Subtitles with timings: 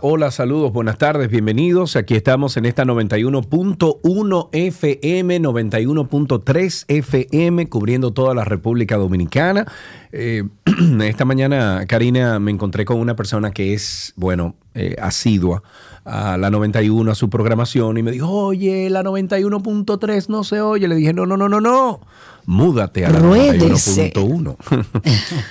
[0.00, 1.96] Hola, saludos, buenas tardes, bienvenidos.
[1.96, 9.66] Aquí estamos en esta 91.1 FM, 91.3 FM, cubriendo toda la República Dominicana.
[10.12, 10.44] Eh,
[11.02, 15.62] esta mañana, Karina, me encontré con una persona que es, bueno, eh, asidua
[16.04, 20.88] a la 91, a su programación, y me dijo, oye, la 91.3 no se oye.
[20.88, 22.00] Le dije, no, no, no, no, no.
[22.46, 24.12] Múdate a la Ruédese.
[24.14, 24.56] 91.1.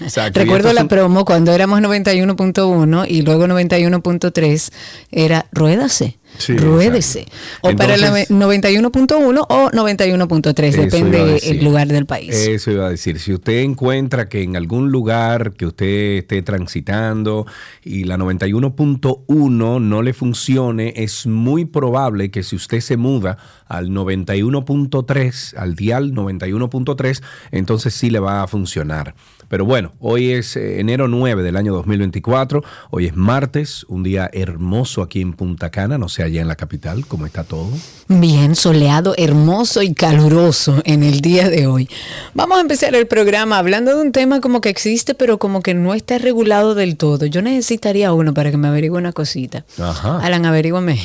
[0.02, 4.72] Exacto, y Recuerdo la promo cuando éramos 91.1 y luego 91.3
[5.12, 6.20] era ruédase.
[6.38, 7.26] Sí, ruédese.
[7.62, 12.34] O para Entonces- 91.1 o 91.3, Eso iba a depende del lugar del país.
[12.34, 13.20] Eso iba a decir.
[13.20, 17.46] Si usted encuentra que en algún lugar que usted esté transitando
[17.84, 23.38] y la 91.1 no le funcione, es muy probable que si usted se muda
[23.68, 27.22] al 91.3, al dial 91.3,
[27.52, 29.16] entonces sí le va a funcionar.
[29.48, 34.30] Pero bueno, hoy es eh, enero 9 del año 2024, hoy es martes, un día
[34.32, 37.70] hermoso aquí en Punta Cana, no sé allá en la capital, ¿cómo está todo?
[38.08, 41.90] Bien soleado, hermoso y caluroso en el día de hoy.
[42.34, 45.74] Vamos a empezar el programa hablando de un tema como que existe, pero como que
[45.74, 47.26] no está regulado del todo.
[47.26, 49.66] Yo necesitaría uno para que me averigüe una cosita.
[49.80, 50.20] Ajá.
[50.20, 51.00] Alan, averígüame.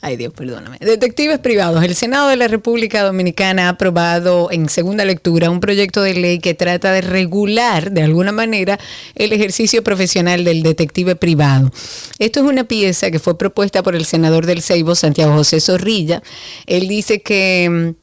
[0.00, 0.78] Ay Dios, perdóname.
[0.80, 1.84] Detectives privados.
[1.84, 6.38] El Senado de la República Dominicana ha aprobado en segunda lectura un proyecto de ley
[6.40, 8.80] que trata de regular de alguna manera
[9.14, 11.70] el ejercicio profesional del detective privado.
[12.18, 16.22] Esto es una pieza que fue propuesta por el senador del Ceibo, Santiago José Zorrilla.
[16.66, 18.01] Él dice que mm,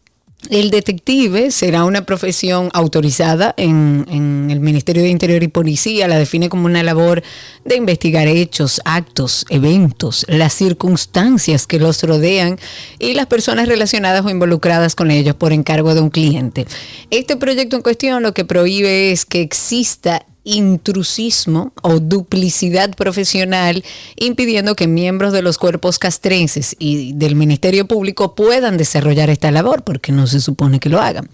[0.50, 4.06] el detective será una profesión autorizada en,
[4.50, 7.22] el Ministerio de Interior y Policía, la define como una labor
[7.66, 12.58] de investigar hechos, actos, eventos, las circunstancias que los rodean
[13.00, 16.66] y las personas relacionadas o involucradas con ellos por encargo de un cliente.
[17.12, 23.84] Este proyecto en cuestión lo que prohíbe es que exista intrusismo o duplicidad profesional,
[24.16, 29.84] impidiendo que miembros de los cuerpos castrenses y del Ministerio Público puedan desarrollar esta labor,
[29.84, 31.30] porque no se supone que lo hagan.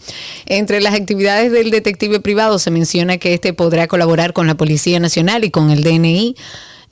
[0.46, 5.00] Entre las actividades del detective privado se menciona que este podrá colaborar con la Policía
[5.00, 6.36] Nacional y con el DNI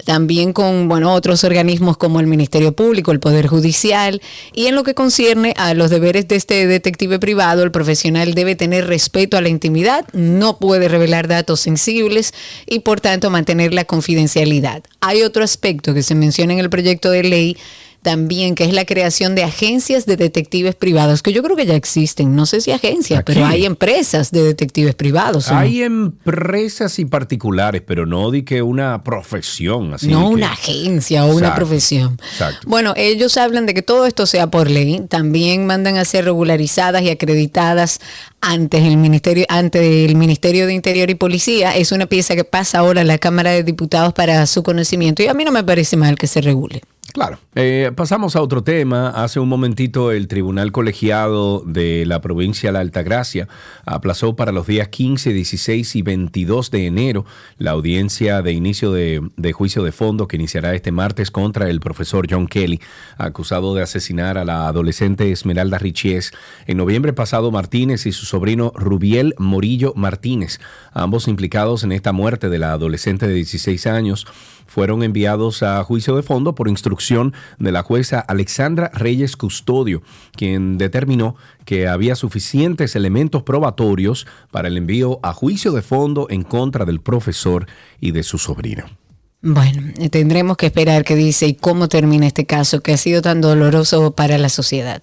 [0.05, 4.21] también con bueno, otros organismos como el Ministerio Público, el Poder Judicial,
[4.53, 8.55] y en lo que concierne a los deberes de este detective privado, el profesional debe
[8.55, 12.33] tener respeto a la intimidad, no puede revelar datos sensibles
[12.65, 14.83] y por tanto mantener la confidencialidad.
[15.01, 17.57] Hay otro aspecto que se menciona en el proyecto de ley
[18.03, 21.75] también, que es la creación de agencias de detectives privados, que yo creo que ya
[21.75, 23.33] existen, no sé si agencias, Aquí.
[23.33, 25.49] pero hay empresas de detectives privados.
[25.49, 30.07] Hay empresas y particulares, pero no di que una profesión así.
[30.07, 32.17] no que- una agencia o una profesión.
[32.31, 32.67] exacto.
[32.67, 35.01] Bueno, ellos hablan de que todo esto sea por ley.
[35.09, 37.99] También mandan a ser regularizadas y acreditadas
[38.41, 41.75] ante el ministerio, ante el Ministerio de Interior y Policía.
[41.77, 45.27] Es una pieza que pasa ahora a la Cámara de Diputados para su conocimiento y
[45.27, 46.81] a mí no me parece mal que se regule.
[47.13, 47.37] Claro.
[47.53, 49.09] Eh, pasamos a otro tema.
[49.09, 53.47] Hace un momentito el Tribunal Colegiado de la provincia de la Altagracia
[53.85, 57.25] aplazó para los días 15, 16 y 22 de enero
[57.59, 61.79] la audiencia de inicio de, de juicio de fondo que iniciará este martes contra el
[61.81, 62.81] profesor John Kelly,
[63.19, 66.31] acusado de asesinar a la adolescente Esmeralda Richies.
[66.65, 70.59] En noviembre pasado, Martínez y su sobrino Rubiel Morillo Martínez,
[70.93, 74.25] ambos implicados en esta muerte de la adolescente de 16 años,
[74.65, 80.01] fueron enviados a juicio de fondo por instrucción de la jueza Alexandra Reyes Custodio,
[80.35, 86.43] quien determinó que había suficientes elementos probatorios para el envío a juicio de fondo en
[86.43, 87.67] contra del profesor
[87.99, 89.02] y de su sobrino.
[89.45, 93.41] Bueno, tendremos que esperar qué dice y cómo termina este caso que ha sido tan
[93.41, 95.01] doloroso para la sociedad.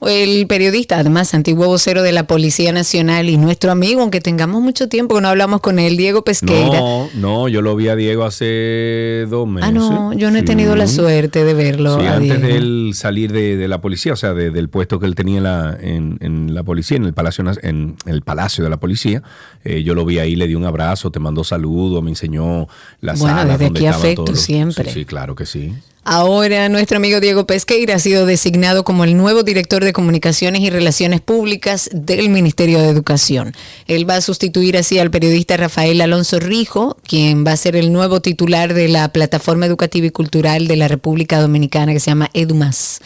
[0.00, 4.88] El periodista, además, antiguo vocero de la Policía Nacional y nuestro amigo, aunque tengamos mucho
[4.88, 6.80] tiempo que no hablamos con él, Diego Pesqueira.
[6.80, 9.68] No, no, yo lo vi a Diego hace dos meses.
[9.68, 10.46] ah, no, yo no he Sí.
[10.46, 12.00] tenido la suerte de verlo.
[12.00, 12.46] Sí, a antes Diego.
[12.48, 15.36] de él salir de, de la policía, o sea, de- del puesto que él tenía
[15.38, 18.78] en la, en, en la policía, en el palacio, Nas- en el palacio de la
[18.78, 19.22] policía,
[19.62, 22.66] eh, yo lo vi ahí, le di un abrazo, te mandó saludos, me enseñó
[23.00, 24.84] las Bueno, salas afecto todos los- siempre.
[24.92, 25.72] Sí, sí, claro que sí.
[26.08, 30.70] Ahora nuestro amigo Diego Pesqueira ha sido designado como el nuevo director de comunicaciones y
[30.70, 33.54] relaciones públicas del Ministerio de Educación.
[33.88, 37.92] Él va a sustituir así al periodista Rafael Alonso Rijo, quien va a ser el
[37.92, 42.30] nuevo titular de la plataforma educativa y cultural de la República Dominicana que se llama
[42.34, 43.00] EduMás.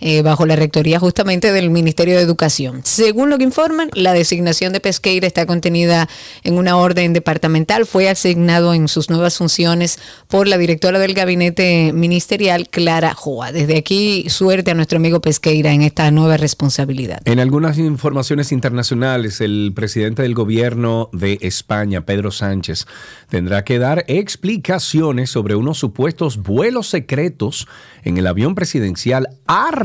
[0.00, 2.80] Eh, bajo la rectoría justamente del Ministerio de Educación.
[2.84, 6.08] Según lo que informan, la designación de Pesqueira está contenida
[6.44, 9.98] en una orden departamental, fue asignado en sus nuevas funciones
[10.28, 13.52] por la directora del gabinete ministerial, Clara Joa.
[13.52, 17.20] Desde aquí, suerte a nuestro amigo Pesqueira en esta nueva responsabilidad.
[17.24, 22.86] En algunas informaciones internacionales, el presidente del gobierno de España, Pedro Sánchez,
[23.28, 27.66] tendrá que dar explicaciones sobre unos supuestos vuelos secretos
[28.04, 29.28] en el avión presidencial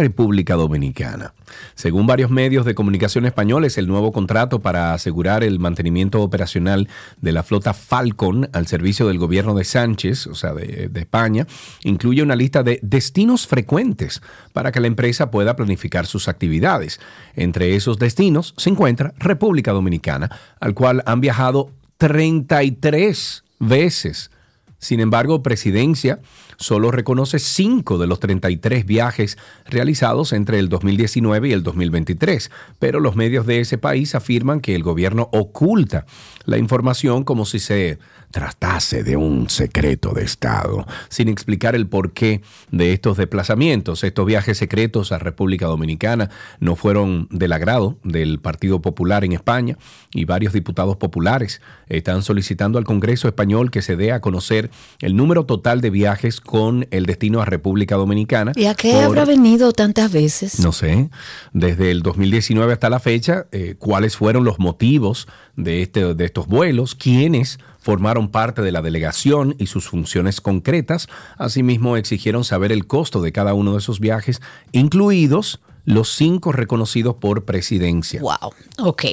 [0.03, 1.33] República Dominicana.
[1.75, 6.89] Según varios medios de comunicación españoles, el nuevo contrato para asegurar el mantenimiento operacional
[7.21, 11.47] de la flota Falcon al servicio del gobierno de Sánchez, o sea, de, España,
[11.85, 14.21] incluye una lista de destinos frecuentes
[14.51, 16.99] para que la empresa pueda planificar sus actividades.
[17.35, 20.29] Entre esos destinos se encuentra República Dominicana,
[20.59, 24.31] al cual han viajado 33 veces.
[24.79, 26.19] Sin embargo, Presidencia
[26.57, 32.99] solo reconoce 5 de los 33 viajes realizados entre el 2019 y el 2023, pero
[32.99, 36.05] los medios de ese país afirman que el gobierno oculta
[36.45, 37.99] la información como si se
[38.33, 42.41] tratase de un secreto de Estado, sin explicar el porqué
[42.71, 44.03] de estos desplazamientos.
[44.03, 49.77] Estos viajes secretos a República Dominicana no fueron del agrado del Partido Popular en España
[50.11, 55.15] y varios diputados populares están solicitando al Congreso español que se dé a conocer el
[55.15, 58.51] número total de viajes con el destino a República Dominicana.
[58.55, 60.59] ¿Y a qué por, habrá venido tantas veces?
[60.59, 61.09] No sé,
[61.53, 66.47] desde el 2019 hasta la fecha, eh, cuáles fueron los motivos de, este, de estos
[66.47, 71.07] vuelos, quiénes formaron parte de la delegación y sus funciones concretas.
[71.37, 74.41] Asimismo, exigieron saber el costo de cada uno de esos viajes,
[74.71, 78.21] incluidos los cinco reconocidos por presidencia.
[78.21, 79.05] Wow, ok.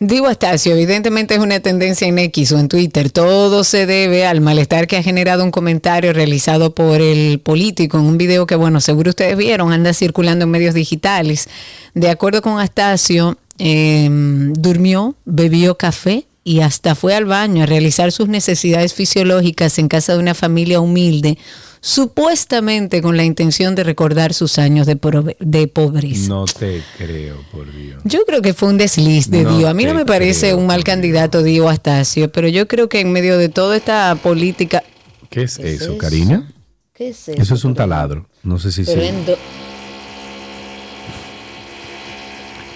[0.00, 3.10] Digo Astacio, evidentemente es una tendencia en X o en Twitter.
[3.10, 8.04] Todo se debe al malestar que ha generado un comentario realizado por el político en
[8.04, 11.48] un video que, bueno, seguro ustedes vieron, anda circulando en medios digitales.
[11.94, 18.12] De acuerdo con Astacio, eh, durmió, bebió café y hasta fue al baño a realizar
[18.12, 21.38] sus necesidades fisiológicas en casa de una familia humilde,
[21.80, 24.98] supuestamente con la intención de recordar sus años de,
[25.40, 26.28] de pobreza.
[26.28, 28.00] No te creo, por Dios.
[28.04, 29.70] Yo creo que fue un desliz de no Dios.
[29.70, 33.00] A mí no me parece creo, un mal candidato, Dio Astacio, pero yo creo que
[33.00, 34.82] en medio de toda esta política...
[35.30, 36.52] ¿Qué es, ¿Qué es eso, eso, Karina?
[36.92, 37.40] ¿Qué es eso?
[37.40, 38.26] Eso es un taladro.
[38.42, 38.84] No sé si...
[38.84, 39.08] Pero se...
[39.08, 39.36] en do...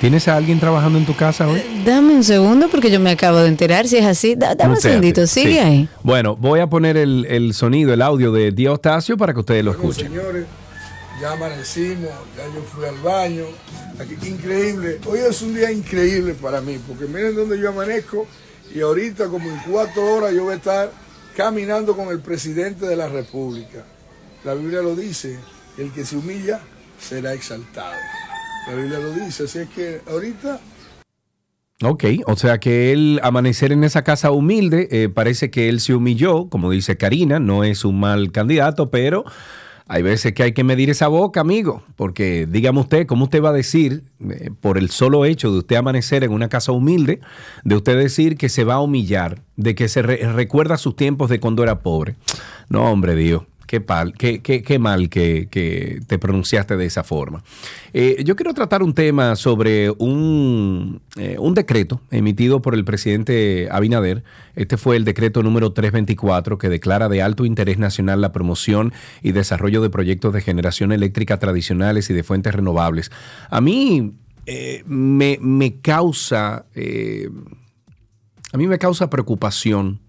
[0.05, 1.62] ¿Tienes a alguien trabajando en tu casa hoy?
[1.83, 4.35] Dame un segundo porque yo me acabo de enterar si es así.
[4.35, 5.59] Da, dame un segundito, sigue sí.
[5.59, 5.89] ahí.
[6.03, 9.71] Bueno, voy a poner el, el, sonido, el audio de Diostacio para que ustedes lo
[9.71, 10.09] escuchen.
[10.09, 10.47] Bueno, señores,
[11.23, 13.45] ya amanecimos, ya yo fui al baño.
[13.99, 15.01] Aquí, increíble.
[15.06, 18.27] Hoy es un día increíble para mí porque miren dónde yo amanezco
[18.75, 20.93] y ahorita como en cuatro horas yo voy a estar
[21.35, 23.87] caminando con el presidente de la República.
[24.45, 25.39] La Biblia lo dice,
[25.79, 26.61] el que se humilla
[27.01, 27.94] será exaltado.
[28.67, 30.61] La Biblia lo dice, así es que ahorita...
[31.83, 35.94] Ok, o sea que él amanecer en esa casa humilde, eh, parece que él se
[35.94, 39.25] humilló, como dice Karina, no es un mal candidato, pero
[39.87, 43.51] hay veces que hay que medir esa boca, amigo, porque dígame usted, ¿cómo usted va
[43.51, 47.21] a decir, eh, por el solo hecho de usted amanecer en una casa humilde,
[47.65, 51.29] de usted decir que se va a humillar, de que se re recuerda sus tiempos
[51.29, 52.15] de cuando era pobre?
[52.71, 53.43] No, hombre, Dios.
[53.67, 57.43] Qué, pal, qué, mal que, te pronunciaste de esa forma.
[57.93, 63.69] Eh, yo quiero tratar un tema sobre un, eh, un, decreto emitido por el presidente
[63.71, 64.23] Abinader.
[64.55, 68.93] Este fue el decreto número 324 que declara de alto interés nacional la promoción
[69.23, 73.11] y desarrollo de proyectos de generación eléctrica tradicionales y de fuentes renovables.
[73.49, 74.13] A mí
[74.47, 76.67] eh, me, causa...
[78.53, 80.04] a mí me causa preocupación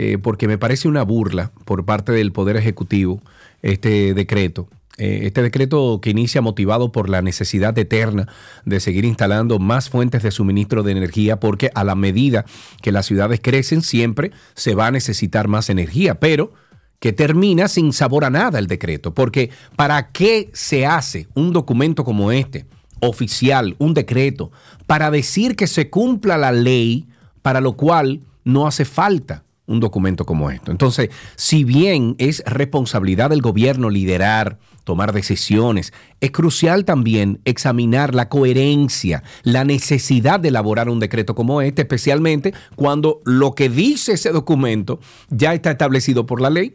[0.00, 3.20] eh, porque me parece una burla por parte del Poder Ejecutivo
[3.62, 4.68] este decreto.
[4.96, 8.28] Eh, este decreto que inicia motivado por la necesidad eterna
[8.64, 12.44] de seguir instalando más fuentes de suministro de energía, porque a la medida
[12.80, 16.52] que las ciudades crecen siempre se va a necesitar más energía, pero
[17.00, 22.04] que termina sin sabor a nada el decreto, porque ¿para qué se hace un documento
[22.04, 22.66] como este,
[23.00, 24.52] oficial, un decreto,
[24.86, 27.08] para decir que se cumpla la ley,
[27.42, 30.72] para lo cual no hace falta un documento como esto.
[30.72, 38.28] Entonces, si bien es responsabilidad del gobierno liderar, tomar decisiones, es crucial también examinar la
[38.28, 44.30] coherencia, la necesidad de elaborar un decreto como este, especialmente cuando lo que dice ese
[44.30, 44.98] documento
[45.28, 46.74] ya está establecido por la ley.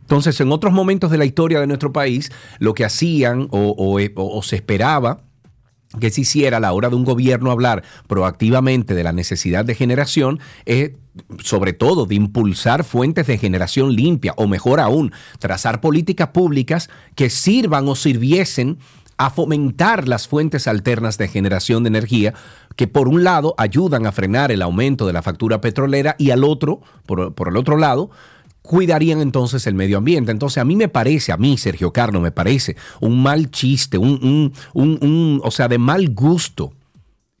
[0.00, 4.56] Entonces, en otros momentos de la historia de nuestro país, lo que hacían o, se
[4.56, 5.22] esperaba
[6.00, 9.74] que se hiciera a la hora de un gobierno hablar proactivamente de la necesidad de
[9.74, 10.92] generación es
[11.38, 17.30] sobre todo de impulsar fuentes de generación limpia o mejor aún, trazar políticas públicas que
[17.30, 18.78] sirvan o sirviesen
[19.16, 22.34] a fomentar las fuentes alternas de generación de energía
[22.74, 26.42] que por un lado ayudan a frenar el aumento de la factura petrolera y al
[26.42, 28.10] otro, por, por el otro lado,
[28.64, 30.32] cuidarían entonces el medio ambiente.
[30.32, 34.18] Entonces a mí me parece, a mí Sergio Carlos, me parece un mal chiste, un,
[34.22, 36.72] un, un, un, o sea, de mal gusto,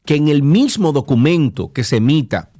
[0.04, 2.50] que en el mismo documento que se emita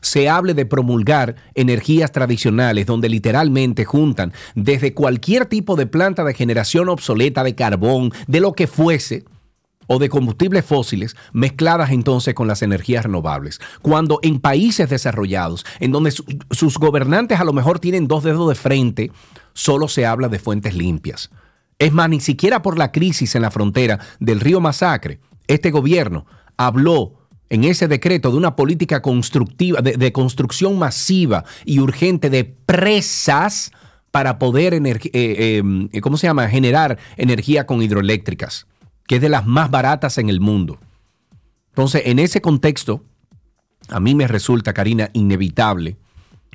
[0.00, 6.32] se hable de promulgar energías tradicionales donde literalmente juntan desde cualquier tipo de planta de
[6.32, 9.24] generación obsoleta de carbón, de lo que fuese,
[9.92, 13.60] o de combustibles fósiles mezcladas entonces con las energías renovables.
[13.82, 18.48] Cuando en países desarrollados, en donde su- sus gobernantes a lo mejor tienen dos dedos
[18.48, 19.10] de frente,
[19.52, 21.30] solo se habla de fuentes limpias.
[21.80, 25.18] Es más, ni siquiera por la crisis en la frontera del río Masacre,
[25.48, 26.24] este gobierno
[26.56, 27.14] habló
[27.48, 33.72] en ese decreto de una política constructiva, de, construcción masiva y urgente de presas
[34.12, 34.80] para poder, eh,
[35.12, 38.68] eh, ¿cómo se llama?, generar energía con hidroeléctricas,
[39.10, 40.78] que es de las más baratas en el mundo.
[41.70, 43.02] Entonces, en ese contexto,
[43.88, 45.96] a mí me resulta, Karina, inevitable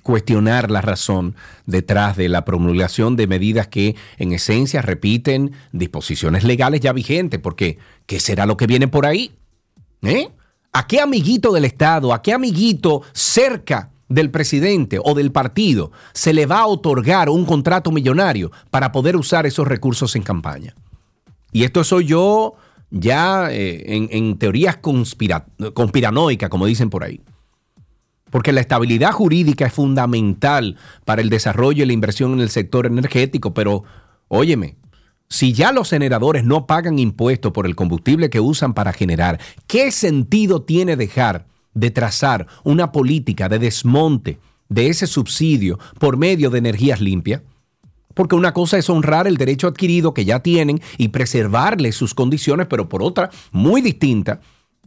[0.03, 1.35] cuestionar la razón
[1.65, 7.77] detrás de la promulgación de medidas que en esencia repiten disposiciones legales ya vigentes, porque
[8.05, 9.33] ¿qué será lo que viene por ahí?
[10.01, 10.29] ¿Eh?
[10.71, 16.33] ¿A qué amiguito del Estado, a qué amiguito cerca del presidente o del partido se
[16.33, 20.73] le va a otorgar un contrato millonario para poder usar esos recursos en campaña?
[21.55, 22.55] Y esto soy yo
[22.91, 23.81] ya eh,
[24.11, 27.21] en, teorías conspira- conspiranoicas, como dicen por ahí.
[28.29, 32.85] Porque la estabilidad jurídica es fundamental para el desarrollo y la inversión en el sector
[32.85, 33.85] energético, pero
[34.27, 34.75] óyeme,
[35.29, 39.93] si ya los generadores no pagan impuestos por el combustible que usan para generar, ¿qué
[39.93, 46.57] sentido tiene dejar de trazar una política de desmonte de ese subsidio por medio de
[46.57, 47.43] energías limpias?
[48.15, 52.65] Porque una cosa es honrar el derecho adquirido que ya tienen y preservarle sus condiciones,
[52.67, 54.41] pero por otra, muy distinta,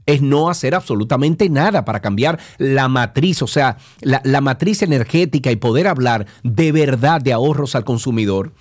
[0.07, 5.57] es no hacer absolutamente nada para cambiar la matriz, o sea, la, matriz energética y
[5.57, 8.55] poder hablar de verdad de ahorros al consumidor.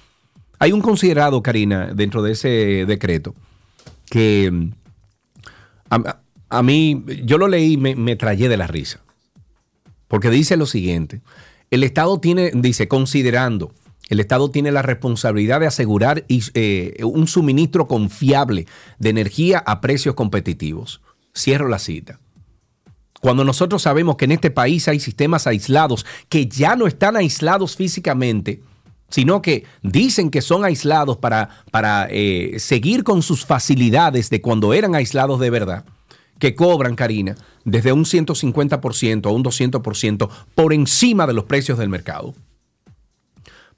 [0.60, 3.34] Hay un considerado, Karina, dentro de ese decreto,
[4.10, 4.72] que mm,
[5.90, 6.20] a,
[6.50, 9.00] a mí, yo lo leí y me, me trayé de la risa.
[10.10, 11.22] Porque dice lo siguiente,
[11.72, 13.74] el Estado tiene, dice, considerando,
[14.10, 18.66] el Estado tiene la responsabilidad de asegurar eh, un suministro confiable
[19.00, 21.02] de energía a precios competitivos.
[21.36, 22.20] Cierro la cita.
[23.22, 27.76] Cuando nosotros sabemos que en este país hay sistemas aislados que ya no están aislados
[27.76, 28.62] físicamente,
[29.10, 34.74] sino que dicen que son aislados para, para eh, seguir con sus facilidades de cuando
[34.74, 35.86] eran aislados de verdad,
[36.40, 37.36] que cobran, Karina,
[37.66, 42.36] desde un 150% a un 200% por encima de los precios del mercado.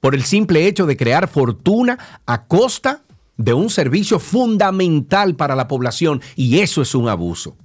[0.00, 3.02] Por el simple hecho de crear fortuna a costa
[3.36, 7.56] de un servicio fundamental para la población y eso es un abuso.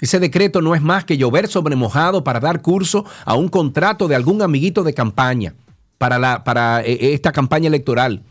[0.00, 4.06] Ese decreto no es más que llover sobre mojado para dar curso a un contrato
[4.06, 5.54] de algún amiguito de campaña
[5.98, 8.22] para, la, para eh, esta campaña electoral.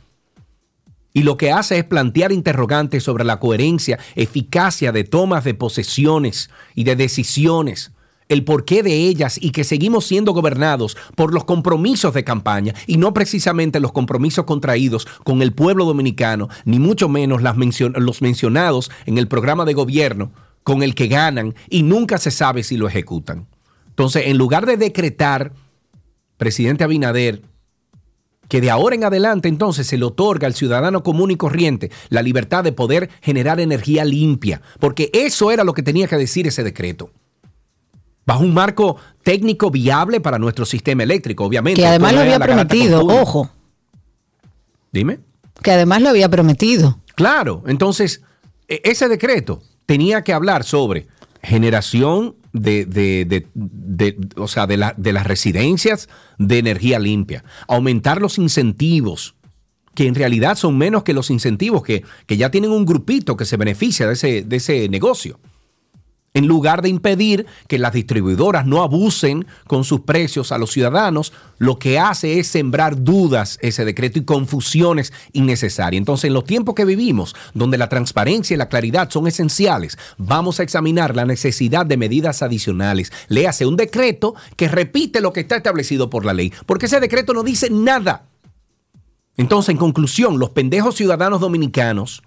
[1.14, 6.50] Y lo que hace es plantear interrogantes sobre la coherencia, eficacia de tomas de posesiones
[6.76, 7.92] y de decisiones,
[8.30, 12.98] el porqué de ellas y que seguimos siendo gobernados por los compromisos de campaña y
[12.98, 19.18] no precisamente los compromisos contraídos con el pueblo dominicano, ni mucho menos los mencionados en
[19.18, 20.32] el programa de gobierno
[20.64, 23.48] con el que ganan y nunca se sabe si lo ejecutan.
[23.88, 25.54] Entonces, en lugar de decretar,
[26.38, 27.42] presidente Abinader,
[28.48, 32.22] que de ahora en adelante entonces se le otorga al ciudadano común y corriente la
[32.22, 36.64] libertad de poder generar energía limpia, porque eso era lo que tenía que decir ese
[36.64, 37.12] decreto.
[38.28, 41.82] Bajo un marco técnico viable para nuestro sistema eléctrico, obviamente.
[41.82, 43.50] Que además lo había prometido, ojo,
[44.92, 45.20] Dime.
[45.64, 47.00] que además lo había prometido.
[47.16, 48.22] Claro, entonces
[48.68, 51.08] e- ese decreto tenía que hablar sobre
[51.42, 57.44] generación de, de- de- de- o sea, de, la- de las residencias de energía limpia,
[57.68, 59.36] aumentar los incentivos,
[59.96, 63.46] que en realidad son menos que los incentivos que, que ya tienen un grupito que
[63.46, 65.40] se beneficia de ese, de ese negocio.
[66.38, 71.34] En lugar de impedir que las distribuidoras no abusen con sus precios a los ciudadanos,
[71.58, 75.98] lo que hace es sembrar dudas ese decreto y confusiones innecesarias.
[75.98, 80.60] Entonces, en los tiempos que vivimos, donde la transparencia y la claridad son esenciales, vamos
[80.60, 83.12] a examinar la necesidad de medidas adicionales.
[83.30, 87.34] Léase un decreto que repite lo que está establecido por la ley, porque ese decreto
[87.34, 88.28] no dice nada.
[89.38, 92.22] Entonces, en conclusión, los pendejos ciudadanos dominicanos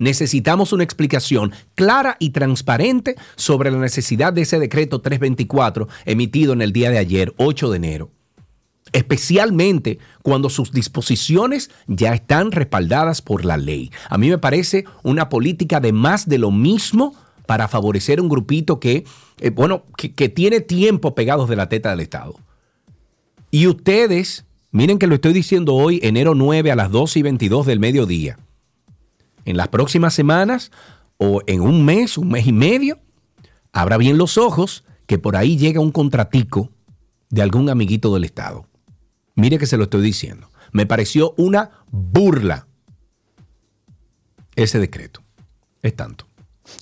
[0.00, 6.62] necesitamos una explicación clara y transparente sobre la necesidad de ese decreto 324 emitido en
[6.62, 8.10] el día de ayer, 8 de enero.
[8.92, 13.92] especialmente cuando sus disposiciones ya están respaldadas por la ley.
[14.08, 17.14] A mí me parece una política de más de lo mismo
[17.46, 19.04] para favorecer un grupito que,
[19.38, 22.34] eh, bueno, que, tiene tiempo pegados de la teta del Estado.
[23.52, 27.66] Y ustedes, miren que lo estoy diciendo hoy, enero 9 a las 12 y 22
[27.66, 28.38] del mediodía.
[29.44, 30.70] En las próximas semanas
[31.16, 32.98] o en un mes, un mes y medio,
[33.72, 36.70] abra bien los ojos que por ahí llega un contratico
[37.30, 38.66] de algún amiguito del Estado.
[39.34, 40.50] Mire que se lo estoy diciendo.
[40.72, 42.66] Me pareció una burla
[44.54, 45.22] ese decreto.
[45.82, 46.26] Es tanto.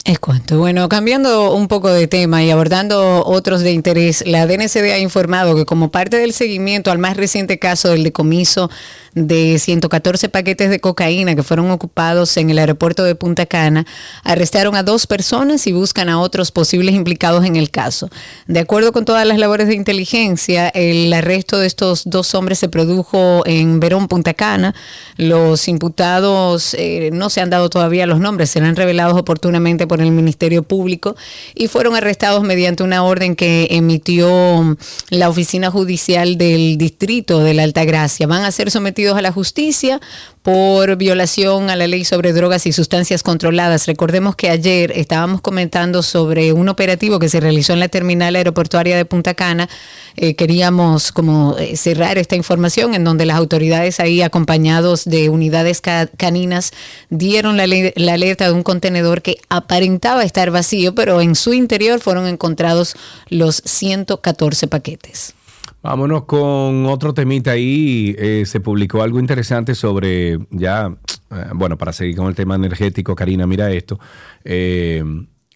[0.04, 0.56] Es cuanto.
[0.56, 5.54] Bueno, cambiando un poco de tema y abordando otros de interés, la DNCD ha informado
[5.54, 8.70] que como parte del seguimiento al más reciente caso del decomiso
[9.14, 13.86] de 114 paquetes de cocaína que fueron ocupados en el aeropuerto de Punta Cana,
[14.22, 18.08] arrestaron a dos personas y buscan a otros posibles implicados en el caso.
[18.46, 22.68] De acuerdo con todas las labores de inteligencia, el arresto de estos dos hombres se
[22.68, 24.74] produjo en Verón, Punta Cana.
[25.16, 30.10] Los imputados eh, no se han dado todavía los nombres, serán revelados oportunamente por el
[30.10, 31.16] Ministerio Público
[31.54, 34.76] y fueron arrestados mediante una orden que emitió
[35.10, 38.26] la Oficina Judicial del Distrito de la Altagracia.
[38.26, 40.00] Van a ser sometidos a la justicia
[40.48, 43.86] por violación a la ley sobre drogas y sustancias controladas.
[43.86, 48.96] Recordemos que ayer estábamos comentando sobre un operativo que se realizó en la terminal aeroportuaria
[48.96, 49.68] de Punta Cana.
[50.16, 55.82] Eh, queríamos como eh, cerrar esta información en donde las autoridades ahí acompañados de unidades
[56.16, 56.72] caninas
[57.10, 62.00] dieron la, la alerta de un contenedor que aparentaba estar vacío, pero en su interior
[62.00, 62.96] fueron encontrados
[63.28, 65.34] los 114 paquetes.
[65.82, 68.14] Vámonos con otro temita ahí.
[68.18, 70.96] Eh, se publicó algo interesante sobre, ya,
[71.30, 73.98] eh, bueno, para seguir con el tema energético, Karina, mira esto.
[74.44, 75.04] Eh,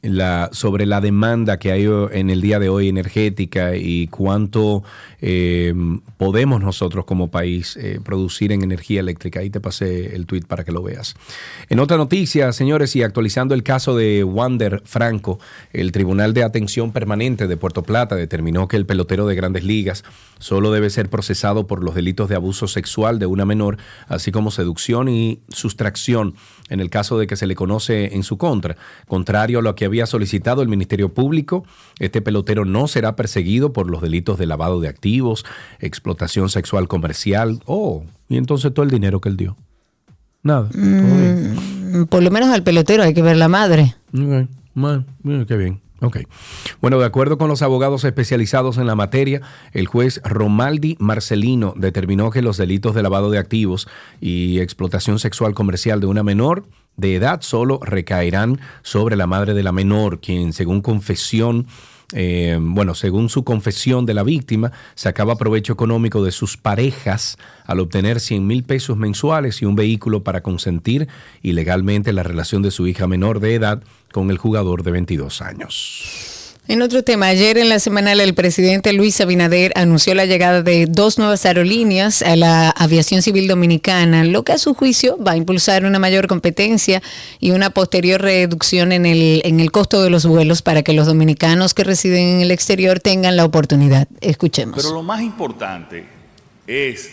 [0.02, 4.82] la, sobre la demanda que hay en el día de hoy energética y cuánto
[5.20, 5.72] eh,
[6.16, 9.40] podemos nosotros como país eh, producir en energía eléctrica.
[9.40, 11.14] Ahí te pasé el tweet para que lo veas.
[11.68, 15.38] En otra noticia, señores, y actualizando el caso de Wander Franco,
[15.72, 20.04] el Tribunal de Atención Permanente de Puerto Plata determinó que el pelotero de grandes ligas
[20.40, 24.50] solo debe ser procesado por los delitos de abuso sexual de una menor, así como
[24.50, 26.34] seducción y sustracción
[26.72, 28.76] en el caso de que se le conoce en su contra.
[29.06, 31.64] Contrario a lo que había solicitado el Ministerio Público,
[31.98, 35.44] este pelotero no será perseguido por los delitos de lavado de activos,
[35.80, 37.60] explotación sexual comercial.
[37.66, 39.56] Oh, y entonces todo el dinero que él dio.
[40.42, 40.68] Nada.
[40.74, 43.94] Mm, por lo menos al pelotero hay que ver la madre.
[44.10, 44.48] Okay.
[45.46, 45.80] Qué bien.
[46.02, 46.18] Ok.
[46.80, 49.40] Bueno, de acuerdo con los abogados especializados en la materia,
[49.72, 53.86] el juez Romaldi Marcelino determinó que los delitos de lavado de activos
[54.20, 56.64] y explotación sexual comercial de una menor
[56.96, 61.68] de edad solo recaerán sobre la madre de la menor, quien según confesión
[62.14, 67.80] eh, bueno, según su confesión de la víctima, sacaba provecho económico de sus parejas al
[67.80, 71.08] obtener 100 mil pesos mensuales y un vehículo para consentir
[71.42, 76.31] ilegalmente la relación de su hija menor de edad con el jugador de 22 años.
[76.68, 80.86] En otro tema, ayer en la semanal el presidente Luis Abinader anunció la llegada de
[80.88, 85.36] dos nuevas aerolíneas a la aviación civil dominicana, lo que a su juicio va a
[85.36, 87.02] impulsar una mayor competencia
[87.40, 91.08] y una posterior reducción en el, en el costo de los vuelos para que los
[91.08, 94.06] dominicanos que residen en el exterior tengan la oportunidad.
[94.20, 94.76] Escuchemos.
[94.76, 96.04] Pero lo más importante
[96.68, 97.10] es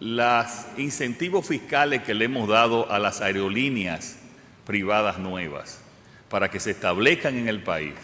[0.00, 0.46] los
[0.78, 4.16] incentivos fiscales que le hemos dado a las aerolíneas
[4.66, 5.83] privadas nuevas
[6.34, 7.94] para que se establezcan en el país.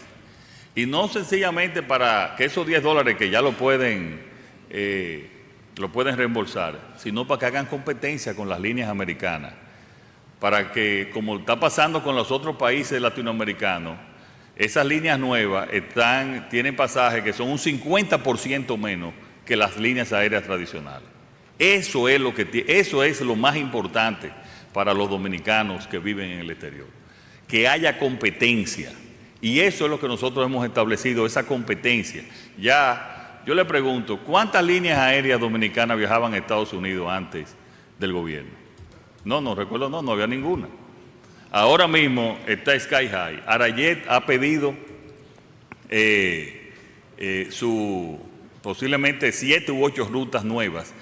[0.73, 4.21] Y no sencillamente para que esos 10 dólares que ya lo pueden,
[4.69, 5.29] eh,
[5.75, 9.51] lo pueden reembolsar, sino para que hagan competencia con las líneas americanas.
[10.39, 13.97] Para que, como está pasando con los otros países latinoamericanos,
[14.55, 19.13] esas líneas nuevas están, tienen pasajes que son un 50% menos
[19.45, 21.09] que las líneas aéreas tradicionales.
[21.59, 24.31] Eso es, lo que, eso es lo más importante
[24.71, 27.00] para los dominicanos que viven en el exterior
[27.51, 28.93] que haya competencia.
[29.41, 32.23] Y eso es lo que nosotros hemos establecido, esa competencia.
[32.57, 37.53] Ya, yo le pregunto, ¿cuántas líneas aéreas dominicanas viajaban a Estados Unidos antes
[37.99, 38.51] del gobierno?
[39.25, 40.69] No, no recuerdo, no, no había ninguna.
[41.51, 43.43] Ahora mismo está Sky High.
[43.45, 44.73] Arayet ha pedido
[45.89, 46.71] eh,
[47.17, 48.17] eh, su
[48.61, 50.93] posiblemente siete u ocho rutas nuevas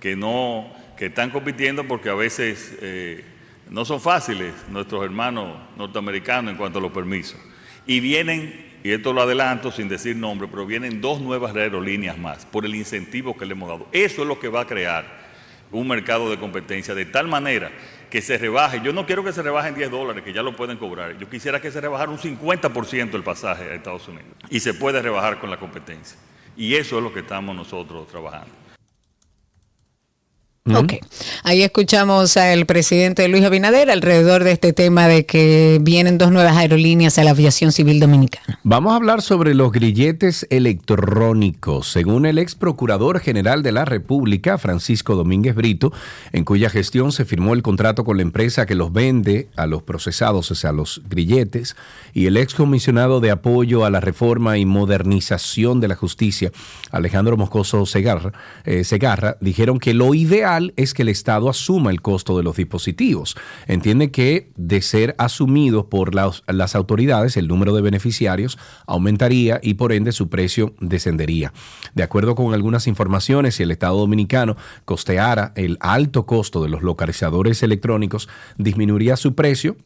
[0.00, 3.24] que no que están compitiendo porque a veces eh,
[3.74, 7.40] no son fáciles nuestros hermanos norteamericanos en cuanto a los permisos.
[7.88, 12.46] Y vienen, y esto lo adelanto sin decir nombre, pero vienen dos nuevas aerolíneas más
[12.46, 13.88] por el incentivo que le hemos dado.
[13.90, 15.24] Eso es lo que va a crear
[15.72, 17.72] un mercado de competencia de tal manera
[18.08, 18.80] que se rebaje.
[18.80, 21.18] Yo no quiero que se rebajen 10 dólares, que ya lo pueden cobrar.
[21.18, 24.28] Yo quisiera que se rebajara un 50% el pasaje a Estados Unidos.
[24.50, 26.16] Y se puede rebajar con la competencia.
[26.56, 28.63] Y eso es lo que estamos nosotros trabajando.
[30.72, 30.94] Ok,
[31.42, 36.56] ahí escuchamos al presidente Luis Abinader alrededor de este tema de que vienen dos nuevas
[36.56, 38.58] aerolíneas a la aviación civil dominicana.
[38.62, 41.88] Vamos a hablar sobre los grilletes electrónicos.
[41.88, 45.92] Según el ex procurador general de la República, Francisco Domínguez Brito,
[46.32, 49.82] en cuya gestión se firmó el contrato con la empresa que los vende a los
[49.82, 51.76] procesados, o sea, los grilletes,
[52.14, 56.52] y el ex comisionado de apoyo a la reforma y modernización de la justicia,
[56.90, 58.32] Alejandro Moscoso Segarra,
[58.64, 62.56] eh, Segarra dijeron que lo ideal es que el Estado asuma el costo de los
[62.56, 63.36] dispositivos.
[63.66, 69.74] Entiende que de ser asumido por las, las autoridades, el número de beneficiarios aumentaría y
[69.74, 71.52] por ende su precio descendería.
[71.94, 76.82] De acuerdo con algunas informaciones, si el Estado dominicano costeara el alto costo de los
[76.82, 79.76] localizadores electrónicos, disminuiría su precio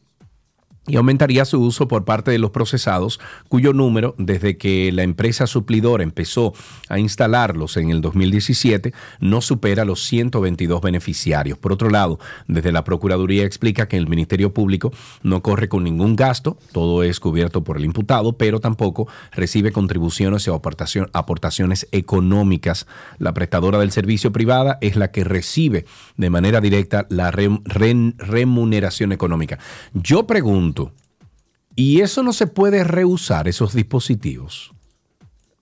[0.89, 5.47] y aumentaría su uso por parte de los procesados, cuyo número, desde que la empresa
[5.47, 6.53] suplidora empezó
[6.89, 11.57] a instalarlos en el 2017, no supera los 122 beneficiarios.
[11.57, 16.15] Por otro lado, desde la Procuraduría explica que el Ministerio Público no corre con ningún
[16.15, 20.55] gasto, todo es cubierto por el imputado, pero tampoco recibe contribuciones o
[21.13, 22.87] aportaciones económicas.
[23.19, 25.85] La prestadora del servicio privada es la que recibe
[26.17, 29.59] de manera directa la remuneración económica.
[29.93, 30.78] Yo pregunto,
[31.79, 34.73] ¿Y eso no se puede reusar, esos dispositivos?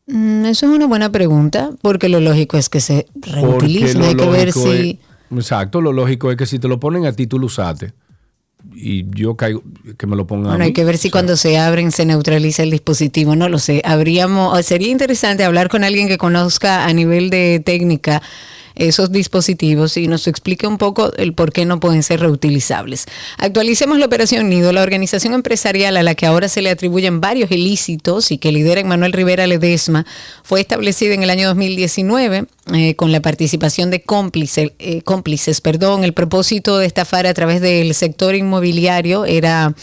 [0.07, 4.01] Mm, eso es una buena pregunta, porque lo lógico es que se reutilicen.
[4.01, 4.99] Hay que ver si.
[5.29, 7.93] exacto, lo lógico es que si te lo ponen a ti, tú lo usaste.
[8.73, 9.61] Y yo caigo,
[9.95, 12.63] que me lo pongan bueno, a hay que ver si cuando se abren se neutraliza
[12.63, 13.35] el dispositivo.
[13.35, 13.83] No lo sé.
[13.85, 18.23] Habríamos, sería interesante hablar con alguien que conozca a nivel de técnica
[18.77, 23.05] esos dispositivos y nos explique un poco el por qué no pueden ser reutilizables.
[23.37, 27.51] Actualicemos la operación Nido, la organización empresarial a la que ahora se le atribuyen varios
[27.51, 30.05] ilícitos y que lidera Manuel Rivera Ledesma,
[30.43, 35.61] fue establecida en el año 2019 eh, con la participación de cómplices, eh, cómplices.
[35.61, 39.73] Perdón, el propósito de estafar a través del sector inmobiliario era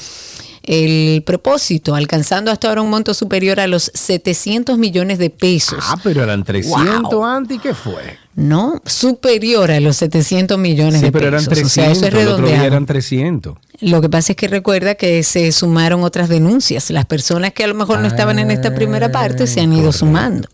[0.62, 5.84] el propósito, alcanzando hasta ahora un monto superior a los 700 millones de pesos.
[5.86, 8.23] Ah, pero eran 300 antes, ¿qué fue?
[8.36, 11.12] No, superior a los 700 millones de pesos.
[11.12, 13.56] pero eran 300, o sea, otro día eran 300.
[13.80, 16.90] Lo que pasa es que recuerda que se sumaron otras denuncias.
[16.90, 19.92] Las personas que a lo mejor no estaban en esta primera parte se han ido
[19.92, 20.48] sumando.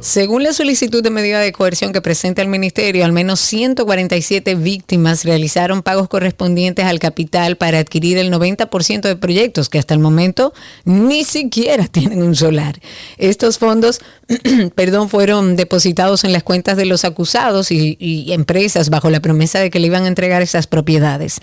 [0.00, 5.24] Según la solicitud de medida de coerción que presenta el Ministerio, al menos 147 víctimas
[5.24, 10.54] realizaron pagos correspondientes al capital para adquirir el 90% de proyectos que hasta el momento
[10.84, 12.80] ni siquiera tienen un solar.
[13.18, 14.00] Estos fondos,
[14.74, 17.96] perdón, fueron depositados en las cuentas de los acusados y,
[18.32, 21.40] empresas bajo la promesa de que le iban a entregar esas propiedades.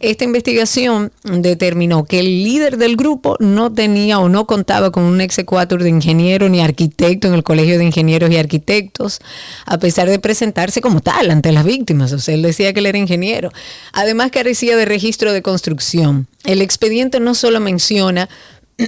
[0.00, 5.20] Esta investigación determinó que el líder del grupo no tenía o no contaba con un
[5.20, 9.20] exequatur de ingeniero ni arquitecto en el Colegio de Ingenieros y Arquitectos,
[9.66, 12.12] a pesar de presentarse como tal ante las víctimas.
[12.12, 13.52] O sea, él decía que él era ingeniero.
[13.92, 16.26] Además, carecía de registro de construcción.
[16.44, 18.30] El expediente no solo menciona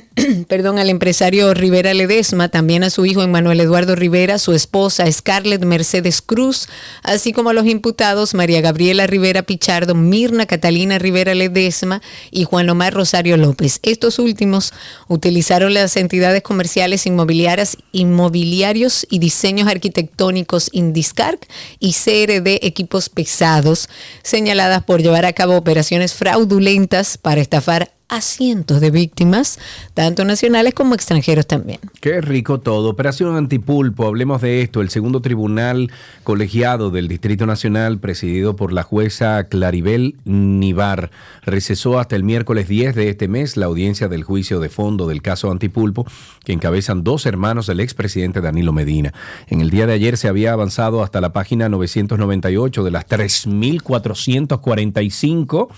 [0.48, 5.64] perdón, al empresario Rivera Ledesma, también a su hijo Emmanuel Eduardo Rivera, su esposa Scarlett
[5.64, 6.68] Mercedes Cruz,
[7.02, 12.70] así como a los imputados María Gabriela Rivera Pichardo, Mirna Catalina Rivera Ledesma y Juan
[12.70, 13.80] Omar Rosario López.
[13.82, 14.72] Estos últimos
[15.08, 21.46] utilizaron las entidades comerciales inmobiliarias, inmobiliarios y diseños arquitectónicos Indiscarc
[21.78, 23.88] y CRD Equipos Pesados,
[24.22, 29.58] señaladas por llevar a cabo operaciones fraudulentas para estafar a cientos de víctimas,
[29.94, 31.80] tanto nacionales como extranjeros también.
[32.00, 32.90] Qué rico todo.
[32.90, 34.82] Operación Antipulpo, hablemos de esto.
[34.82, 35.90] El segundo tribunal
[36.22, 41.10] colegiado del Distrito Nacional, presidido por la jueza Claribel Nivar,
[41.42, 45.22] recesó hasta el miércoles 10 de este mes la audiencia del juicio de fondo del
[45.22, 46.06] caso Antipulpo,
[46.44, 49.14] que encabezan dos hermanos del expresidente Danilo Medina.
[49.48, 55.68] En el día de ayer se había avanzado hasta la página 998 de las 3.445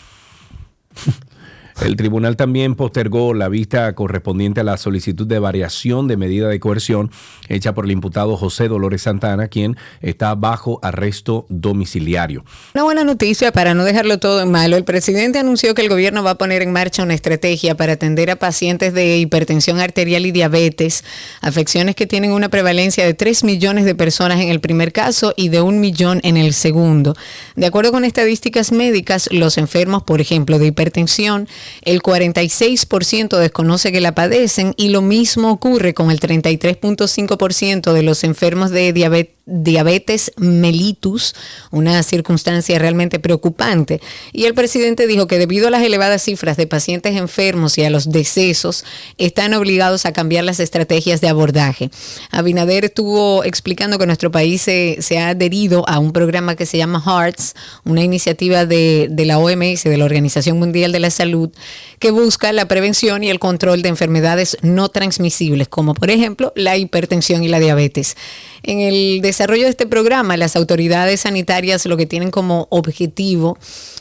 [1.82, 6.60] el tribunal también postergó la vista correspondiente a la solicitud de variación de medida de
[6.60, 7.10] coerción
[7.48, 12.44] hecha por el imputado José Dolores Santana, quien está bajo arresto domiciliario.
[12.74, 14.76] Una buena noticia para no dejarlo todo en malo.
[14.76, 18.30] El presidente anunció que el gobierno va a poner en marcha una estrategia para atender
[18.30, 21.04] a pacientes de hipertensión arterial y diabetes,
[21.40, 25.48] afecciones que tienen una prevalencia de 3 millones de personas en el primer caso y
[25.48, 27.14] de un millón en el segundo.
[27.56, 31.48] De acuerdo con estadísticas médicas, los enfermos, por ejemplo, de hipertensión,
[31.82, 38.24] el 46% desconoce que la padecen y lo mismo ocurre con el 33.5% de los
[38.24, 41.34] enfermos de diabetes diabetes mellitus,
[41.70, 44.00] una circunstancia realmente preocupante.
[44.32, 47.90] Y el presidente dijo que debido a las elevadas cifras de pacientes enfermos y a
[47.90, 48.84] los decesos,
[49.18, 51.90] están obligados a cambiar las estrategias de abordaje.
[52.30, 57.02] Abinader estuvo explicando que nuestro país se, ha adherido a un programa que se llama
[57.04, 57.54] HEARTS,
[57.84, 61.50] una iniciativa de, de la OMS, de la Organización Mundial de la Salud,
[61.98, 66.76] que busca la prevención y el control de enfermedades no transmisibles, como por ejemplo la
[66.76, 68.16] hipertensión y la diabetes.
[68.62, 73.58] En el desarrollo de este programa, las autoridades sanitarias lo que tienen como objetivo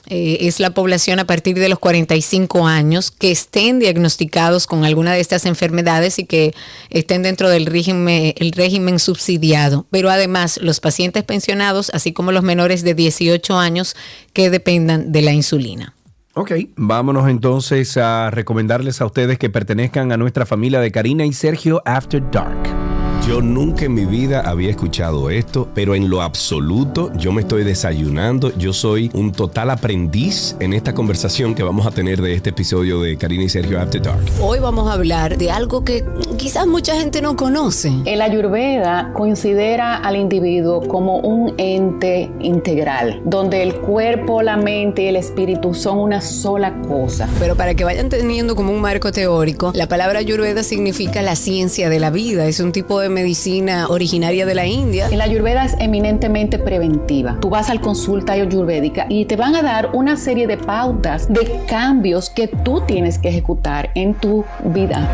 [0.08, 5.14] eh, es la población a partir de los 45 años que estén diagnosticados con alguna
[5.14, 6.54] de estas enfermedades y que
[6.92, 9.88] estén dentro del régimen, el régimen subsidiado.
[9.90, 13.96] Pero además los pacientes pensionados, así como los menores de 18 años
[14.34, 15.96] que dependan de la insulina.
[16.36, 21.34] Ok, vámonos entonces a recomendarles a ustedes que pertenezcan a nuestra familia de Karina y
[21.34, 22.93] Sergio After Dark.
[23.26, 27.64] Yo nunca en mi vida había escuchado esto, pero en lo absoluto yo me estoy
[27.64, 28.52] desayunando.
[28.58, 33.00] Yo soy un total aprendiz en esta conversación que vamos a tener de este episodio
[33.00, 34.26] de Karina y Sergio After Dark.
[34.42, 36.04] Hoy vamos a hablar de algo que
[36.38, 37.94] quizás mucha gente no conoce.
[38.04, 45.08] El Ayurveda considera al individuo como un ente integral, donde el cuerpo, la mente y
[45.08, 47.30] el espíritu son una sola cosa.
[47.40, 51.90] Pero para que vayan teniendo como un marco teórico, la palabra Ayurveda significa la ciencia
[51.90, 52.48] de la vida.
[52.48, 55.10] Es un tipo de medicina originaria de la India.
[55.10, 57.38] La ayurveda es eminentemente preventiva.
[57.40, 61.62] Tú vas al consulta ayurvédica y te van a dar una serie de pautas de
[61.68, 65.10] cambios que tú tienes que ejecutar en tu vida.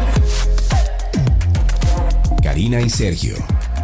[2.41, 3.35] Karina y Sergio,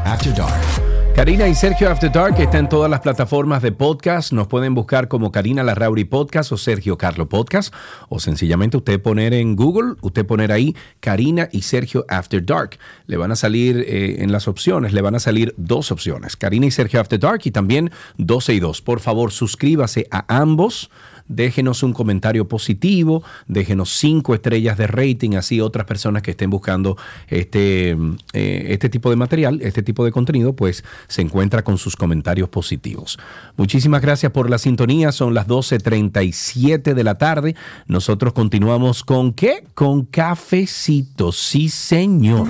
[0.06, 0.95] After Dark.
[1.16, 4.34] Karina y Sergio After Dark está en todas las plataformas de podcast.
[4.34, 7.74] Nos pueden buscar como Karina Larrauri Podcast o Sergio Carlo Podcast.
[8.10, 12.78] O sencillamente usted poner en Google, usted poner ahí Karina y Sergio After Dark.
[13.08, 16.36] Le van a salir eh, en las opciones, le van a salir dos opciones.
[16.36, 18.82] Karina y Sergio After Dark y también 12 y 2.
[18.82, 20.92] Por favor, suscríbase a ambos
[21.28, 26.98] déjenos un comentario positivo, déjenos cinco estrellas de rating, así otras personas que estén buscando
[27.28, 27.98] este,
[28.34, 32.50] eh, este tipo de material, este tipo de contenido, pues se encuentra con sus comentarios
[32.50, 33.18] positivos.
[33.58, 37.56] Muchísimas gracias por la sintonía, son las 12.37 de la tarde.
[37.88, 39.64] Nosotros continuamos con qué?
[39.74, 42.50] Con cafecito, sí señor.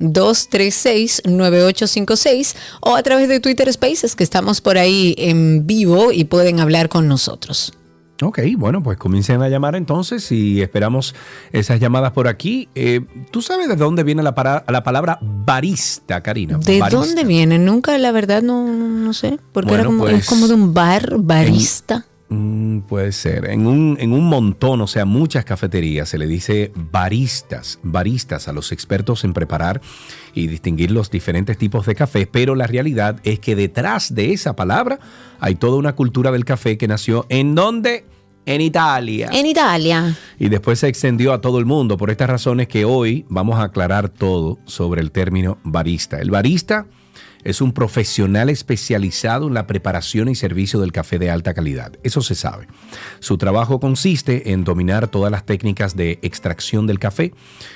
[0.00, 6.58] 829-236-9856 o a través de Twitter Spaces, que estamos por ahí en vivo y pueden
[6.58, 7.77] hablar con nosotros.
[8.20, 11.14] Ok, bueno, pues comiencen a llamar entonces y esperamos
[11.52, 12.68] esas llamadas por aquí.
[12.74, 13.00] Eh,
[13.30, 16.58] ¿Tú sabes de dónde viene la, la palabra barista, Karina?
[16.58, 17.58] ¿De dónde viene?
[17.58, 19.38] Nunca, la verdad, no, no sé.
[19.52, 22.06] Porque era como, es pues, como de un bar, barista.
[22.30, 23.46] Mm, puede ser.
[23.50, 28.52] En un, en un montón, o sea, muchas cafeterías se le dice baristas, baristas a
[28.52, 29.80] los expertos en preparar
[30.34, 34.54] y distinguir los diferentes tipos de café, pero la realidad es que detrás de esa
[34.54, 34.98] palabra
[35.40, 38.04] hay toda una cultura del café que nació en donde...
[38.44, 39.28] En Italia.
[39.30, 40.16] En Italia.
[40.38, 41.98] Y después se extendió a todo el mundo.
[41.98, 46.18] Por estas razones que hoy vamos a aclarar todo sobre el término barista.
[46.18, 46.86] El barista
[47.44, 51.92] es un profesional especializado en la preparación y servicio del café de alta calidad.
[52.02, 52.66] Eso se sabe.
[53.20, 57.32] Su trabajo consiste en dominar todas las técnicas de extracción del café,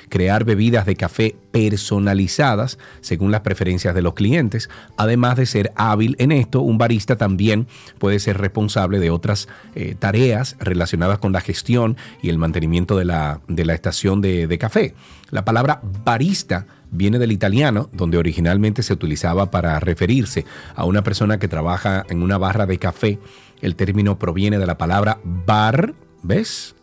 [0.09, 4.69] crear bebidas de café personalizadas según las preferencias de los clientes.
[4.97, 7.67] Además de ser hábil en esto, un barista también
[7.99, 13.05] puede ser responsable de otras eh, tareas relacionadas con la gestión y el mantenimiento de
[13.05, 14.93] la, de la estación de, de café.
[15.29, 21.39] La palabra barista viene del italiano, donde originalmente se utilizaba para referirse a una persona
[21.39, 23.19] que trabaja en una barra de café.
[23.61, 26.75] El término proviene de la palabra bar, ¿ves?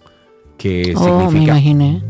[0.59, 1.59] Que oh, significa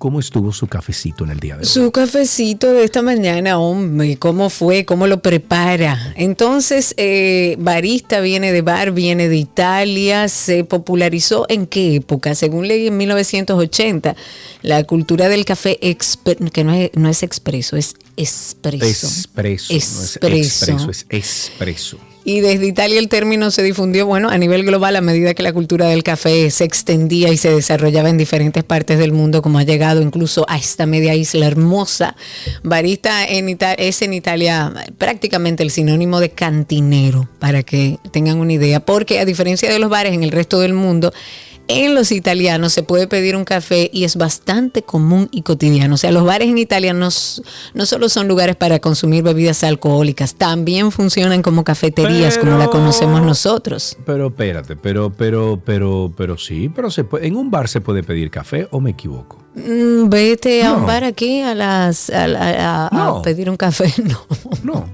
[0.03, 1.65] cómo estuvo su cafecito en el día de hoy.
[1.65, 4.85] Su cafecito de esta mañana, hombre, ¿cómo fue?
[4.85, 6.13] ¿Cómo lo prepara?
[6.17, 12.35] Entonces, eh, barista viene de bar, viene de Italia, se popularizó en qué época?
[12.35, 14.17] Según leí en 1980,
[14.63, 17.95] la cultura del café, que no es, no es expreso, es.
[18.17, 21.99] Espresso, no es expreso, es espresso.
[22.25, 25.53] Y desde Italia el término se difundió, bueno, a nivel global a medida que la
[25.53, 29.65] cultura del café se extendía y se desarrollaba en diferentes partes del mundo, como ha
[29.65, 32.17] llegado incluso a esta media isla hermosa.
[32.63, 38.81] Barista en es en Italia prácticamente el sinónimo de cantinero, para que tengan una idea,
[38.81, 41.13] porque a diferencia de los bares en el resto del mundo,
[41.73, 45.95] en los italianos se puede pedir un café y es bastante común y cotidiano.
[45.95, 47.09] O sea, los bares en Italia no,
[47.75, 53.23] no solo son lugares para consumir bebidas alcohólicas, también funcionan como cafeterías, como la conocemos
[53.23, 53.97] nosotros.
[54.07, 58.03] Pero espérate, pero, pero, pero, pero sí, pero se puede, en un bar se puede
[58.03, 59.39] pedir café o me equivoco.
[59.55, 62.87] Mm, vete a un bar aquí a las a, a-
[63.19, 63.93] a- pedir un café.
[64.03, 64.19] No.
[64.63, 64.87] No.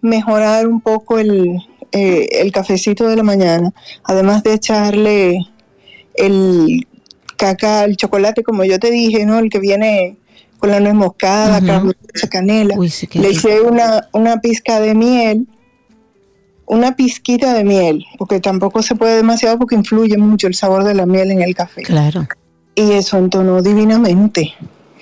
[0.01, 1.59] mejorar un poco el,
[1.92, 3.73] eh, el cafecito de la mañana,
[4.05, 5.47] además de echarle
[6.14, 6.87] el
[7.37, 9.38] caca, el chocolate, como yo te dije, ¿no?
[9.38, 10.16] El que viene
[10.59, 12.75] con la nuez moscada, dulce, canela.
[12.79, 15.47] Uy, sí, Le eché una, una pizca de miel,
[16.66, 20.95] una pizquita de miel, porque tampoco se puede demasiado porque influye mucho el sabor de
[20.95, 21.83] la miel en el café.
[21.83, 22.27] Claro.
[22.75, 24.55] Y eso entonó divinamente.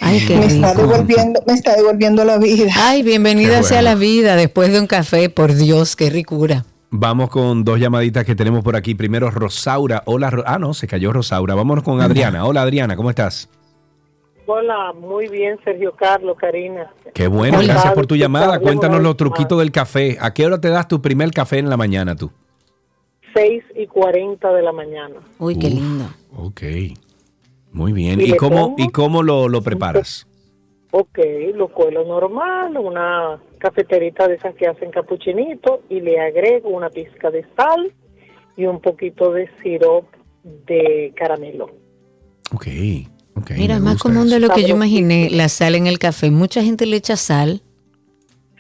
[0.05, 2.73] Ay, qué Me está devolviendo, me está devolviendo la vida.
[2.77, 6.65] Ay, bienvenida sea la vida después de un café, por Dios, qué ricura.
[6.91, 8.95] Vamos con dos llamaditas que tenemos por aquí.
[8.95, 10.03] Primero, Rosaura.
[10.07, 11.55] Hola, Ro- ah, no, se cayó Rosaura.
[11.55, 12.45] Vámonos con Adriana.
[12.45, 13.49] Hola, Adriana, ¿cómo estás?
[14.47, 16.93] Hola, muy bien, Sergio Carlos, Karina.
[17.15, 17.73] Qué bueno, Hola.
[17.73, 18.61] gracias por tu llamada.
[18.61, 20.19] Cuéntanos los truquitos del café.
[20.21, 22.31] ¿A qué hora te das tu primer café en la mañana tú?
[23.35, 25.17] 6 y 40 de la mañana.
[25.39, 25.73] Uy, qué Uf.
[25.73, 26.05] lindo.
[26.37, 26.63] Ok,
[27.75, 28.21] muy bien.
[28.21, 30.27] ¿Y ¿Y cómo, y cómo lo, lo preparas?
[30.93, 31.19] Ok,
[31.55, 37.31] lo cuelo normal, una cafeterita de esas que hacen capuchinito y le agrego una pizca
[37.33, 37.93] de sal
[38.57, 40.05] y un poquito de sirop
[40.45, 41.67] de caramelo.
[42.55, 42.67] Ok,
[43.37, 43.51] ok.
[43.57, 46.31] Mira, más común de lo que yo imaginé, la sal en el café.
[46.31, 47.61] Mucha gente le echa sal.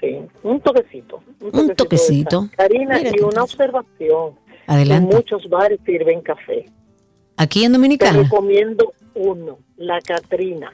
[0.00, 1.22] Sí, un toquecito.
[1.52, 2.48] Un toquecito.
[2.56, 4.32] Karina, Mira y una observación.
[4.66, 5.10] Adelante.
[5.10, 6.64] En muchos bares sirven café.
[7.36, 8.22] Aquí en Te Dominicana.
[8.24, 10.72] recomiendo uno, la Catrina.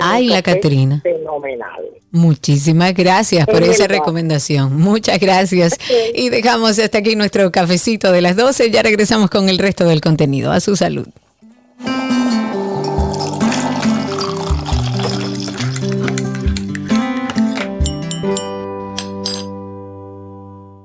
[0.00, 1.00] Ay, la Catrina.
[1.02, 1.84] Fenomenal.
[2.10, 4.76] Muchísimas gracias por esa recomendación.
[4.80, 5.78] Muchas gracias.
[6.14, 8.70] Y dejamos hasta aquí nuestro cafecito de las 12.
[8.70, 10.50] Ya regresamos con el resto del contenido.
[10.50, 11.06] A su salud.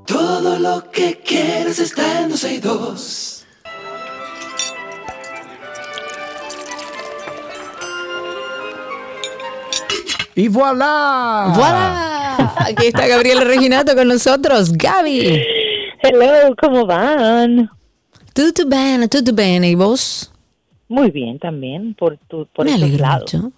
[0.06, 3.23] Todo lo que quieres está en 12 y 2.
[10.36, 11.54] ¡Y voilà!
[11.56, 12.54] ¡Voilà!
[12.58, 14.74] Aquí está Gabriela Reginato con nosotros.
[14.74, 15.44] Gaby.
[16.02, 17.70] Hello, ¿cómo van?
[18.34, 19.70] Tudo bene, tudo bene.
[19.70, 20.32] ¿Y vos?
[20.88, 23.52] Muy bien también, por tu, por Me alegro mucho.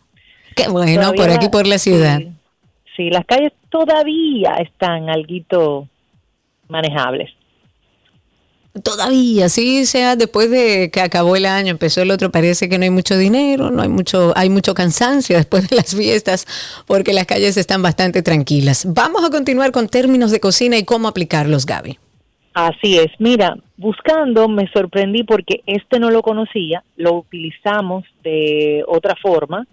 [0.56, 2.20] Qué bueno, Todavía por aquí por la ciudad.
[2.20, 2.32] Sí,
[2.96, 5.88] sí, las calles todavía están alguito
[6.68, 7.32] manejables.
[8.84, 12.84] Todavía, sí sea después de que acabó el año, empezó el otro, parece que no
[12.84, 16.46] hay mucho dinero, no hay mucho, hay mucho cansancio después de las fiestas,
[16.86, 18.86] porque las calles están bastante tranquilas.
[18.94, 21.98] Vamos a continuar con términos de cocina y cómo aplicarlos, Gaby.
[22.54, 29.16] Así es, mira, buscando me sorprendí porque este no lo conocía, lo utilizamos de otra
[29.22, 29.68] forma,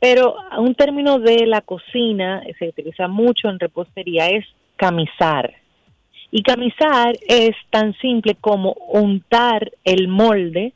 [0.00, 4.44] pero un término de la cocina se utiliza mucho en repostería es
[4.76, 5.61] camisar.
[6.34, 10.72] Y camisar es tan simple como untar el molde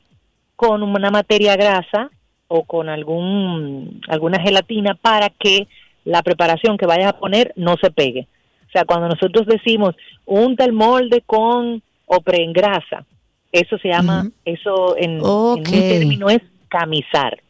[0.54, 2.10] con una materia grasa
[2.46, 5.66] o con algún alguna gelatina para que
[6.04, 8.28] la preparación que vayas a poner no se pegue.
[8.68, 9.94] O sea, cuando nosotros decimos
[10.26, 13.06] unta el molde con o preengrasa,
[13.50, 17.40] eso se llama, eso en, en un término es camisar.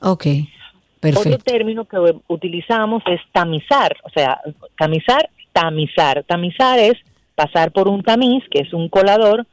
[0.00, 0.46] Ok, Otro
[1.00, 1.38] perfecto.
[1.38, 1.96] término que
[2.28, 4.40] utilizamos es tamizar, o sea,
[4.78, 6.22] tamizar, tamizar.
[6.24, 6.94] Tamizar es
[7.40, 9.46] pasar por un tamiz, que es un colador,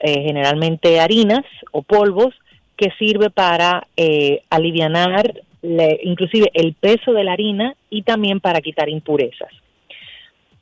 [0.00, 2.34] eh, generalmente harinas o polvos,
[2.78, 8.60] que sirve para eh, alivianar le- inclusive el peso de la harina y también para
[8.60, 9.50] quitar impurezas.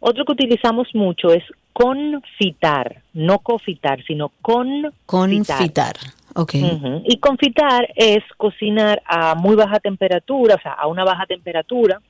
[0.01, 4.93] Otro que utilizamos mucho es confitar, no cofitar, sino confitar.
[5.07, 5.97] Confitar.
[6.37, 6.55] Ok.
[7.07, 12.01] Y confitar es cocinar a muy baja temperatura, o sea, a una baja temperatura,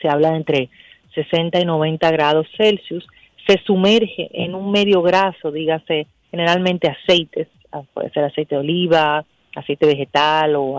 [0.00, 0.68] se habla de entre
[1.14, 3.06] 60 y 90 grados Celsius,
[3.48, 9.24] se sumerge en un medio graso, dígase generalmente aceites, ah, puede ser aceite de oliva,
[9.56, 10.78] aceite vegetal o,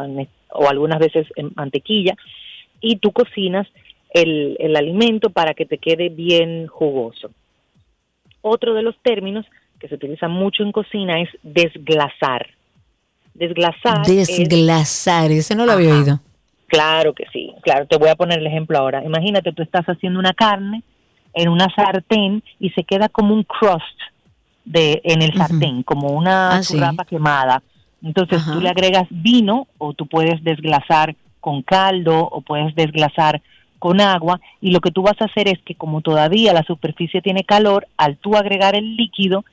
[0.67, 2.15] algunas veces en mantequilla,
[2.80, 3.67] y tú cocinas
[4.13, 7.32] el, el alimento para que te quede bien jugoso.
[8.41, 9.45] Otro de los términos
[9.80, 12.47] que se utiliza mucho en cocina es desglasar.
[13.34, 16.20] Desglasar es Desglasar, ese no lo había oído.
[16.67, 19.03] Claro que sí, claro, te voy a poner el ejemplo ahora.
[19.03, 20.84] Imagínate, tú estás haciendo una carne
[21.34, 23.99] en una sartén y se queda como un crust
[24.65, 26.80] de en el sartén, como una Ah, sí.
[27.07, 27.61] quemada.
[28.03, 28.53] Entonces Ajá.
[28.53, 33.41] tú le agregas vino o tú puedes desglasar con caldo o puedes desglasar
[33.80, 37.21] con agua y lo que tú vas a hacer es que como todavía la superficie
[37.21, 39.45] tiene calor, al tú agregar el líquido,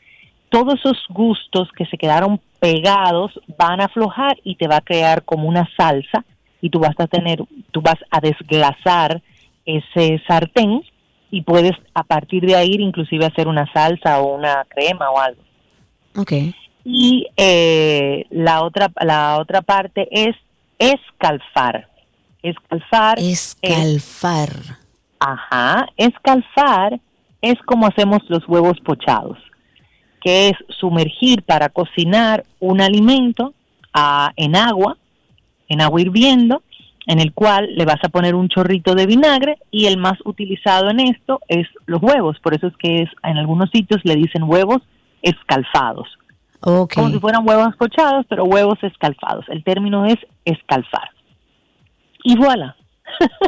[0.48, 5.24] todos esos gustos que se quedaron pegados van a aflojar y te va a crear
[5.24, 6.24] como una salsa
[6.60, 9.22] y tú vas a tener, tú vas a desglasar
[9.64, 10.82] ese sartén
[11.30, 15.42] y puedes a partir de ahí inclusive hacer una salsa o una crema o algo.
[16.16, 16.32] Ok.
[16.84, 20.36] Y eh, la otra la otra parte es
[20.78, 21.88] escalfar.
[22.42, 24.50] Escalfar es Escalfar.
[25.18, 27.00] Ajá, escalfar
[27.40, 29.38] es como hacemos los huevos pochados,
[30.20, 33.54] que es sumergir para cocinar un alimento
[33.92, 34.96] ah, en agua,
[35.68, 36.62] en agua hirviendo,
[37.06, 40.90] en el cual le vas a poner un chorrito de vinagre y el más utilizado
[40.90, 44.42] en esto es los huevos, por eso es que es, en algunos sitios le dicen
[44.42, 44.82] huevos
[45.22, 46.08] escalfados,
[46.60, 49.44] como si fueran huevos pochados, pero huevos escalfados.
[49.48, 51.10] El término es escalfar.
[52.24, 52.75] Y voilà.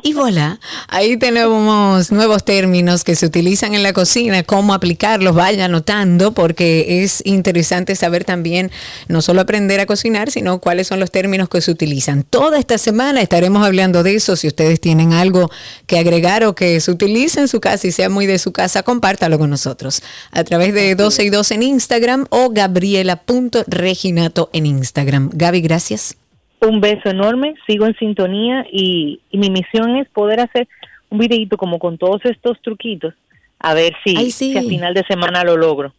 [0.03, 5.67] Y voilà, ahí tenemos nuevos términos que se utilizan en la cocina, cómo aplicarlos, vaya
[5.67, 8.71] anotando, porque es interesante saber también
[9.09, 12.23] no solo aprender a cocinar, sino cuáles son los términos que se utilizan.
[12.23, 14.37] Toda esta semana estaremos hablando de eso.
[14.37, 15.51] Si ustedes tienen algo
[15.87, 18.83] que agregar o que se utilice en su casa y sea muy de su casa,
[18.83, 25.31] compártalo con nosotros a través de 12 y 2 en Instagram o gabriela.reginato en Instagram.
[25.33, 26.17] Gaby, gracias.
[26.61, 30.67] Un beso enorme, sigo en sintonía y, y mi misión es poder hacer
[31.11, 33.15] un videito como con todos estos truquitos,
[33.59, 34.53] a ver si, Ay, sí.
[34.53, 35.95] si a final de semana lo logro.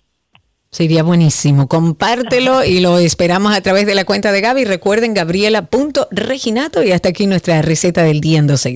[0.71, 1.67] Sería buenísimo.
[1.67, 4.65] Compártelo y lo esperamos a través de la cuenta de Gaby.
[4.65, 8.73] Recuerden gabriela.reginato y hasta aquí nuestra receta del día en 12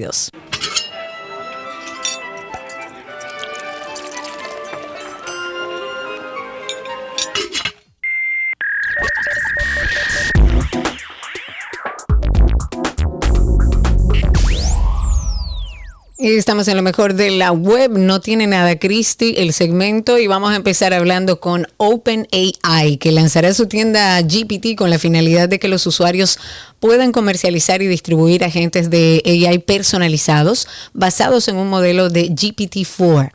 [16.26, 20.54] Estamos en lo mejor de la web, no tiene nada Cristi el segmento y vamos
[20.54, 25.68] a empezar hablando con OpenAI que lanzará su tienda GPT con la finalidad de que
[25.68, 26.40] los usuarios
[26.84, 33.32] puedan comercializar y distribuir agentes de AI personalizados basados en un modelo de GPT-4.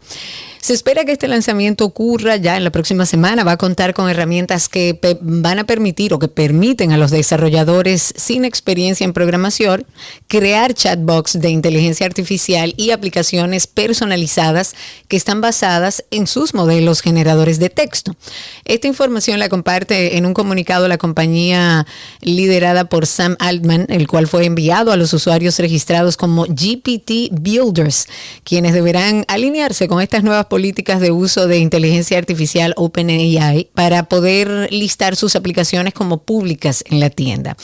[0.68, 3.42] Se espera que este lanzamiento ocurra ya en la próxima semana.
[3.42, 8.12] Va a contar con herramientas que van a permitir o que permiten a los desarrolladores
[8.16, 9.86] sin experiencia en programación
[10.26, 14.74] crear chatbots de inteligencia artificial y aplicaciones personalizadas
[15.08, 18.14] que están basadas en sus modelos generadores de texto.
[18.66, 21.86] Esta información la comparte en un comunicado la compañía
[22.20, 28.06] liderada por Sam Altman, el cual fue enviado a los usuarios registrados como GPT Builders,
[28.44, 34.68] quienes deberán alinearse con estas nuevas políticas de uso de inteligencia artificial OpenAI para poder
[34.72, 37.56] listar sus aplicaciones como públicas en la tienda.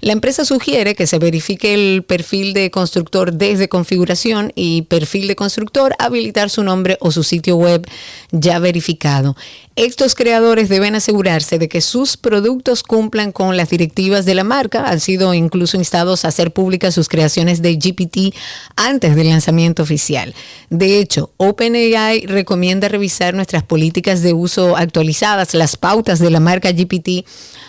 [0.00, 5.36] La empresa sugiere que se verifique el perfil de constructor desde configuración y perfil de
[5.36, 7.86] constructor, habilitar su nombre o su sitio web
[8.30, 9.36] ya verificado.
[9.76, 14.88] Estos creadores deben asegurarse de que sus productos cumplan con las directivas de la marca.
[14.88, 18.32] Han sido incluso instados a hacer públicas sus creaciones de GPT
[18.76, 20.32] antes del lanzamiento oficial.
[20.70, 26.70] De hecho, OpenAI recomienda revisar nuestras políticas de uso actualizadas, las pautas de la marca
[26.70, 27.26] GPT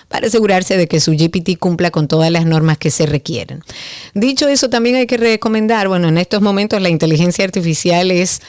[0.07, 3.63] para asegurarse de que su GPT cumpla con todas las normas que se requieren.
[4.13, 8.41] Dicho eso, también hay que recomendar, bueno, en estos momentos la inteligencia artificial es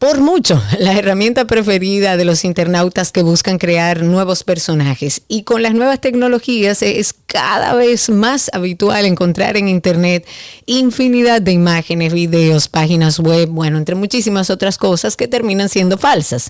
[0.00, 5.20] por mucho, la herramienta preferida de los internautas que buscan crear nuevos personajes.
[5.28, 10.26] Y con las nuevas tecnologías es cada vez más habitual encontrar en Internet
[10.64, 16.48] infinidad de imágenes, videos, páginas web, bueno, entre muchísimas otras cosas que terminan siendo falsas.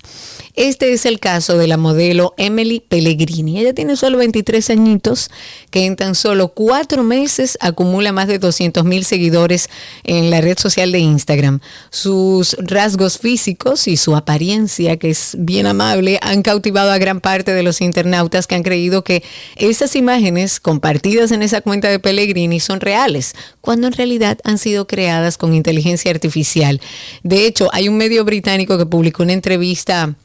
[0.55, 3.59] Este es el caso de la modelo Emily Pellegrini.
[3.59, 5.29] Ella tiene solo 23 añitos,
[5.71, 9.69] que en tan solo cuatro meses acumula más de 200 mil seguidores
[10.05, 11.59] en la red social de Instagram.
[11.89, 17.53] Sus rasgos físicos y su apariencia, que es bien amable, han cautivado a gran parte
[17.53, 19.23] de los internautas que han creído que
[19.55, 24.85] esas imágenes compartidas en esa cuenta de Pellegrini son reales, cuando en realidad han sido
[24.87, 26.81] creadas con inteligencia artificial.
[27.23, 30.15] De hecho, hay un medio británico que publicó una entrevista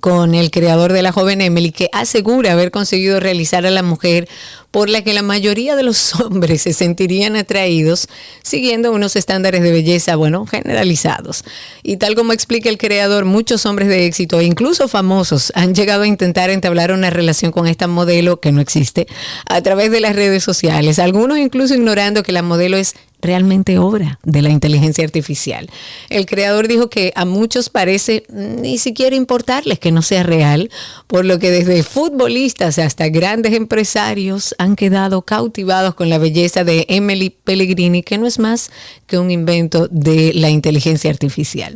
[0.00, 4.28] con el creador de la joven Emily, que asegura haber conseguido realizar a la mujer
[4.70, 8.06] por la que la mayoría de los hombres se sentirían atraídos
[8.42, 11.44] siguiendo unos estándares de belleza, bueno, generalizados.
[11.82, 16.02] Y tal como explica el creador, muchos hombres de éxito e incluso famosos han llegado
[16.02, 19.06] a intentar entablar una relación con esta modelo que no existe
[19.46, 24.18] a través de las redes sociales, algunos incluso ignorando que la modelo es realmente obra
[24.22, 25.68] de la inteligencia artificial.
[26.08, 30.70] El creador dijo que a muchos parece ni siquiera importarles que no sea real,
[31.06, 36.84] por lo que desde futbolistas hasta grandes empresarios han quedado cautivados con la belleza de
[36.90, 38.70] Emily Pellegrini, que no es más
[39.06, 41.72] que un invento de la inteligencia artificial.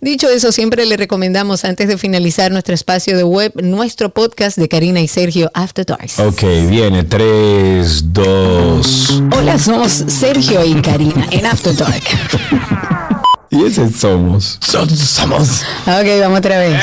[0.00, 4.66] Dicho eso, siempre le recomendamos antes de finalizar nuestro espacio de web, nuestro podcast de
[4.66, 6.08] Karina y Sergio After Dark.
[6.16, 9.22] Ok, viene 3, 2.
[9.36, 12.02] Hola, somos Sergio y Karina en After Dark.
[13.50, 14.58] Y ese somos.
[14.62, 15.62] somos.
[15.86, 16.82] Ok, vamos otra vez.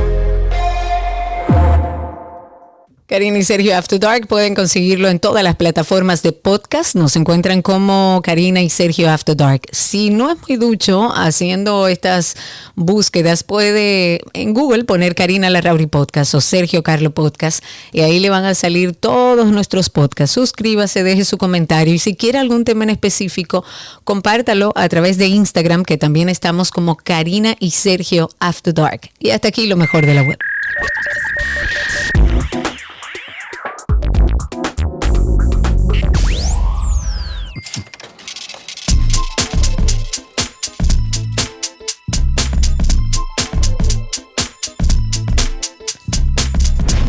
[3.11, 6.95] Karina y Sergio After Dark pueden conseguirlo en todas las plataformas de podcast.
[6.95, 9.63] Nos encuentran como Karina y Sergio After Dark.
[9.73, 12.37] Si no es muy ducho haciendo estas
[12.75, 18.29] búsquedas, puede en Google poner Karina Larrauri Podcast o Sergio Carlo Podcast y ahí le
[18.29, 20.33] van a salir todos nuestros podcasts.
[20.33, 23.65] Suscríbase, deje su comentario y si quiere algún tema en específico,
[24.05, 29.09] compártalo a través de Instagram, que también estamos como Karina y Sergio After Dark.
[29.19, 30.37] Y hasta aquí lo mejor de la web.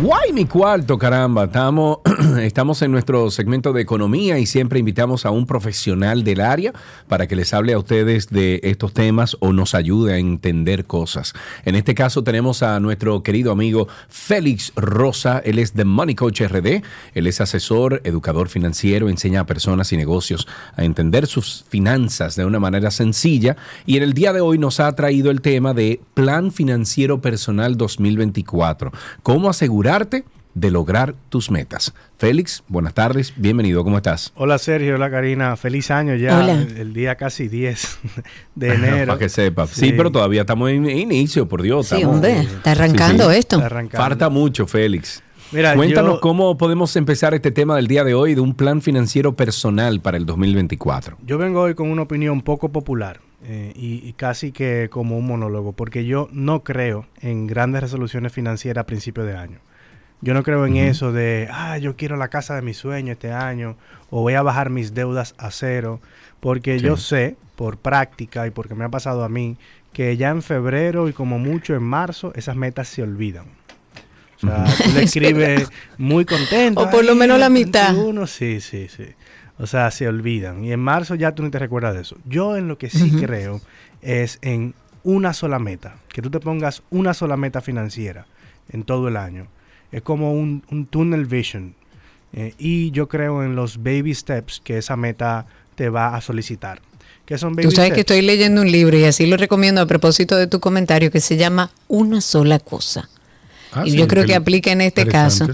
[0.02, 1.44] Guay mi cuarto, caramba.
[1.44, 1.98] Estamos,
[2.40, 6.72] estamos en nuestro segmento de economía y siempre invitamos a un profesional del área
[7.08, 11.32] para que les hable a ustedes de estos temas o nos ayude a entender cosas.
[11.64, 15.40] En este caso tenemos a nuestro querido amigo Félix Rosa.
[15.44, 16.82] Él es de Money Coach RD.
[17.14, 20.46] Él es asesor, educador financiero, enseña a personas y negocios
[20.76, 23.56] a entender sus finanzas de una manera sencilla.
[23.86, 27.76] Y en el día de hoy nos ha traído el tema de Plan Financiero Personal
[27.76, 28.92] 2024.
[29.22, 31.94] ¿Cómo asegurarte de lograr tus metas?
[32.18, 34.32] Félix, buenas tardes, bienvenido, ¿cómo estás?
[34.36, 36.52] Hola Sergio, hola Karina, feliz año ya, Hola.
[36.52, 37.98] El, el día casi 10
[38.54, 39.06] de enero.
[39.08, 39.66] Para que sepa.
[39.66, 39.92] Sí.
[39.96, 41.88] pero todavía estamos en inicio, por Dios.
[41.88, 43.38] Sí, estamos- hombre, está arrancando Sí, sí.
[43.38, 43.56] esto.
[43.56, 44.04] Está arrancando.
[44.06, 45.22] Falta mucho, Félix.
[45.52, 48.80] Mira, Cuéntanos yo- cómo podemos empezar este tema del día de hoy de un plan
[48.80, 51.18] financiero personal para el 2024.
[51.26, 53.20] Yo vengo hoy con una opinión poco popular.
[53.44, 58.32] eh, y, y casi que como un monólogo, porque yo no creo en grandes resoluciones
[58.32, 59.58] financieras a principio de año.
[60.22, 63.32] Yo no creo en eso de, ah, yo quiero la casa de mis sueños este
[63.32, 63.76] año,
[64.08, 66.00] o voy a bajar mis deudas a cero,
[66.40, 69.56] porque yo sé, por práctica y porque me ha pasado a mí,
[69.92, 73.46] que ya en febrero y como mucho en marzo, esas metas se olvidan.
[74.36, 75.68] O sea, tú le Es escribes
[75.98, 76.80] muy contento.
[76.80, 77.88] O por lo "Ay, menos la mitad.
[77.92, 79.06] 21", sí, sí, sí.
[79.58, 80.64] O sea, se olvidan.
[80.64, 82.16] Y en marzo ya tú no te recuerdas de eso.
[82.24, 83.60] Yo en lo que sí creo
[84.00, 85.96] es en una sola meta.
[86.08, 88.26] Que tú te pongas una sola meta financiera
[88.70, 89.46] en todo el año.
[89.92, 91.74] Es como un, un tunnel vision.
[92.32, 96.80] Eh, y yo creo en los baby steps que esa meta te va a solicitar.
[97.26, 98.10] ¿Qué son baby Tú sabes que steps?
[98.12, 101.36] estoy leyendo un libro y así lo recomiendo a propósito de tu comentario que se
[101.36, 103.08] llama Una sola cosa.
[103.72, 105.46] Ah, y sí, yo creo que aplica en este caso.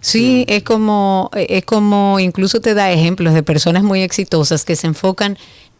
[0.00, 4.86] Sí, es como, es como, incluso te da ejemplos de personas muy exitosas que se
[4.86, 5.36] enfocan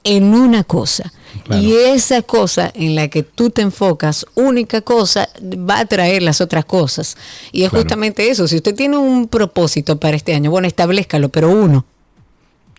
[0.07, 1.13] en una cosa.
[1.45, 1.63] Claro.
[1.63, 6.41] Y esa cosa en la que tú te enfocas, única cosa, va a traer las
[6.41, 7.17] otras cosas.
[7.53, 7.83] Y es Claro.
[7.83, 8.49] justamente eso.
[8.49, 11.85] Si usted tiene un propósito para este año, bueno, establezcalo, pero uno.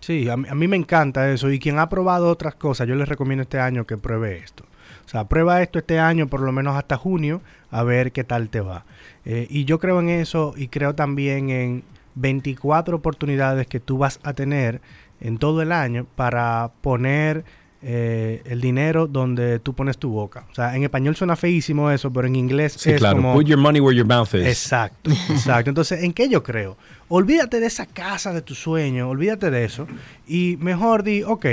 [0.00, 1.50] Sí, a mí, a mí me encanta eso.
[1.52, 4.64] Y quien ha probado otras cosas, yo les recomiendo este año que pruebe esto.
[5.06, 8.48] O sea, prueba esto este año, por lo menos hasta junio, a ver qué tal
[8.48, 8.84] te va.
[9.24, 14.18] Eh, y yo creo en eso y creo también en 24 oportunidades que tú vas
[14.22, 14.80] a tener
[15.20, 17.44] en todo el año para poner
[17.80, 20.46] eh, el dinero donde tú pones tu boca.
[20.50, 23.16] O sea, en español suena feísimo eso, pero en inglés Sí, es claro.
[23.16, 23.34] como...
[23.34, 24.46] Put your money where your mouth is.
[24.46, 25.70] Exacto, exacto.
[25.70, 26.76] Entonces, ¿en qué yo creo?
[27.08, 29.86] Olvídate de esa casa de tu sueño, olvídate de eso.
[30.26, 31.44] Y mejor di, ok,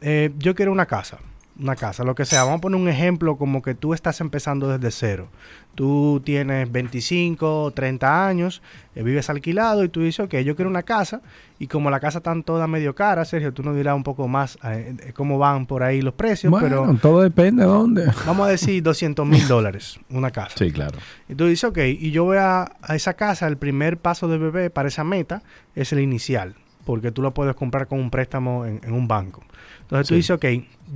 [0.00, 1.18] eh, yo quiero una casa,
[1.62, 2.44] una casa, lo que sea.
[2.44, 5.28] Vamos a poner un ejemplo como que tú estás empezando desde cero.
[5.74, 8.60] Tú tienes 25 o 30 años,
[8.94, 11.22] eh, vives alquilado y tú dices, ok, yo quiero una casa.
[11.58, 14.58] Y como la casa está toda medio cara, Sergio, tú nos dirás un poco más
[14.64, 18.06] eh, eh, cómo van por ahí los precios, Bueno, pero todo depende de dónde.
[18.26, 20.56] vamos a decir 200 mil dólares una casa.
[20.58, 20.98] Sí, claro.
[21.28, 24.38] Y tú dices, ok, y yo voy a, a esa casa, el primer paso de
[24.38, 25.42] bebé para esa meta
[25.74, 26.54] es el inicial,
[26.84, 29.42] porque tú lo puedes comprar con un préstamo en, en un banco.
[29.82, 30.16] Entonces tú Sí.
[30.16, 30.44] dices, ok,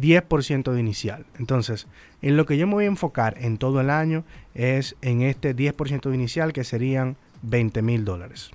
[0.00, 1.26] 10% de inicial.
[1.38, 1.86] Entonces,
[2.22, 4.24] en lo que yo me voy a enfocar en todo el año
[4.54, 8.50] es en este 10% de inicial, que serían 20 mil dólares.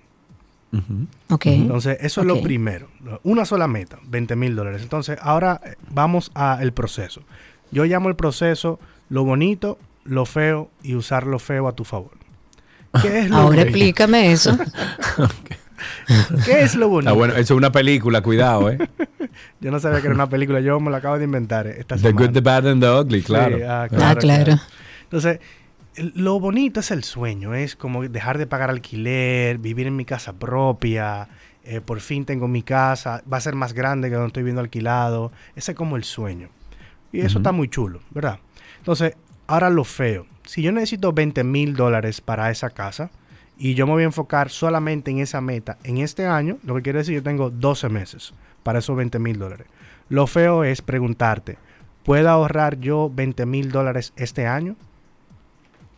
[0.73, 1.07] Ujú.
[1.29, 1.45] Ok.
[1.47, 2.87] Entonces, eso es lo primero.
[3.23, 4.81] Una sola meta, 20 mil dólares.
[4.81, 7.21] Entonces, ahora eh, vamos al proceso.
[7.71, 8.79] Yo llamo el proceso
[9.09, 12.11] lo bonito, lo feo y usar lo feo a tu favor.
[13.01, 13.61] ¿Qué es lo, Ahora bonito?
[13.63, 14.57] explícame eso.
[16.45, 17.11] ¿Qué es lo bonito?
[17.11, 18.77] Ah, bueno, eso es una película, cuidado, ¿eh?
[19.59, 22.01] Yo no sabía que era una película, yo me la acabo de inventar esta The
[22.01, 22.25] semana.
[22.25, 23.57] Good, the Bad and the Ugly, claro.
[23.57, 24.55] Sí, ah, Ah, claro.
[25.03, 25.39] Entonces,
[25.95, 30.33] lo bonito es el sueño, es como dejar de pagar alquiler, vivir en mi casa
[30.33, 31.27] propia,
[31.63, 34.61] eh, por fin tengo mi casa, va a ser más grande que donde estoy viendo
[34.61, 36.49] alquilado, ese es como el sueño.
[37.11, 38.39] Y eso está muy chulo, ¿verdad?
[38.77, 39.15] Entonces,
[39.47, 40.25] ahora lo feo.
[40.45, 43.11] Si yo necesito 20 mil dólares para esa casa
[43.61, 46.81] y yo me voy a enfocar solamente en esa meta en este año, lo que
[46.81, 48.33] quiere decir yo tengo 12 meses
[48.63, 49.67] para esos 20 mil dólares.
[50.09, 51.59] Lo feo es preguntarte,
[52.03, 54.77] ¿puedo ahorrar yo 20 mil dólares este año?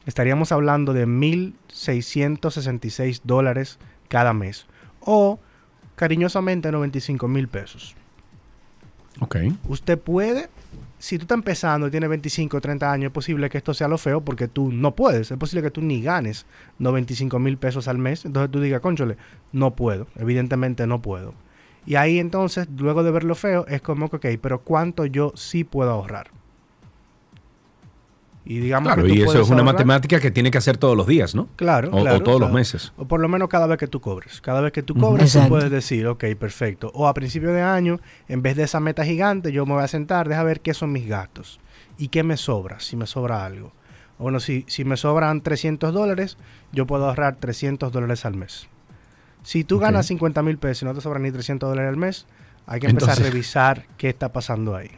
[0.05, 4.65] Estaríamos hablando de 1.666 dólares cada mes.
[4.99, 5.39] O
[5.95, 7.95] cariñosamente 95 mil pesos.
[9.21, 9.37] Ok.
[9.69, 10.49] Usted puede,
[11.03, 13.89] si tú estás empezando y tienes 25 o 30 años, es posible que esto sea
[13.89, 15.31] lo feo porque tú no puedes.
[15.31, 16.45] Es posible que tú ni ganes
[16.79, 18.23] 95 mil pesos al mes.
[18.23, 19.17] Entonces tú digas, conchole,
[19.51, 20.07] no puedo.
[20.15, 21.33] Evidentemente no puedo.
[21.85, 25.33] Y ahí entonces, luego de ver lo feo, es como que, ok, pero ¿cuánto yo
[25.35, 26.31] sí puedo ahorrar?
[28.45, 30.75] Y digamos Claro, que tú y eso es una ahorrar- matemática que tiene que hacer
[30.77, 31.47] todos los días, ¿no?
[31.55, 32.93] Claro, O, o claro, todos o los sea, meses.
[32.97, 34.41] O por lo menos cada vez que tú cobres.
[34.41, 35.49] Cada vez que tú cobres, tú Exacto.
[35.49, 36.91] puedes decir, ok, perfecto.
[36.93, 39.87] O a principio de año, en vez de esa meta gigante, yo me voy a
[39.87, 41.61] sentar, deja ver qué son mis gastos.
[41.97, 43.71] Y qué me sobra, si me sobra algo.
[44.17, 46.37] O Bueno, si, si me sobran 300 dólares,
[46.73, 48.67] yo puedo ahorrar 300 dólares al mes.
[49.43, 52.27] Si tú ganas 50 mil pesos y no te sobran ni 300 dólares al mes,
[52.65, 54.89] hay que empezar Entonces- a revisar qué está pasando ahí.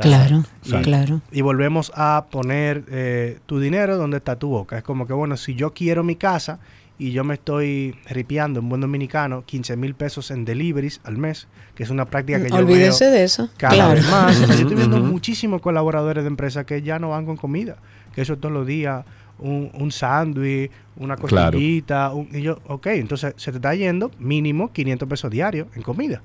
[0.00, 1.20] Claro, y- claro.
[1.32, 4.78] y volvemos a poner eh, tu dinero donde está tu boca.
[4.78, 6.58] Es como que, bueno, si yo quiero mi casa
[6.98, 11.48] y yo me estoy ripiando en buen dominicano 15 mil pesos en deliveries al mes,
[11.74, 13.48] que es una práctica que yo Olvídese veo de eso.
[13.56, 13.94] cada Claro.
[13.94, 14.38] vez más.
[14.38, 17.76] Yo estoy viendo muchísimos colaboradores de empresas que ya no van con comida,
[18.14, 19.04] que eso todos los días,
[19.38, 21.52] un, un sándwich, una Claro.
[21.52, 25.80] costillita, un- y yo, ok, entonces se te está yendo mínimo 500 pesos diarios en
[25.82, 26.20] comida,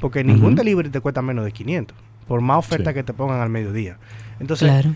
[0.00, 1.96] porque ningún delivery te cuesta menos de 500,
[2.30, 2.94] por más oferta Sí.
[2.94, 3.98] que te pongan al mediodía.
[4.38, 4.94] Entonces, Claro.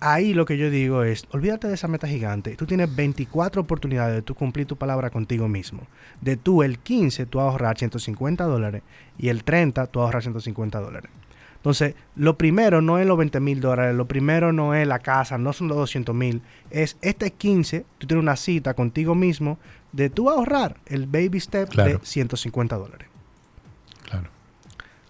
[0.00, 2.56] ahí lo que yo digo es, olvídate de esa meta gigante.
[2.56, 5.86] Tú tienes 24 oportunidades de tú cumplir tu palabra contigo mismo.
[6.20, 8.82] De tú el 15, tú vas a ahorrar 150 dólares
[9.16, 11.10] y el 30, tú vas a ahorrar 150 dólares.
[11.56, 15.38] Entonces, lo primero no es los 20 mil dólares, lo primero no es la casa,
[15.38, 19.58] no son los 200 mil, es este 15, tú tienes una cita contigo mismo
[19.92, 21.98] de tú ahorrar el baby step Claro.
[21.98, 23.08] de 150 dólares.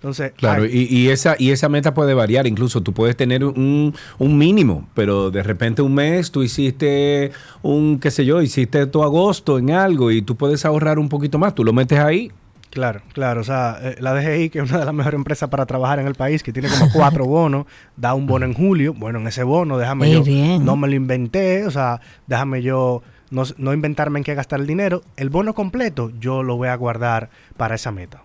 [0.01, 0.09] Claro.
[0.13, 3.95] Entonces, Claro, y, y esa, y esa meta puede variar, incluso tú puedes tener un,
[4.19, 7.33] un mínimo, pero de repente un mes tú hiciste
[7.63, 11.39] un, qué sé yo, hiciste tu agosto en algo y tú puedes ahorrar un poquito
[11.39, 12.31] más, tú lo metes ahí.
[12.71, 13.41] Claro, claro.
[13.41, 16.07] O sea, eh, la DGI, que es una de las mejores empresas para trabajar en
[16.07, 18.95] el país, que tiene como cuatro bonos, da un bono en julio.
[18.95, 20.23] Bueno, en ese bono, déjame Muy yo.
[20.23, 20.65] bien.
[20.65, 24.67] No me lo inventé, o sea, déjame yo no, no inventarme en qué gastar el
[24.67, 25.03] dinero.
[25.17, 28.23] El bono completo, yo lo voy a guardar para esa meta.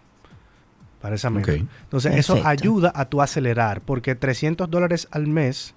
[1.04, 1.52] Para esa meta.
[1.52, 5.76] Entonces, eso ayuda a tu acelerar, porque 300 dólares al mes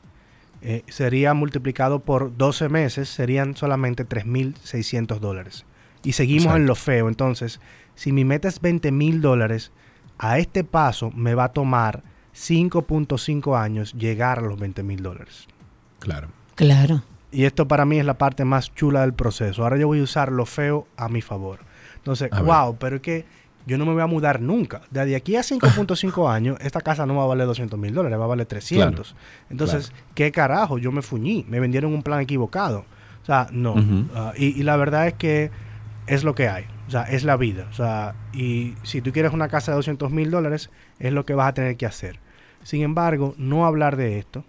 [0.62, 5.64] eh, sería multiplicado por 12 meses, serían solamente 3.600 dólares.
[6.04, 6.56] Y seguimos Exacto.
[6.58, 7.08] en lo feo.
[7.08, 7.60] Entonces,
[7.96, 9.72] si mi meta es 20 mil dólares,
[10.16, 15.48] a este paso me va a tomar 5.5 años llegar a los 20 mil dólares.
[15.98, 16.28] Claro.
[16.54, 17.02] Claro.
[17.32, 19.64] Y esto para mí es la parte más chula del proceso.
[19.64, 21.58] Ahora yo voy a usar lo feo a mi favor.
[21.96, 22.44] Entonces, A ver.
[22.44, 23.24] wow, pero es que
[23.66, 24.82] yo no me voy a mudar nunca.
[24.90, 28.24] Desde aquí a 5.5 años, esta casa no va a valer 200 mil dólares, va
[28.24, 29.14] a valer 300.
[29.50, 30.78] Entonces, ¿qué carajo?
[30.78, 32.84] Yo me fuñí, me vendieron un plan equivocado.
[33.22, 33.74] O sea, no.
[34.14, 35.50] Ah, y, y la verdad es que
[36.06, 36.64] es lo que hay.
[36.86, 37.66] O sea, es la vida.
[37.70, 41.34] O sea, y si tú quieres una casa de 200 mil dólares, es lo que
[41.34, 42.20] vas a tener que hacer.
[42.62, 44.44] Sin embargo, no hablar de esto,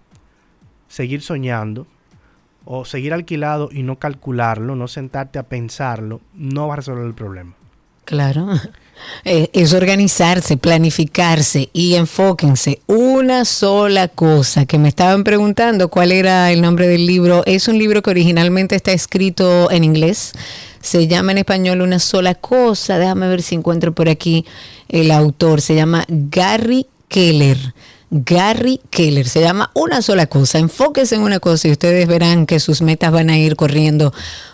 [0.88, 1.88] seguir soñando,
[2.70, 7.14] o seguir alquilado y no calcularlo, no sentarte a pensarlo, no va a resolver el
[7.14, 7.54] problema.
[8.04, 8.48] Claro.
[9.26, 12.80] Eh, es organizarse, planificarse y enfóquense.
[12.88, 17.44] Una sola cosa que me estaban preguntando cuál era el nombre del libro.
[17.46, 20.34] Es un libro que originalmente está escrito en inglés.
[20.82, 22.98] Se llama en español Una sola cosa.
[23.00, 24.46] Déjame ver si encuentro por aquí
[24.90, 25.62] el autor.
[25.62, 27.58] Se llama Gary Keller.
[28.10, 29.28] Gary Keller.
[29.28, 30.60] Se llama Una sola cosa.
[30.60, 34.14] Enfóquese en una cosa y ustedes verán que sus metas van a ir corriendo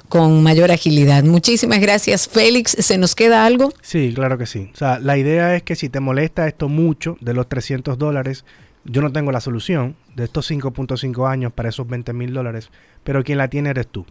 [0.09, 1.23] con mayor agilidad.
[1.23, 2.71] Muchísimas gracias, Félix.
[2.79, 3.73] ¿Se nos queda algo?
[3.81, 4.69] Sí, claro que sí.
[4.73, 8.45] O sea, la idea es que si te molesta esto mucho de los 300 dólares,
[8.85, 12.69] yo no tengo la solución de estos 5.5 años para esos 20 mil dólares,
[13.03, 14.05] pero quien la tiene eres tú.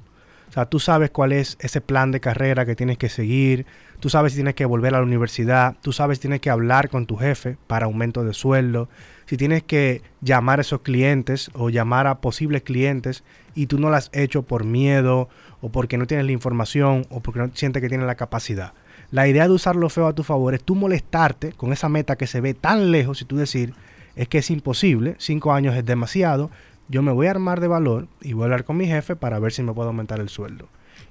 [0.48, 3.64] O sea, tú sabes cuál es ese plan de carrera que tienes que seguir,
[4.02, 6.88] tú sabes si tienes que volver a la universidad, tú sabes si tienes que hablar
[6.88, 8.88] con tu jefe para aumento de sueldo,
[9.26, 13.22] si tienes que llamar a esos clientes o llamar a posibles clientes
[13.54, 15.28] y tú no lo has hecho por miedo
[15.60, 18.72] o porque no tienes la información o porque no sientes que tienes la capacidad.
[19.12, 22.16] La idea de usar lo feo a tu favor es tú molestarte con esa meta
[22.16, 23.72] que se ve tan lejos y tú decir,
[24.16, 26.50] es que es imposible, cinco años es demasiado,
[26.88, 29.38] yo me voy a armar de valor y voy a hablar con mi jefe para
[29.38, 30.66] ver si me puedo aumentar el sueldo.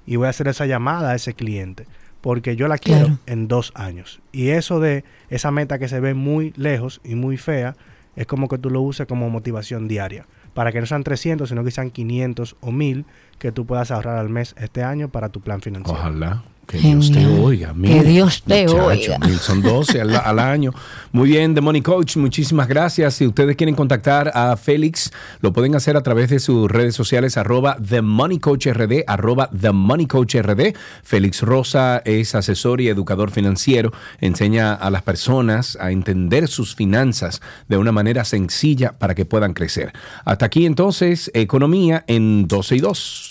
[0.05, 1.85] Y voy a hacer esa llamada a ese cliente,
[2.21, 3.19] porque yo la quiero Claro.
[3.25, 4.21] en dos años.
[4.31, 7.75] Y eso de esa meta que se ve muy lejos y muy fea,
[8.15, 10.25] es como que tú lo uses como motivación diaria.
[10.53, 13.05] Para que no sean 300, sino que sean 500 o 1000
[13.39, 15.97] que tú puedas ahorrar al mes este año para tu plan financiero.
[15.99, 16.43] Ojalá.
[16.71, 17.73] Que Dios te oiga.
[17.83, 19.19] Que Dios te muchacho, oiga.
[19.19, 20.71] mil son 12 al, al año.
[21.11, 23.15] Muy bien, The Money Coach, muchísimas gracias.
[23.15, 25.11] Si ustedes quieren contactar a Félix,
[25.41, 29.49] lo pueden hacer a través de sus redes sociales, arroba The Money Coach RD, arroba
[29.49, 30.73] The Money Coach RD.
[31.03, 33.91] Félix Rosa es asesor y educador financiero.
[34.21, 39.53] Enseña a las personas a entender sus finanzas de una manera sencilla para que puedan
[39.53, 39.91] crecer.
[40.23, 43.30] Hasta aquí entonces, economía en 12 y 2.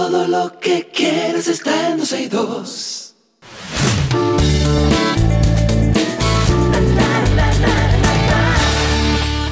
[0.00, 3.14] Todo lo que quieres está en 12 y 2.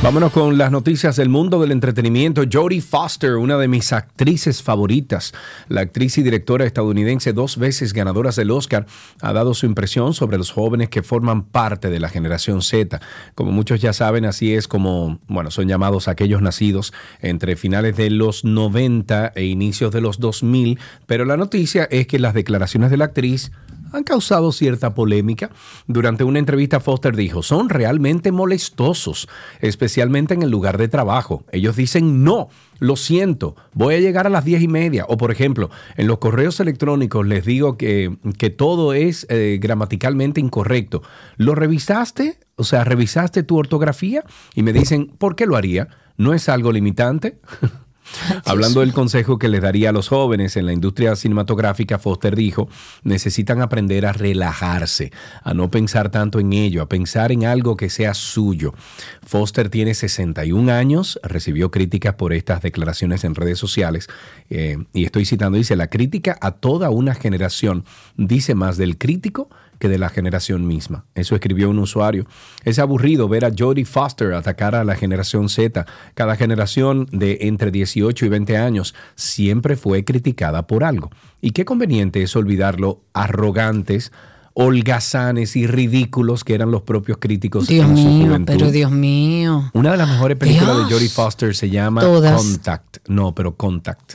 [0.03, 2.43] Vámonos con las noticias del mundo del entretenimiento.
[2.51, 5.33] Jodie Foster, una de mis actrices favoritas,
[5.69, 8.87] la actriz y directora estadounidense dos veces ganadora del Oscar,
[9.21, 13.01] ha dado su impresión sobre los jóvenes que forman parte de la generación Z.
[13.35, 18.11] Como muchos ya saben, así es como, bueno, son llamados aquellos nacidos entre finales de
[18.11, 22.99] los 90 e inicios de los 2000, pero la noticia es que las declaraciones de
[22.99, 23.51] la actriz
[23.93, 25.51] han causado cierta polémica.
[25.87, 29.29] Durante una entrevista Foster dijo, son realmente molestosos,
[29.61, 31.45] especialmente en el lugar de trabajo.
[31.53, 35.05] Ellos dicen, no, lo siento, voy a llegar a las diez y media.
[35.09, 40.41] O por ejemplo, en los correos electrónicos les digo que, que todo es eh, gramaticalmente
[40.41, 41.03] incorrecto.
[41.37, 42.39] ¿Lo revisaste?
[42.57, 44.25] O sea, ¿revisaste tu ortografía?
[44.55, 45.89] Y me dicen, ¿por qué lo haría?
[46.17, 47.39] ¿No es algo limitante?
[48.45, 52.69] Hablando del consejo que les daría a los jóvenes en la industria cinematográfica, Foster dijo,
[53.03, 57.91] necesitan aprender a relajarse, a no pensar tanto en ello, a pensar en algo que
[57.91, 58.75] sea suyo.
[59.25, 64.09] Foster tiene 61 años, recibió críticas por estas declaraciones en redes sociales
[64.51, 67.85] eh, y estoy citando, dice, la crítica a toda una generación
[68.17, 69.49] dice más del crítico
[69.79, 71.05] que de la generación misma.
[71.15, 72.27] Eso escribió un usuario.
[72.65, 75.87] Es aburrido ver a Jodie Foster atacar a la generación Z.
[76.15, 81.11] Cada generación de entre 18 y 20 años siempre fue criticada por algo.
[81.41, 84.13] Y qué conveniente es olvidarlo arrogantes,
[84.55, 88.55] holgazanes y ridículos que eran los propios críticos Dios en su mío, juventud.
[88.57, 89.71] pero Dios mío.
[89.75, 90.89] Una de las mejores películas Dios.
[90.89, 92.35] de Jodie Foster se llama Todas.
[92.43, 92.99] Contact.
[93.07, 94.15] No, pero Contact.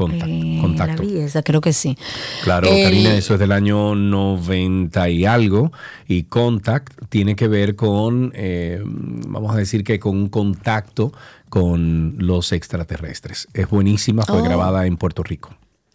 [0.00, 0.30] Contact.
[0.30, 1.02] Eh, Contacto.
[1.34, 1.96] La creo que sí.
[2.42, 5.72] Claro, El- Karina, eso es del año 90 y algo.
[6.08, 11.12] Y Contact tiene que ver con, eh, vamos a decir que con un contacto
[11.50, 13.48] con los extraterrestres.
[13.52, 14.44] Es buenísima, fue Oh.
[14.44, 15.50] grabada en Puerto Rico.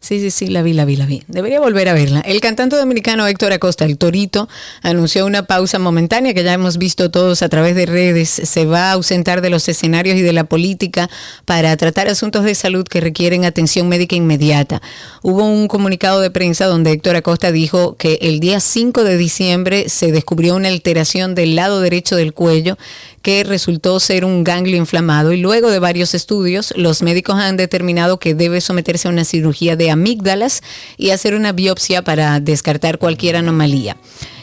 [0.05, 1.23] Sí, sí, sí, la vi, la vi, la vi.
[1.27, 2.19] Debería volver a verla.
[2.19, 4.47] El cantante dominicano Héctor Acosta, el Torito,
[4.83, 8.29] anunció una pausa momentánea que ya hemos visto todos a través de redes.
[8.29, 11.09] Se va a ausentar de los escenarios y de la política
[11.45, 14.79] para tratar asuntos de salud que requieren atención médica inmediata.
[15.23, 19.89] Hubo un comunicado de prensa donde Héctor Acosta dijo que el día 5 de diciembre
[19.89, 22.77] se descubrió una alteración del lado derecho del cuello
[23.23, 28.19] que resultó ser un ganglio inflamado y luego de varios estudios los médicos han determinado
[28.19, 30.61] que debe someterse a una cirugía de amígdalas
[30.97, 33.97] y hacer una biopsia para descartar cualquier anomalía.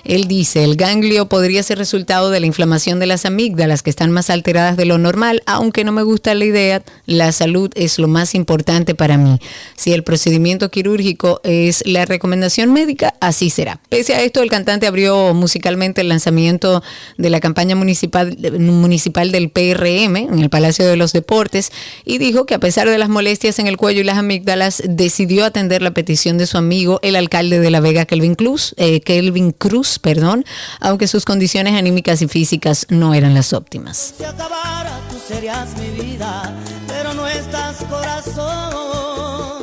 [0.05, 4.11] Él dice, el ganglio podría ser resultado de la inflamación de las amígdalas que están
[4.11, 8.09] más alteradas de lo normal, aunque no me gusta la idea, la salud es lo
[8.09, 9.39] más importante para mí.
[9.77, 13.81] Si el procedimiento quirúrgico es la recomendación médica, así será.
[13.89, 16.83] Pese a esto, el cantante abrió musicalmente el lanzamiento
[17.19, 21.73] de la campaña municipal, municipal del PRM en el Palacio de los Deportes
[22.05, 25.45] y dijo que a pesar de las molestias en el cuello y las amígdalas, decidió
[25.45, 29.53] atender la petición de su amigo, el alcalde de La Vega, Kelvin Cruz, eh, Kelvin
[29.53, 30.45] Cruz, perdón,
[30.80, 34.14] aunque sus condiciones anímicas y físicas no eran las óptimas.
[34.16, 36.55] Si acabara, tú serías mi vida,
[36.86, 39.62] pero no estás corazón.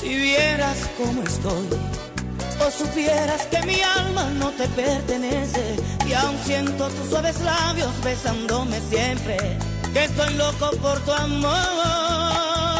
[0.00, 1.68] Si vieras cómo estoy,
[2.66, 5.76] o supieras que mi alma no te pertenece,
[6.08, 9.36] y aún siento tus suaves labios besándome siempre,
[9.92, 12.71] que estoy loco por tu amor.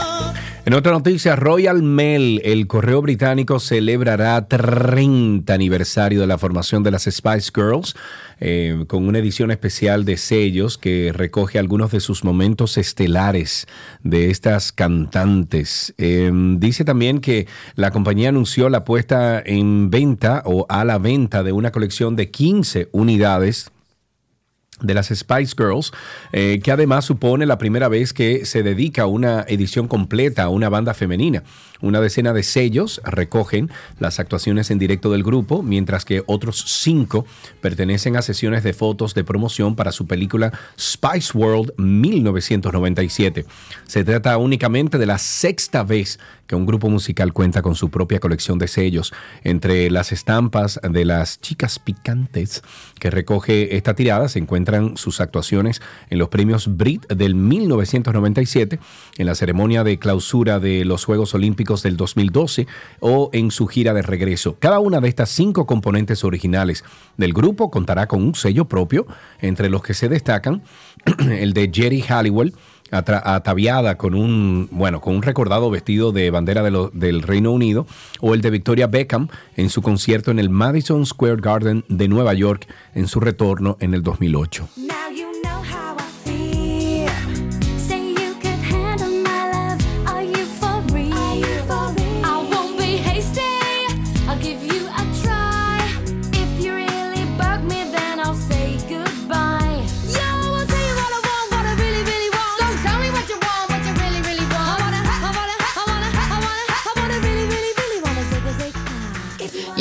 [0.65, 6.93] En otra noticia, Royal Mail, el correo británico, celebrará 30 aniversario de la formación de
[6.93, 7.97] las Spice Girls
[8.39, 13.67] eh, con una edición especial de sellos que recoge algunos de sus momentos estelares
[14.05, 15.95] de estas cantantes.
[15.99, 21.43] Eh, dice también que la compañía anunció la puesta en venta o a la venta
[21.43, 23.73] de una colección de 15 unidades
[24.83, 25.93] de las Spice Girls,
[26.33, 30.69] eh, que además supone la primera vez que se dedica una edición completa a una
[30.69, 31.43] banda femenina.
[31.83, 37.27] Una decena de sellos recogen las actuaciones en directo del grupo, mientras que otros cinco
[37.61, 43.45] pertenecen a sesiones de fotos de promoción para su película Spice World 1997.
[43.87, 48.21] Se trata únicamente de la sexta vez que un grupo musical cuenta con su propia
[48.21, 49.13] colección de sellos.
[49.43, 52.63] Entre las estampas de las chicas picantes
[53.01, 55.81] que recoge esta tirada se encuentran sus actuaciones
[56.11, 58.79] en los premios Brit del 1997,
[59.17, 62.67] en la ceremonia de clausura de los Juegos Olímpicos del 2012
[63.01, 64.57] o en su gira de regreso.
[64.59, 66.85] Cada una de estas cinco componentes originales
[67.17, 69.07] del grupo contará con un sello propio,
[69.41, 70.63] entre los que se destacan
[71.31, 72.53] el de Jerry Halliwell,
[72.91, 77.87] ataviada con un, bueno, con un recordado vestido de bandera del Reino Unido,
[78.21, 82.35] o el de Victoria Beckham en su concierto en el Madison Square Garden de Nueva
[82.35, 84.69] York en su retorno en el 2008.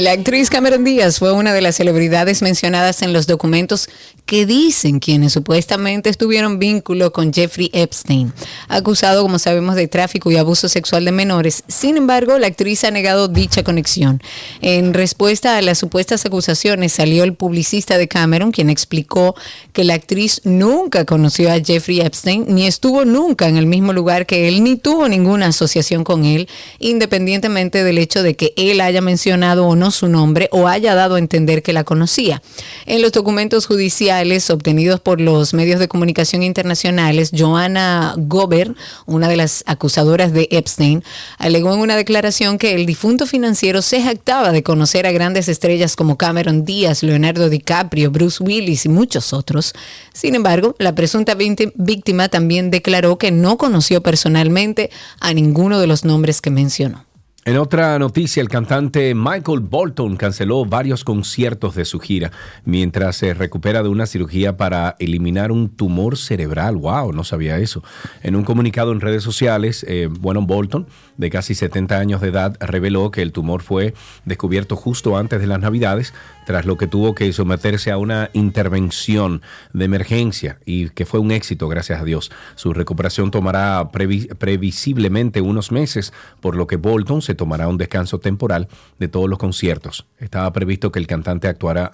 [0.02, 3.88] La actriz Cameron Díaz fue una de las celebridades mencionadas en los documentos
[4.26, 8.34] que dicen quienes supuestamente estuvieron vínculo con Jeffrey Epstein,
[8.68, 11.64] acusado, como sabemos, de tráfico y abuso sexual de menores.
[11.68, 14.24] Sin embargo, la actriz ha negado dicha conexión.
[14.62, 19.36] En respuesta a las supuestas acusaciones, salió el publicista de Cameron, quien explicó
[19.72, 24.26] que la actriz nunca conoció a Jeffrey Epstein, ni estuvo nunca en el mismo lugar
[24.26, 26.50] que él, ni tuvo ninguna asociación con él,
[26.80, 31.16] independientemente del hecho de que él haya mencionado o no su nombre o haya dado
[31.16, 32.42] a entender que la conocía.
[32.86, 38.74] En los documentos judiciales obtenidos por los medios de comunicación internacionales, Joanna Gober,
[39.06, 41.04] una de las acusadoras de Epstein,
[41.38, 45.96] alegó en una declaración que el difunto financiero se jactaba de conocer a grandes estrellas
[45.96, 49.74] como Cameron Díaz, Leonardo DiCaprio, Bruce Willis y muchos otros.
[50.14, 54.90] Sin embargo, la presunta vícti- víctima también declaró que no conoció personalmente
[55.20, 57.11] a ninguno de los nombres que mencionó.
[57.44, 62.32] En otra noticia, el cantante Michael Bolton canceló varios conciertos de su gira
[62.66, 66.76] mientras se recupera de una cirugía para eliminar un tumor cerebral.
[66.76, 67.14] ¡Wow!
[67.14, 67.84] No sabía eso.
[68.22, 70.86] En un comunicado en redes sociales, eh, bueno, Bolton,
[71.22, 73.94] de casi 70 años de edad, reveló que el tumor fue
[74.26, 76.14] descubierto justo antes de las Navidades,
[76.48, 81.32] tras lo que tuvo que someterse a una intervención de emergencia y que fue un
[81.32, 82.32] éxito, gracias a Dios.
[82.56, 88.20] Su recuperación tomará previ- previsiblemente unos meses, por lo que Bolton se tomará un descanso
[88.20, 88.68] temporal
[88.98, 90.08] de todos los conciertos.
[90.18, 91.92] Estaba previsto que el cantante actuara,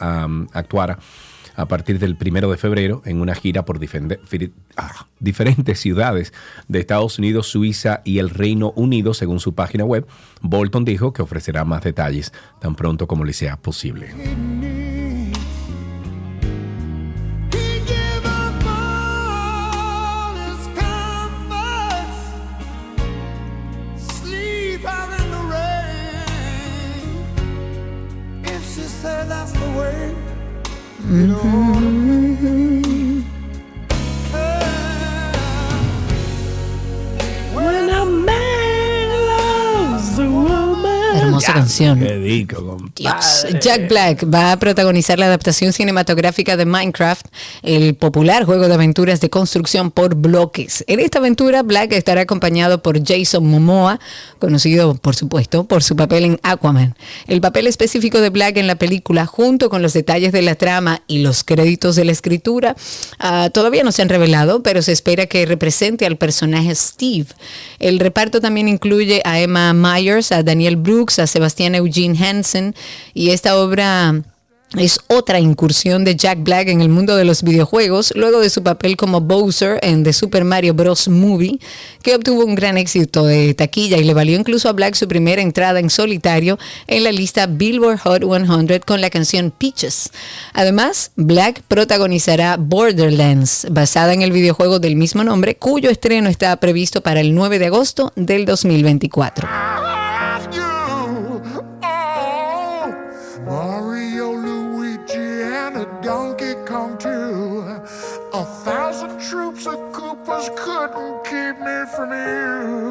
[0.53, 0.99] actuara
[1.57, 3.81] a partir del primero de febrero en una gira por
[4.77, 6.31] ah, diferentes ciudades
[6.67, 10.07] de Estados Unidos, Suiza y el Reino Unido, según su página web.
[10.41, 12.31] Bolton dijo que ofrecerá más detalles
[12.61, 14.96] tan pronto como le sea posible.
[31.07, 32.36] Mm-hmm.
[41.43, 41.99] Hermosa canción.
[41.99, 42.91] Qué rico, compadre.
[42.95, 43.47] Dios.
[43.61, 47.25] Jack Black va a protagonizar la adaptación cinematográfica de Minecraft,
[47.63, 50.83] el popular juego de aventuras de construcción por bloques.
[50.87, 53.99] En esta aventura, Black estará acompañado por Jason Momoa,
[54.39, 56.95] conocido, por supuesto, por su papel en Aquaman.
[57.27, 61.01] El papel específico de Black en la película, junto con los detalles de la trama
[61.07, 62.75] y los créditos de la escritura,
[63.19, 67.27] ah, todavía no se han revelado, pero se espera que represente al personaje Steve.
[67.79, 72.75] El reparto también incluye a Emma Myers, a Daniel Brooks, a Sebastián Eugene Hansen
[73.13, 74.23] y esta obra
[74.75, 78.63] es otra incursión de Jack Black en el mundo de los videojuegos, luego de su
[78.63, 81.07] papel como Bowser en The Super Mario Bros.
[81.07, 81.59] Movie,
[82.03, 85.41] que obtuvo un gran éxito de taquilla y le valió incluso a Black su primera
[85.41, 90.11] entrada en solitario en la lista Billboard Hot 100 con la canción Peaches.
[90.51, 97.01] Además, Black protagonizará Borderlands, basada en el videojuego del mismo nombre, cuyo estreno está previsto
[97.01, 99.47] para el 9 de agosto del 2024.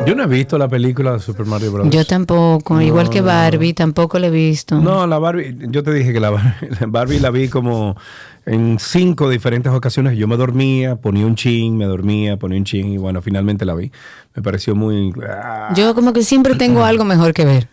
[0.06, 1.90] Yo no he visto la película de Super Mario Bros.
[1.90, 4.80] Yo tampoco, igual que Barbie, tampoco la he visto.
[4.80, 7.96] No, la Barbie, yo te dije que la Barbie, la Barbie la vi como
[8.44, 10.16] en cinco diferentes ocasiones.
[10.16, 13.74] Yo me dormía, ponía un chin, me dormía, ponía un chin y bueno, finalmente la
[13.74, 13.90] vi.
[14.34, 15.12] Me pareció muy...
[15.28, 15.72] ah.
[15.74, 17.68] Yo como que siempre tengo algo mejor que ver.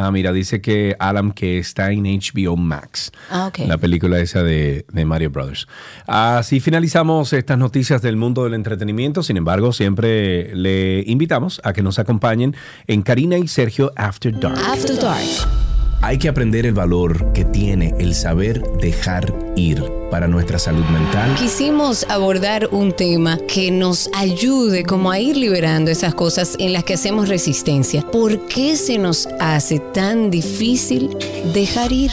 [0.00, 3.10] Ah, mira, dice que Alan que está en HBO Max.
[3.30, 3.66] Ah, ok.
[3.66, 5.66] La película esa de, de Mario Brothers.
[6.06, 9.24] Así finalizamos estas noticias del mundo del entretenimiento.
[9.24, 12.54] Sin embargo, siempre le invitamos a que nos acompañen
[12.86, 14.58] en Karina y Sergio After Dark.
[14.58, 15.67] After Dark.
[16.00, 21.34] Hay que aprender el valor que tiene el saber dejar ir para nuestra salud mental.
[21.34, 26.84] Quisimos abordar un tema que nos ayude como a ir liberando esas cosas en las
[26.84, 28.02] que hacemos resistencia.
[28.02, 31.10] ¿Por qué se nos hace tan difícil
[31.52, 32.12] dejar ir?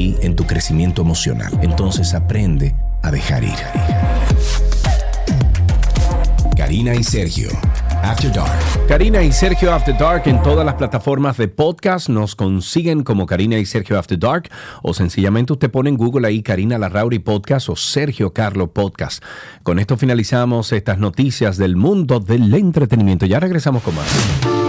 [0.21, 1.51] en tu crecimiento emocional.
[1.61, 3.55] Entonces aprende a dejar ir.
[6.57, 7.49] Karina y Sergio,
[8.03, 8.87] After Dark.
[8.87, 13.57] Karina y Sergio After Dark en todas las plataformas de podcast nos consiguen como Karina
[13.57, 14.49] y Sergio After Dark
[14.81, 19.23] o sencillamente usted pone en Google ahí Karina Larrauri Podcast o Sergio Carlo Podcast.
[19.63, 23.25] Con esto finalizamos estas noticias del mundo del entretenimiento.
[23.25, 24.60] Ya regresamos con más.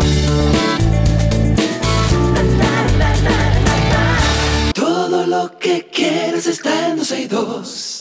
[5.62, 7.91] Que quieres está en 262.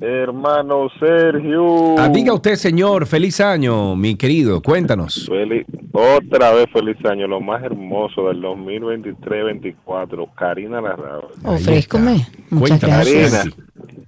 [0.00, 1.96] Hermano Sergio.
[1.98, 5.26] Ah, diga usted, señor, feliz año, mi querido, cuéntanos.
[5.28, 11.28] Feliz- otra vez feliz año, lo más hermoso del 2023-24, Karina Larrao.
[11.44, 12.26] Ofrézcome.
[12.50, 12.96] Muchas Cuéntanos.
[12.96, 13.32] gracias.
[13.32, 13.56] Karina,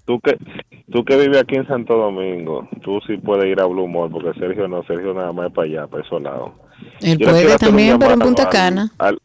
[0.05, 0.37] tú que,
[0.93, 4.33] tú que vives aquí en Santo Domingo, tú sí puedes ir a Blue Mall, porque
[4.39, 6.53] Sergio no, Sergio nada más es para allá, para esos lados.
[7.03, 8.91] Él Yo puede también, pero en Punta al- Cana.
[8.99, 9.19] al-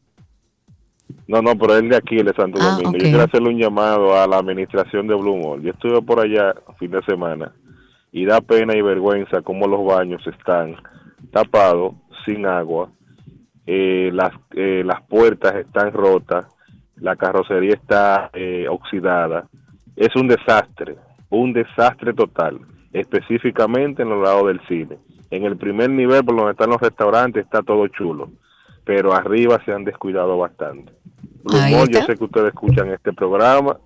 [1.30, 2.94] no, no, pero él de aquí, él de Santo Ah, Domingo.
[2.94, 5.62] Yo quiero hacerle un llamado a la administración de Blue Mall.
[5.62, 7.54] Yo estuve por allá fin de semana
[8.12, 10.76] y da pena y vergüenza cómo los baños están
[11.32, 11.94] tapados,
[12.26, 12.90] sin agua,
[13.68, 16.48] eh, las, eh, las puertas están rotas,
[16.96, 19.48] la carrocería está eh, oxidada.
[19.96, 20.96] Es un desastre,
[21.30, 22.60] un desastre total,
[22.92, 24.98] específicamente en los lados del cine.
[25.30, 28.32] En el primer nivel, por donde están los restaurantes, está todo chulo,
[28.90, 30.92] pero arriba se han descuidado bastante.
[31.44, 33.78] Mall, yo sé que ustedes escuchan este programa,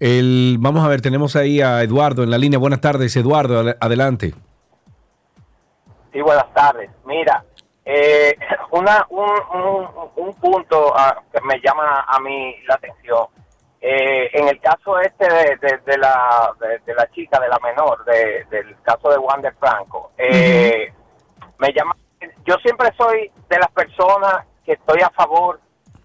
[0.00, 2.58] El, vamos a ver, tenemos ahí a Eduardo en la línea.
[2.58, 4.34] Buenas tardes, Eduardo, ad- adelante.
[6.12, 6.90] Sí, buenas tardes.
[7.04, 7.44] Mira,
[7.84, 8.36] eh,
[8.72, 9.30] una, un,
[9.60, 13.26] un, un punto ah, que me llama a mí la atención.
[13.80, 17.58] Eh, en el caso este de, de- de la, de, de la chica, de la
[17.60, 20.92] menor, de- del caso de Juan de Franco, eh,
[21.58, 21.94] me llama.
[22.46, 25.60] Yo siempre soy de las personas que estoy a favor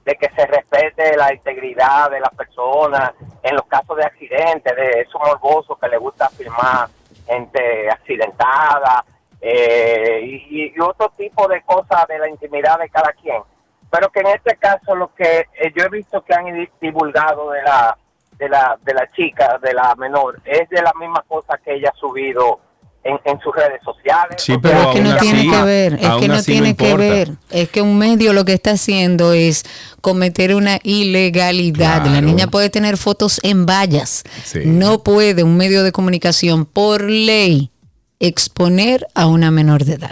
[0.08, 3.12] de que se respete la integridad de las personas
[3.44, 6.88] en los casos de accidentes, de esos morbosos que le gusta filmar
[7.26, 9.04] gente accidentada
[9.42, 13.44] eh, y, y otro tipo de cosas de la intimidad de cada quien.
[13.92, 17.52] Pero que en este caso lo que eh, yo he visto que han di- divulgado
[17.52, 17.98] de la
[18.38, 21.92] de la de la chica, de la menor, es de la misma cosa que ella
[21.94, 22.60] ha subido
[23.08, 24.36] en, en sus redes sociales.
[24.38, 26.76] Sí, O pero sea, es que no tiene así- que ver, es que no tiene
[26.76, 27.32] que ver.
[27.50, 29.64] Es que un medio lo que está haciendo es
[30.02, 31.98] cometer una ilegalidad.
[32.06, 32.28] La Claro.
[32.28, 34.24] niña puede tener fotos en vallas.
[34.44, 34.60] Sí.
[34.66, 37.72] No puede un medio de comunicación por ley
[38.20, 40.12] exponer a una menor de edad.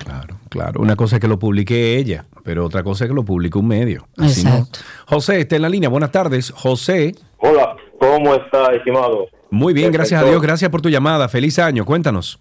[0.49, 3.57] Claro, una cosa es que lo publique ella, pero otra cosa es que lo publique
[3.57, 4.07] un medio.
[4.17, 4.67] Así no.
[5.07, 5.89] José, está en la línea.
[5.89, 6.51] Buenas tardes.
[6.51, 7.13] José.
[7.39, 9.27] Hola, ¿cómo está, estimado?
[9.49, 10.25] Muy bien, gracias a.
[10.25, 10.41] Dios.
[10.41, 11.27] Gracias por tu llamada.
[11.27, 11.83] Feliz año.
[11.83, 12.39] Cuéntanos.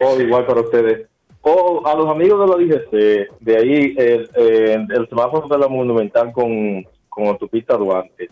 [0.00, 1.08] Oh, igual para ustedes.
[1.42, 5.68] Oh, a los amigos de la DGC, de ahí el, el, el semáforo de la
[5.68, 8.28] Monumental con, con autopista Duarte.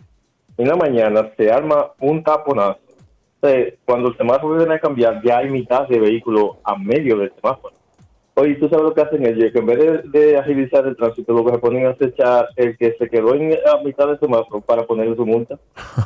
[0.57, 2.79] En la mañana se arma un taponazo.
[3.41, 3.47] O
[3.85, 7.75] cuando el semáforo viene a cambiar, ya hay mitad de vehículos a medio del semáforo.
[8.35, 9.51] Oye, ¿tú sabes lo que hacen ellos?
[9.53, 12.95] Que en vez de, agilizar el tránsito, lo que se ponen es echar el que
[12.97, 15.59] se quedó en a mitad del semáforo para ponerle su multa.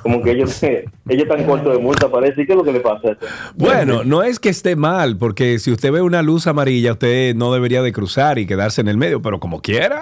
[0.03, 2.41] Como que ellos, ellos están cortos de multa, parece.
[2.41, 3.25] ¿Y qué es lo que le pasa a eso?
[3.55, 7.53] Bueno, no es que esté mal, porque si usted ve una luz amarilla, usted no
[7.53, 10.01] debería de cruzar y quedarse en el medio, pero como quiera.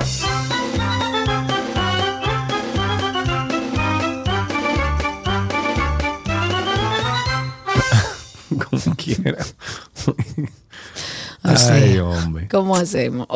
[8.49, 9.45] como quiera.
[11.47, 12.47] O sea, Ay, hombre.
[12.49, 13.27] ¿Cómo hacemos?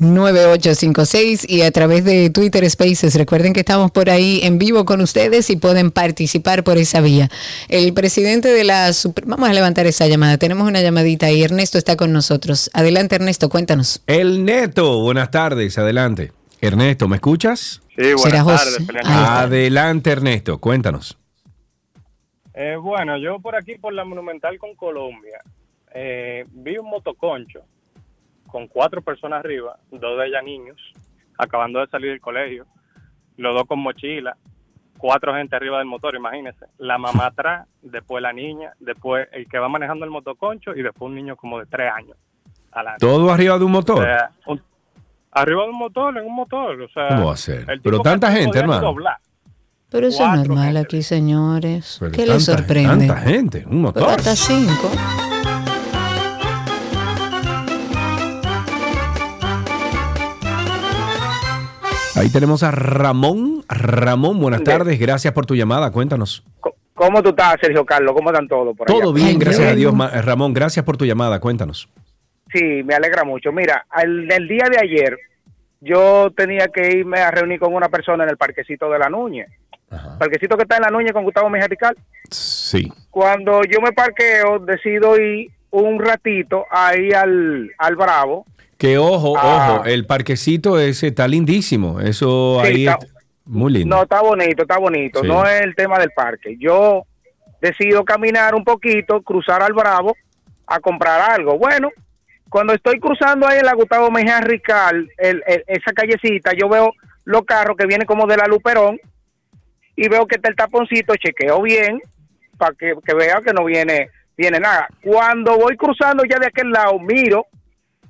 [0.00, 3.14] 829-236-9856 y a través de Twitter Spaces.
[3.14, 7.28] Recuerden que estamos por ahí en vivo con ustedes y pueden participar por esa vía.
[7.68, 8.92] El presidente de la...
[8.92, 10.38] Super- Vamos a levantar esa llamada.
[10.38, 12.70] Tenemos una llamadita y Ernesto está con nosotros.
[12.72, 14.02] Adelante, Ernesto, cuéntanos.
[14.06, 16.32] El Neto, buenas tardes, adelante.
[16.60, 17.82] Ernesto, ¿me escuchas?
[17.96, 18.78] Sí, buenas tardes.
[19.04, 21.18] Adelante, Ernesto, cuéntanos.
[22.54, 25.40] Eh, bueno, yo por aquí, por la Monumental con Colombia,
[25.94, 27.60] eh, vi un motoconcho
[28.48, 30.76] con cuatro personas arriba, dos de ellas niños,
[31.38, 32.66] acabando de salir del colegio,
[33.36, 34.36] los dos con mochila,
[34.98, 36.66] cuatro gente arriba del motor, imagínense.
[36.78, 41.08] La mamá atrás, después la niña, después el que va manejando el motoconcho y después
[41.08, 42.16] un niño como de tres años.
[42.72, 43.06] adelante.
[43.06, 44.04] ¿Todo arriba de un O motor?
[44.04, 44.62] sea, un-
[45.32, 46.80] arriba de un motor, en un motor.
[46.82, 47.68] O sea, ¿Cómo va a ser?
[47.70, 48.80] el Pero tanta gente, hermano.
[48.82, 49.16] doblar.
[49.90, 51.98] Pero eso es normal aquí, señores.
[52.00, 53.06] Pero ¿Qué les sorprende?
[53.06, 54.08] Tanta gente, un Pero motor.
[54.10, 54.90] hasta cinco.
[62.16, 63.64] Ahí tenemos a Ramón.
[63.68, 64.98] Ramón, buenas tardes.
[65.00, 65.90] Gracias por tu llamada.
[65.90, 66.44] Cuéntanos.
[66.94, 68.12] ¿Cómo tú estás, Sergio Carlos?
[68.14, 69.00] ¿Cómo están todos por allá?
[69.00, 69.92] Todo bien, gracias a Dios.
[69.92, 71.40] Ma- Ramón, gracias por tu llamada.
[71.40, 71.88] Cuéntanos.
[72.52, 73.50] Sí, me alegra mucho.
[73.50, 75.18] Mira, al- el día de ayer
[75.80, 79.48] yo tenía que irme a reunir con una persona en el parquecito de la Núñez.
[80.18, 81.96] Parquecito que está en la Núñez con Gustavo Mejatical.
[82.30, 82.90] Sí.
[83.10, 88.46] Cuando yo me parqueo, decido ir un ratito ahí al, al Bravo.
[88.84, 89.76] Que ojo, Ah.
[89.78, 92.00] ojo, el parquecito ese está lindísimo.
[92.00, 93.14] Eso Sí, ahí está- es-
[93.46, 93.94] Muy lindo.
[93.96, 95.20] No, está bonito, está bonito.
[95.20, 95.26] Sí.
[95.28, 96.56] No es el tema del parque.
[96.58, 97.02] Yo
[97.60, 100.14] decido caminar un poquito, cruzar al Bravo
[100.66, 101.58] a comprar algo.
[101.58, 101.90] Bueno,
[102.48, 106.92] cuando estoy cruzando ahí en la Gustavo Mejía Rical, el- el- esa callecita, yo veo
[107.24, 108.98] los carros que vienen como de la Luperón
[109.94, 112.00] y veo que está el taponcito, chequeo bien
[112.56, 114.08] para que, que vea que no viene,
[114.38, 114.88] viene nada.
[115.02, 117.46] Cuando voy cruzando ya de aquel lado, miro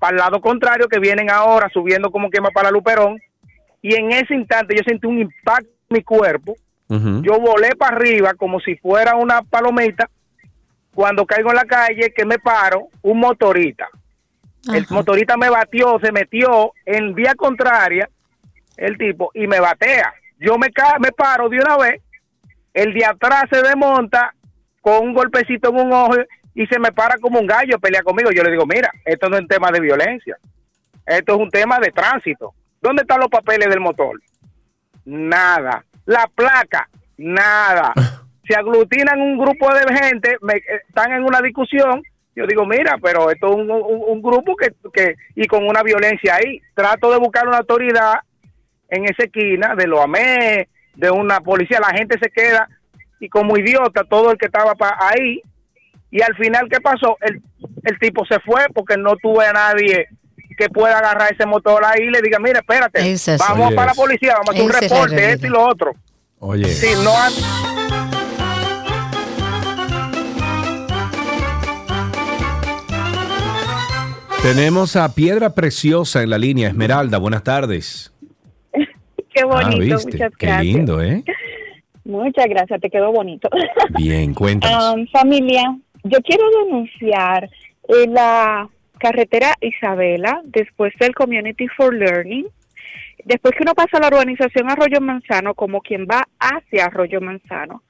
[0.04, 3.18] para el lado contrario que vienen ahora subiendo como quema para Luperón
[3.80, 6.54] y en ese instante yo sentí un impacto en mi cuerpo.
[6.90, 10.10] Yo volé para arriba como si fuera una palomita.
[10.94, 13.88] Cuando caigo en la calle, que me paro, un motorista.
[14.70, 18.06] El motorista me batió, se metió en vía contraria,
[18.76, 20.12] el tipo, y me batea.
[20.38, 22.02] Yo me, ca me paro de una vez,
[22.74, 24.34] el de atrás se desmonta
[24.82, 26.14] con un golpecito en un ojo
[26.54, 28.30] y se me para como un gallo, pelea conmigo.
[28.30, 30.36] Yo le digo, mira, esto no es un tema de violencia,
[31.06, 32.54] esto es un tema de tránsito.
[32.80, 34.20] ¿Dónde están los papeles del motor?
[35.04, 35.84] Nada.
[36.06, 37.92] La placa, nada.
[38.46, 42.02] Se aglutinan un grupo de gente, me- eh, están en una discusión.
[42.36, 45.82] Yo digo, mira, pero esto es un, un- un grupo que, que, y con una
[45.82, 46.60] violencia ahí.
[46.74, 48.14] Trato de buscar una autoridad
[48.90, 51.78] en esa esquina, de lo amé, de una policía.
[51.80, 52.68] La gente se queda
[53.20, 55.40] y como idiota, todo el que estaba pa- ahí.
[56.16, 57.16] Y al final, ¿qué pasó?
[57.22, 57.42] El,
[57.82, 60.06] el tipo se fue porque no tuve a nadie
[60.56, 63.94] que pueda agarrar ese motor ahí y le diga, mira, espérate, Esa vamos para la
[63.94, 65.92] policía, vamos a hacer un Esa reporte, esto y lo otro.
[66.38, 66.66] Oye.
[66.68, 67.32] Sí, no han-
[74.42, 76.68] Tenemos a Piedra Preciosa en la línea.
[76.68, 78.12] Esmeralda, buenas tardes.
[78.72, 80.12] Qué Ah, bonito, ¿viste?
[80.12, 80.62] muchas Qué gracias.
[80.74, 81.24] lindo, ¿eh?
[82.04, 83.48] Muchas gracias, te quedó bonito.
[83.96, 84.94] Bien, cuéntanos.
[84.96, 85.74] Um, familia,
[86.04, 87.50] yo quiero denunciar
[87.88, 88.68] eh, la
[88.98, 92.46] carretera Isabela, después del Community for Learning,
[93.24, 97.82] después que uno pasa a la urbanización Arroyo Manzano, como quien va hacia Arroyo Manzano,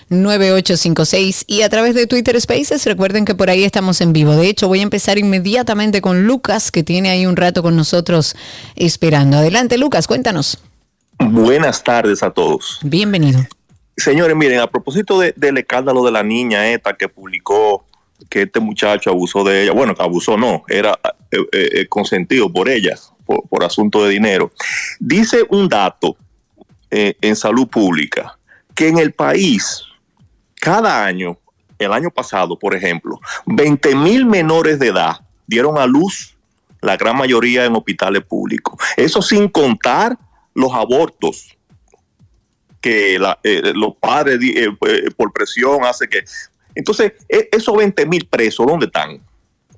[0.10, 4.36] 829-236-9856 y a través de Twitter Spaces, recuerden que por ahí estamos en vivo.
[4.36, 8.36] De hecho, voy a empezar inmediatamente con Lucas, que tiene ahí un rato con nosotros
[8.76, 9.38] esperando.
[9.38, 10.60] Adelante, Lucas, cuéntanos.
[11.20, 12.80] Buenas tardes a todos.
[12.84, 13.40] Bienvenido.
[13.98, 17.84] Señores, miren, a propósito de- del escándalo de la niña esta que publicó
[18.30, 21.00] que este muchacho abusó de ella, bueno, que abusó no, era
[21.32, 22.96] eh, eh, eh, consentido por ella,
[23.28, 24.52] por, asunto de dinero.
[25.00, 26.16] Dice un dato
[26.90, 28.38] eh, en salud pública
[28.74, 29.84] que en el país,
[30.62, 31.38] cada año,
[31.78, 36.36] el año pasado, por ejemplo, 20 mil menores de edad dieron a luz,
[36.82, 38.76] la gran mayoría en hospitales públicos.
[38.96, 40.18] Eso sin contar
[40.54, 41.56] los abortos
[42.82, 46.24] que la- eh, los padres eh, eh, por presión hace que...
[46.76, 49.20] Entonces, e- esos 20 mil presos, ¿dónde están?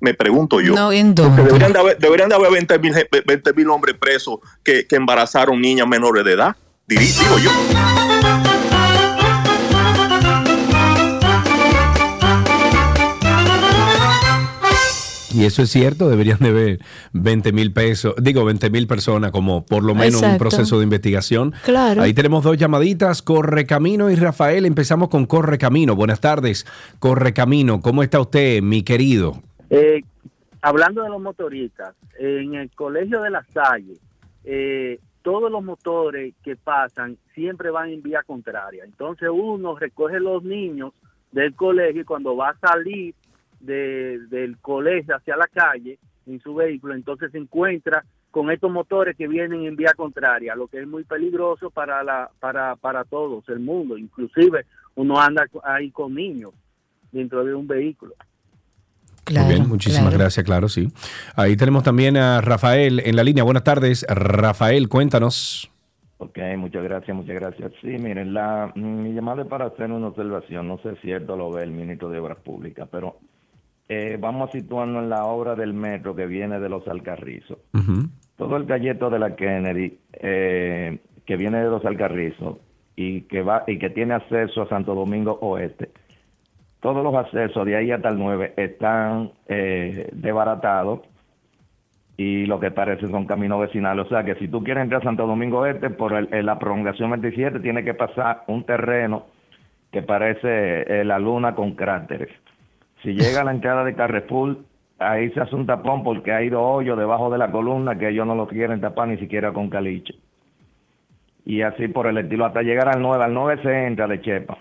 [0.00, 0.74] me pregunto yo.
[0.74, 1.42] No, ¿en dónde?
[1.42, 6.24] Deberían de haber, deberían de haber 20 mil hombres presos que, que, embarazaron niñas menores
[6.24, 6.56] de edad,
[6.86, 7.50] digo yo.
[15.32, 16.78] Y eso es cierto, deberían de ver
[17.12, 21.54] 20 mil pesos, digo 20 mil personas como por lo menos un proceso de investigación.
[21.64, 22.02] Claro.
[22.02, 24.66] Ahí tenemos dos llamaditas, Correcamino y Rafael.
[24.66, 25.94] Empezamos con Correcamino.
[25.94, 26.66] Buenas tardes,
[26.98, 27.80] Correcamino.
[27.80, 29.40] ¿Cómo está usted, mi querido?
[29.70, 30.02] Eh,
[30.62, 33.94] hablando de los motoristas, en el colegio de la Salle,
[34.44, 38.84] eh, todos los motores que pasan siempre van en vía contraria.
[38.84, 40.92] Entonces uno recoge los niños
[41.30, 43.14] del colegio y cuando va a salir
[43.60, 49.16] de- del colegio hacia la calle en su vehículo, entonces se encuentra con estos motores
[49.16, 53.48] que vienen en vía contraria, lo que es muy peligroso para la para para todos
[53.48, 54.64] el mundo, inclusive
[54.94, 56.52] uno anda ahí con niños
[57.12, 58.14] dentro de un vehículo.
[59.28, 60.88] Muy bien, muchísimas gracias, claro, sí.
[61.36, 63.44] Ahí tenemos también a Rafael en la línea.
[63.44, 65.70] Buenas tardes, Rafael, cuéntanos.
[66.18, 67.72] Ok, muchas gracias, muchas gracias.
[67.80, 70.68] Sí, miren, la, mm, mi llamada es para hacer una observación.
[70.68, 73.16] No sé si esto lo ve el ministro de Obras Públicas, pero
[73.88, 77.58] eh, vamos a situarnos en la obra del metro que viene de los Alcarrizos.
[78.36, 82.58] Todo el galleto de la Kennedy eh, que viene de los Alcarrizos
[82.96, 85.90] y que va y que tiene acceso a Santo Domingo Oeste.
[86.80, 91.00] Todos los accesos de ahí hasta el 9 están eh, desbaratados
[92.16, 94.06] y lo que parece son caminos vecinales.
[94.06, 96.58] O sea que si tú quieres entrar a Santo Domingo Este por el- en la
[96.58, 99.26] prolongación 27, tiene que pasar un terreno
[99.92, 102.28] que parece eh, la luna con cráteres.
[103.02, 104.58] Si llega a la entrada de Carrefour,
[104.98, 108.26] ahí se hace un tapón porque hay dos hoyos debajo de la columna que ellos
[108.26, 110.14] no lo quieren tapar ni siquiera con caliche.
[111.44, 113.24] Y así por el estilo, hasta llegar al 9.
[113.24, 114.58] Al 9 se entra de Chepa.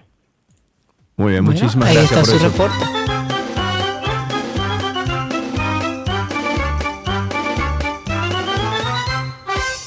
[1.20, 2.48] Muy bien, muchísimas ahí gracias está por su eso.
[2.48, 2.86] reporte.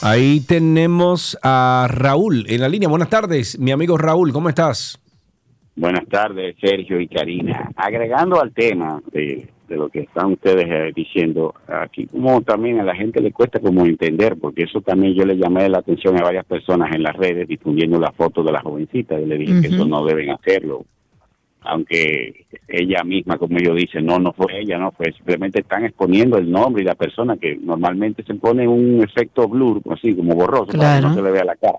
[0.02, 2.86] Ahí tenemos a Raúl en la línea.
[2.90, 5.00] Buenas tardes, mi amigo Raúl, ¿cómo estás?
[5.74, 7.70] Buenas tardes, Sergio y Karina.
[7.76, 12.84] Agregando al tema de, de lo que están ustedes eh, diciendo, aquí como también a
[12.84, 16.24] la gente le cuesta como entender, porque eso también yo le llamé la atención a
[16.24, 19.18] varias personas en las redes difundiendo la foto de la jovencita.
[19.18, 20.84] Yo le dije que eso no deben hacerlo,
[21.64, 26.38] aunque ella misma, como ellos dicen, no, no fue ella, no fue, simplemente están exponiendo
[26.38, 30.66] el nombre y la persona que normalmente se pone un efecto blur, así como borroso,
[30.78, 31.78] para que no se le vea la cara.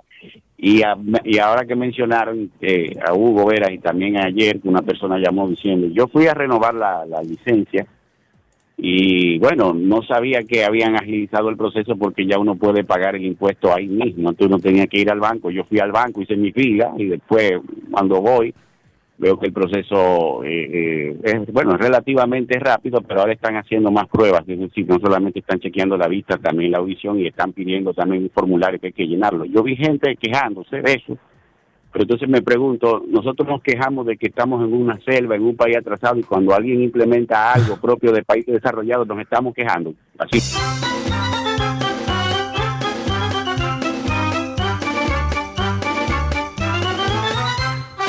[0.58, 4.82] Y, a- y ahora que mencionaron eh, a Hugo Veras y también ayer que una
[4.82, 7.86] persona llamó diciendo, yo fui a renovar la, la licencia
[8.78, 13.24] y bueno, no sabía que habían agilizado el proceso porque ya uno puede pagar el
[13.26, 16.36] impuesto ahí mismo, entonces no tenía que ir al banco, yo fui al banco, hice
[16.36, 17.54] mi fila y después
[17.92, 18.54] cuando voy
[19.18, 24.08] veo que el proceso eh, eh, es bueno relativamente rápido pero ahora están haciendo más
[24.08, 24.44] pruebas.
[24.48, 28.24] Es decir no solamente están chequeando la vista también la audición y están pidiendo también
[28.24, 29.46] un formulario que hay que llenarlo.
[29.46, 31.18] Yo vi gente quejándose de eso
[31.94, 35.56] pero entonces me pregunto nosotros nos quejamos de que estamos en una selva en un
[35.56, 39.94] país atrasado y cuando alguien implementa algo propio de países desarrollados nos estamos quejando.
[40.18, 40.40] Así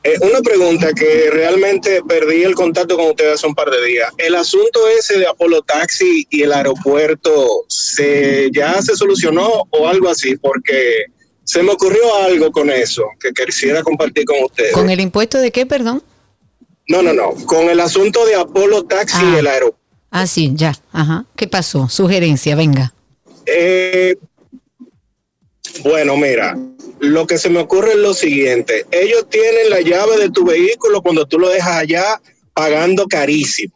[0.05, 4.09] Eh, una pregunta que realmente perdí el contacto con ustedes hace un par de días.
[4.18, 10.09] El asunto ese de Apolo Taxi y el aeropuerto, ¿se, ¿ya se solucionó o algo
[10.09, 10.36] así?
[10.36, 11.06] Porque
[11.43, 14.73] se me ocurrió algo con eso que quisiera compartir con ustedes.
[14.73, 16.05] ¿Con el impuesto de qué, perdón?
[16.86, 17.35] No, no, no.
[17.47, 19.81] Con el asunto de Apolo Taxi y el aeropuerto.
[20.12, 20.73] Ah, sí, ya.
[20.93, 21.24] Ajá.
[21.35, 21.89] ¿Qué pasó?
[21.89, 22.94] Sugerencia, venga.
[23.44, 24.16] Eh,
[25.82, 26.57] bueno, mira,
[27.01, 28.86] lo que se me ocurre es lo siguiente.
[28.90, 32.20] Ellos tienen la llave de tu vehículo cuando tú lo dejas allá
[32.55, 33.74] pagando carísimo.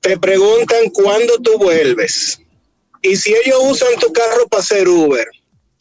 [0.00, 2.40] Te preguntan cuándo tú vuelves.
[3.02, 5.26] Y si ellos usan tu carro para hacer Uber,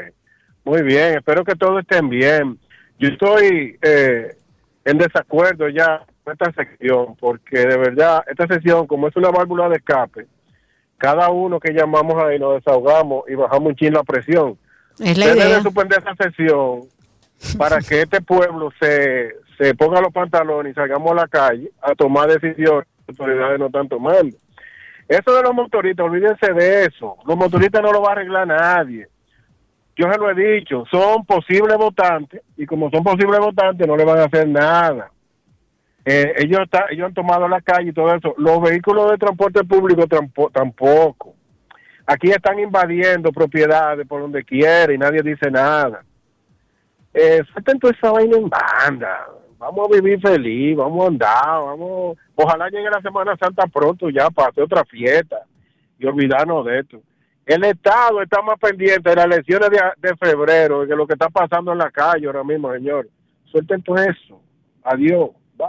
[0.65, 2.59] muy bien, espero que todos estén bien.
[2.99, 4.37] Yo estoy eh,
[4.85, 9.69] en desacuerdo ya con esta sección, porque de verdad, esta sección, como es una válvula
[9.69, 10.27] de escape,
[10.99, 14.57] cada uno que llamamos ahí nos desahogamos y bajamos un chin la presión.
[15.01, 15.47] Es la idea.
[15.47, 16.83] debe suspender esa sesión
[17.59, 21.95] para que este pueblo se, se ponga los pantalones y salgamos a la calle a
[21.95, 24.37] tomar decisiones que las autoridades no están tomando.
[25.09, 27.17] Eso de los motoristas, olvídense de eso.
[27.27, 29.09] Los motoristas no lo va a arreglar nadie.
[29.95, 34.05] Yo se lo he dicho, son posibles votantes y como son posibles votantes no le
[34.05, 35.11] van a hacer nada.
[36.05, 38.35] Eh, ellos, está- ellos han tomado la calle y todo eso.
[38.39, 41.35] Los vehículos de transporte público tampo- tampoco.
[42.07, 46.03] Aquí están invadiendo propiedades por donde quiera y nadie dice nada.
[47.15, 47.43] Eh,
[47.79, 49.27] toda esa vaina en banda.
[49.63, 52.19] Vamos a vivir feliz, vamos a andar, vamos.
[52.35, 55.47] Ojalá llegue la Semana Santa pronto ya para hacer otra fiesta
[56.01, 57.01] y olvidarnos de esto.
[57.47, 61.29] El Estado está más pendiente de las elecciones de, de febrero que lo que está
[61.29, 63.09] pasando en la calle ahora mismo, señor.
[63.45, 64.41] Suelten todo eso.
[64.83, 65.31] Adiós.
[65.57, 65.69] Bye.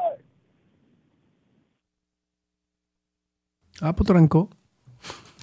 [3.80, 4.49] Ah, pues trancó.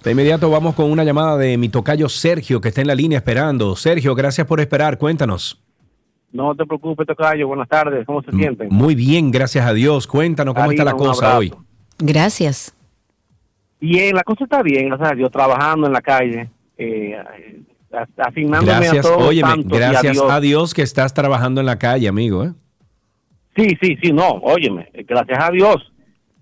[0.02, 3.18] De inmediato vamos con una llamada de mi tocayo Sergio, que está en la línea
[3.18, 3.76] esperando.
[3.76, 4.98] Sergio, gracias por esperar.
[4.98, 5.69] Cuéntanos.
[6.32, 7.48] No te preocupes, Tocayo.
[7.48, 8.06] Buenas tardes.
[8.06, 8.68] ¿Cómo se sienten?
[8.70, 10.06] Muy bien, gracias a Dios.
[10.06, 11.52] Cuéntanos cómo está la cosa hoy.
[11.98, 12.74] Gracias.
[13.80, 14.88] Bien, la cosa está bien.
[14.88, 17.16] Gracias a Dios, trabajando en la calle, eh,
[17.92, 20.30] as- asignándome a Gracias, todos los óyeme, santos y a gracias Dios.
[20.30, 22.44] a Dios que estás trabajando en la calle, amigo.
[22.44, 22.52] ¿eh?
[23.56, 25.92] Sí, sí, sí, no, óyeme, gracias a Dios.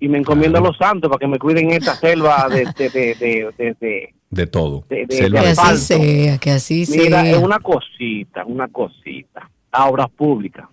[0.00, 3.14] Y me encomiendo a los santos para que me cuiden esta selva de, de, de,
[3.14, 4.84] de, de- de- De todo.
[4.88, 7.30] de- de- Selva de de Que así sea, que así Mira, sea.
[7.32, 9.50] es una cosita, una cosita.
[9.70, 10.68] A obras públicas.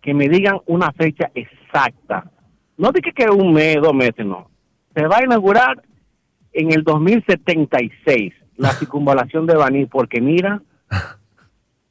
[0.00, 2.30] Que me digan una fecha exacta.
[2.76, 4.50] No dije que un mes, dos meses, no.
[4.94, 5.82] Se va a inaugurar
[6.52, 10.62] en el 2076 la circunvalación de Baní, porque mira,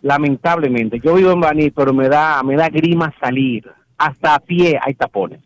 [0.02, 3.70] lamentablemente, yo vivo en Baní, pero me da, me da grima salir.
[3.98, 5.42] Hasta a pie hay tapones.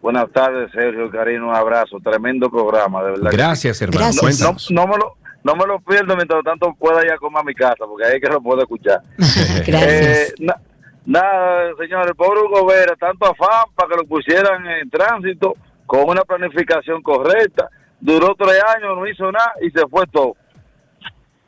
[0.01, 3.31] Buenas tardes, Sergio Karina, un abrazo, tremendo programa, de verdad.
[3.33, 4.13] Gracias, hermano.
[4.13, 4.71] No- Cuéntanos.
[4.71, 7.45] No, no me lo, no me lo pierdo mientras tanto pueda ir a comer a
[7.45, 9.01] mi casa, porque ahí es que lo puedo escuchar.
[9.67, 10.61] Eh, na-
[11.05, 15.55] nada, señor, el pobre Hugo Vera, tanto afán para que lo pusieran en tránsito
[15.87, 17.69] con una planificación correcta.
[18.01, 20.37] Duró tres años, no hizo nada y se fue todo.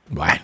[0.08, 0.40] Bueno.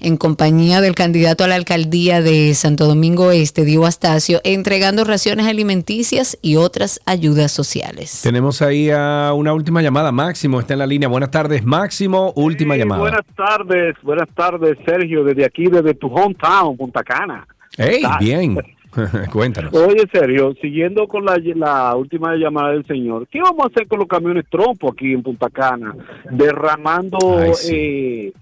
[0.00, 5.46] en compañía del candidato a la alcaldía de Santo Domingo Este, Dio Astacio, entregando raciones
[5.46, 8.20] alimenticias y otras ayudas sociales.
[8.22, 10.12] Tenemos ahí a una última llamada.
[10.12, 11.08] Máximo está en la línea.
[11.08, 12.32] Buenas tardes, Máximo.
[12.36, 13.00] Última llamada.
[13.00, 17.46] Buenas tardes, buenas tardes, Sergio, desde aquí, desde tu hometown, Punta Cana.
[17.76, 18.18] Hey, ¿Estás?
[18.20, 18.56] bien.
[19.32, 19.74] Cuéntanos.
[19.74, 23.98] Oye, Sergio, siguiendo con la, la última llamada del señor, ¿qué vamos a hacer con
[23.98, 25.96] los camiones trompo aquí en Punta Cana?
[26.30, 27.74] Derramando Ay, sí.
[27.74, 28.32] eh,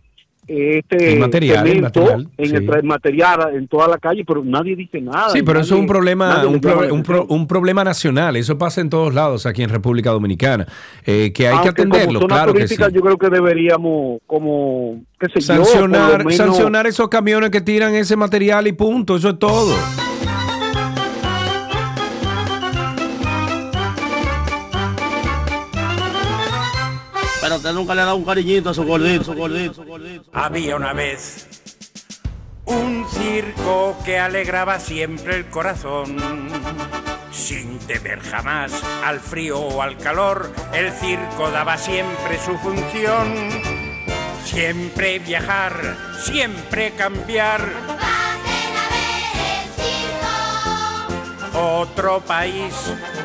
[0.47, 2.55] este El material, el material, en sí.
[2.57, 5.31] el material en toda la calle, pero nadie dice nada.
[5.31, 8.35] Sí, pero eso es un problema, un, pro- un pro- un problema nacional.
[8.37, 10.67] Eso pasa en todos lados aquí en República Dominicana.
[11.07, 12.77] Eh, que hay que como atenderlo, zona claro que sí.
[12.93, 18.17] yo creo que deberíamos, como, qué sé Sancionar, menos- sancionar esos camiones que tiran ese
[18.17, 19.17] material y punto.
[19.17, 19.75] Eso es todo.
[27.71, 29.35] Nunca le ha dado un cariñito a su gordito, su.
[30.33, 31.47] Había una vez
[32.65, 36.17] un circo que alegraba siempre el corazón.
[37.31, 38.73] sin temer jamás
[39.05, 43.51] al frío o al calor, el circo daba siempre su función.
[44.45, 47.61] Siempre viajar, siempre cambiar.
[51.55, 52.75] Otro país,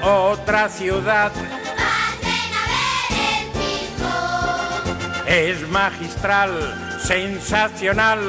[0.03, 1.31] otra ciudad.
[5.27, 8.19] Es magistral, sensacional.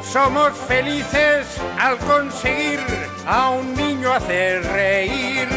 [0.00, 1.46] Somos felices
[1.76, 2.78] al conseguir
[3.26, 5.48] a un niño hacer reír.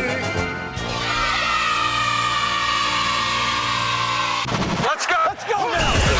[4.81, 5.15] Let's go.
[5.29, 6.10] Let's go now.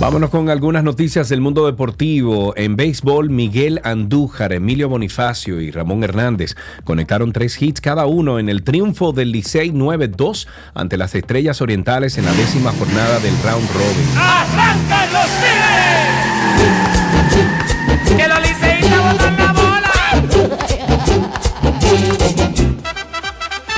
[0.00, 2.54] Vámonos con algunas noticias del mundo deportivo.
[2.56, 6.54] En béisbol, Miguel Andújar, Emilio Bonifacio y Ramón Hernández
[6.84, 12.16] conectaron tres hits cada uno en el triunfo del Licey 9-2 ante las Estrellas Orientales
[12.16, 14.08] en la décima jornada del round robin.
[14.16, 15.67] ¡Arrancan los!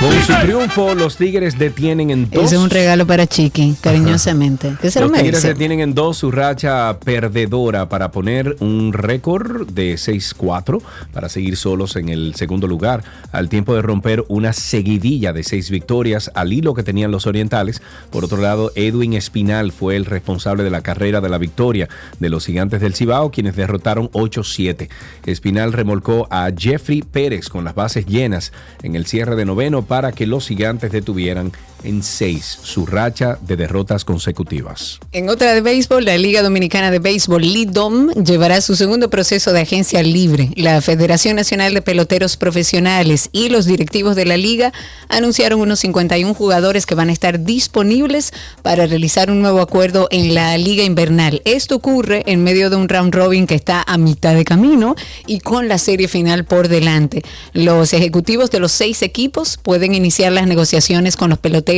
[0.01, 2.45] Con su triunfo, los Tigres detienen en dos.
[2.45, 4.75] Ese es un regalo para Chiqui, cariñosamente.
[4.81, 9.69] Que se lo Los Tigres detienen en dos su racha perdedora para poner un récord
[9.69, 10.81] de 6-4
[11.13, 15.69] para seguir solos en el segundo lugar, al tiempo de romper una seguidilla de seis
[15.69, 17.83] victorias al hilo que tenían los orientales.
[18.09, 21.87] Por otro lado, Edwin Espinal fue el responsable de la carrera de la victoria
[22.19, 24.89] de los gigantes del Cibao, quienes derrotaron 8-7.
[25.27, 28.51] Espinal remolcó a Jeffrey Pérez con las bases llenas
[28.81, 31.51] en el cierre de noveno para que los gigantes detuvieran
[31.83, 34.99] en seis su racha de derrotas consecutivas.
[35.11, 39.61] En otra de béisbol, la Liga Dominicana de Béisbol, LIDOM, llevará su segundo proceso de
[39.61, 40.51] agencia libre.
[40.55, 44.73] La Federación Nacional de Peloteros Profesionales y los directivos de la liga
[45.09, 50.35] anunciaron unos 51 jugadores que van a estar disponibles para realizar un nuevo acuerdo en
[50.35, 51.41] la liga invernal.
[51.45, 54.95] Esto ocurre en medio de un round robin que está a mitad de camino
[55.25, 57.23] y con la serie final por delante.
[57.53, 61.70] Los ejecutivos de los seis equipos pueden iniciar las negociaciones con los peloteros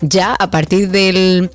[0.00, 1.50] ya a partir del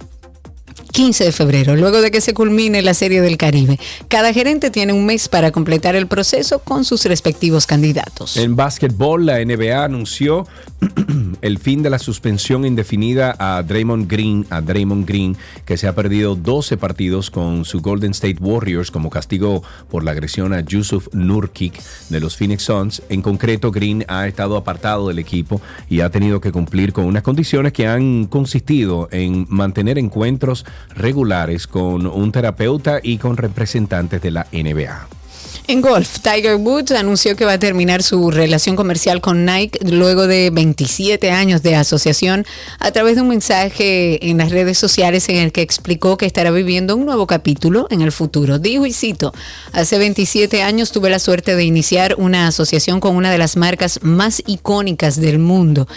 [0.91, 3.79] 15 de febrero, luego de que se culmine la Serie del Caribe.
[4.07, 8.37] Cada gerente tiene un mes para completar el proceso con sus respectivos candidatos.
[8.37, 10.47] En básquetbol, la NBA anunció
[11.41, 15.95] el fin de la suspensión indefinida a Draymond Green, a Draymond Green, que se ha
[15.95, 21.07] perdido 12 partidos con su Golden State Warriors como castigo por la agresión a Yusuf
[21.13, 23.01] Nurkic de los Phoenix Suns.
[23.09, 27.23] En concreto, Green ha estado apartado del equipo y ha tenido que cumplir con unas
[27.23, 30.60] condiciones que han consistido en mantener encuentros
[30.95, 35.20] regulares con un terapeuta y con representantes de la NBA.
[35.67, 40.25] En golf, Tiger Woods anunció que va a terminar su relación comercial con Nike luego
[40.27, 42.45] de 27 años de asociación
[42.79, 46.49] a través de un mensaje en las redes sociales en el que explicó que estará
[46.51, 48.57] viviendo un nuevo capítulo en el futuro.
[48.57, 49.33] Dijo y cito,
[49.71, 53.99] hace 27 años tuve la suerte de iniciar una asociación con una de las marcas
[54.01, 55.87] más icónicas del mundo.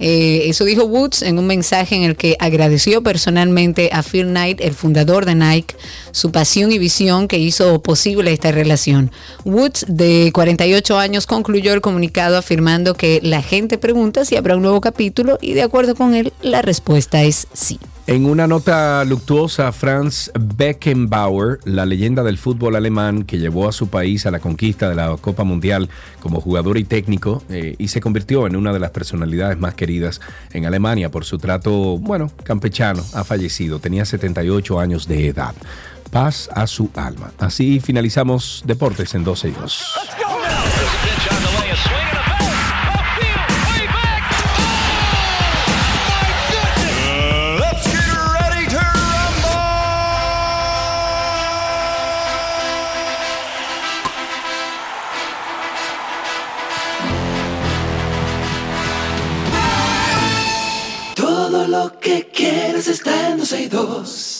[0.00, 4.60] Eh, eso dijo Woods en un mensaje en el que agradeció personalmente a Phil Knight,
[4.60, 5.76] el fundador de Nike,
[6.10, 9.11] su pasión y visión que hizo posible esta relación.
[9.44, 14.62] Woods, de 48 años, concluyó el comunicado afirmando que la gente pregunta si habrá un
[14.62, 17.78] nuevo capítulo y de acuerdo con él, la respuesta es sí.
[18.08, 23.90] En una nota luctuosa, Franz Beckenbauer, la leyenda del fútbol alemán que llevó a su
[23.90, 28.00] país a la conquista de la Copa Mundial como jugador y técnico eh, y se
[28.00, 30.20] convirtió en una de las personalidades más queridas
[30.52, 33.78] en Alemania por su trato, bueno, campechano, ha fallecido.
[33.78, 35.54] Tenía 78 años de edad.
[36.12, 37.32] Paz a su alma.
[37.38, 39.84] Así finalizamos Deportes en 12 y 2.
[47.58, 49.56] Let's get ready to rumble.
[61.16, 64.31] Todo lo que quieres está en 12 y 2.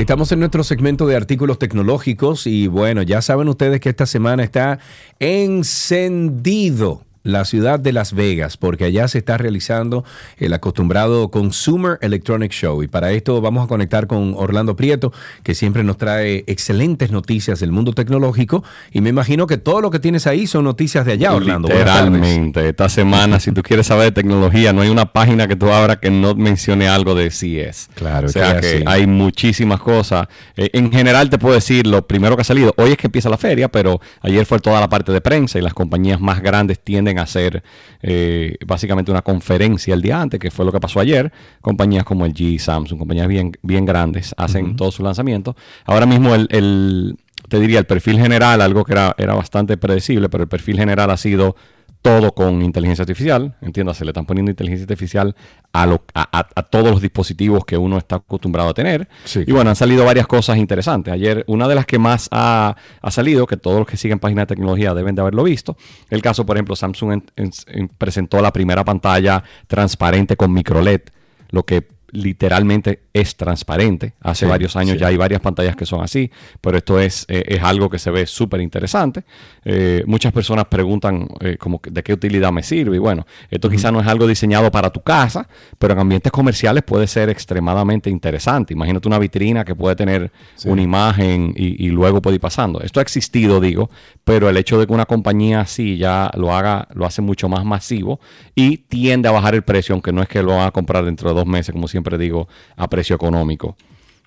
[0.00, 4.42] Estamos en nuestro segmento de artículos tecnológicos y bueno, ya saben ustedes que esta semana
[4.42, 4.78] está
[5.18, 10.04] encendido la ciudad de Las Vegas, porque allá se está realizando
[10.38, 12.82] el acostumbrado Consumer Electronic Show.
[12.82, 17.60] Y para esto vamos a conectar con Orlando Prieto, que siempre nos trae excelentes noticias
[17.60, 18.64] del mundo tecnológico.
[18.92, 21.68] Y me imagino que todo lo que tienes ahí son noticias de allá, Orlando.
[21.68, 25.70] Literalmente, esta semana, si tú quieres saber de tecnología, no hay una página que tú
[25.70, 27.90] abras que no mencione algo de CES.
[27.94, 30.26] Claro, o sea que hay muchísimas cosas.
[30.56, 32.74] Eh, en general te puedo decir lo primero que ha salido.
[32.78, 35.62] Hoy es que empieza la feria, pero ayer fue toda la parte de prensa y
[35.62, 37.62] las compañías más grandes tienden a hacer
[38.02, 41.32] eh, básicamente una conferencia el día antes, que fue lo que pasó ayer.
[41.60, 44.76] Compañías como el G, Samsung, compañías bien, bien grandes hacen Ujú.
[44.76, 45.56] todo su lanzamiento.
[45.84, 47.16] Ahora mismo el, el-
[47.48, 51.10] te diría, el perfil general, algo que era, era bastante predecible, pero el perfil general
[51.10, 51.56] ha sido
[52.02, 53.56] todo con inteligencia artificial.
[53.60, 55.36] Entiéndase, le están poniendo inteligencia artificial
[55.72, 59.06] a, lo- a, a- a todos los dispositivos que uno está acostumbrado a tener.
[59.46, 61.12] Y bueno, han salido varias cosas interesantes.
[61.12, 64.44] Ayer, una de las que más ha, ha salido, que todos los que siguen páginas
[64.48, 65.76] de tecnología deben de haberlo visto,
[66.08, 71.02] el caso, por ejemplo, Samsung en- en- en- presentó la primera pantalla transparente con microLED,
[71.50, 74.14] lo que literalmente es transparente.
[74.20, 75.00] Hace Sí, varios años sí.
[75.00, 76.30] ya hay varias pantallas que son así,
[76.60, 79.24] pero esto es, eh, es algo que se ve súper interesante.
[79.64, 82.96] Eh, muchas personas preguntan eh, como de qué utilidad me sirve.
[82.96, 86.82] Y bueno, esto quizá no es algo diseñado para tu casa, pero en ambientes comerciales
[86.82, 88.72] puede ser extremadamente interesante.
[88.72, 90.30] Imagínate una vitrina que puede tener
[90.64, 92.80] una imagen y, y luego puede ir pasando.
[92.80, 93.90] Esto ha existido, digo,
[94.24, 97.64] pero el hecho de que una compañía así ya lo haga, lo hace mucho más
[97.64, 98.20] masivo
[98.54, 101.28] y tiende a bajar el precio, aunque no es que lo van a comprar dentro
[101.30, 103.76] de dos meses, como siempre digo, a precio económico.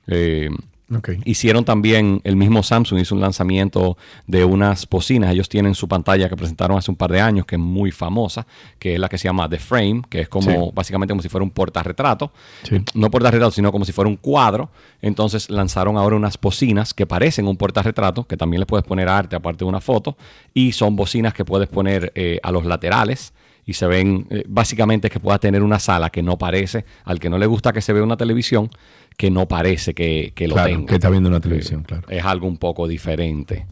[0.08, 0.50] Eh,
[1.26, 3.98] Hicieron también, el mismo Samsung hizo un lanzamiento
[4.28, 5.32] de unas bocinas.
[5.32, 8.46] Ellos tienen su pantalla que presentaron hace un par de años, que es muy famosa,
[8.78, 10.72] que es la que se llama The Frame, que es como Sí.
[10.76, 12.32] básicamente como si fuera un portarretrato.
[12.94, 14.70] No portarretrato, sino como si fuera un cuadro.
[15.02, 19.36] Entonces lanzaron ahora unas bocinas que parecen un portarretrato, que también le puedes poner arte
[19.36, 20.16] aparte de una foto.
[20.54, 23.34] Y son bocinas que puedes poner eh, a los laterales
[23.66, 27.20] y se ven, eh, básicamente es que pueda tener una sala que no parece, al
[27.20, 28.70] que no le gusta que se vea una televisión,
[29.18, 30.86] que no parece que, que lo Claro, tenga.
[30.88, 32.04] que está viendo una televisión, claro.
[32.10, 33.66] Es algo un poco diferente.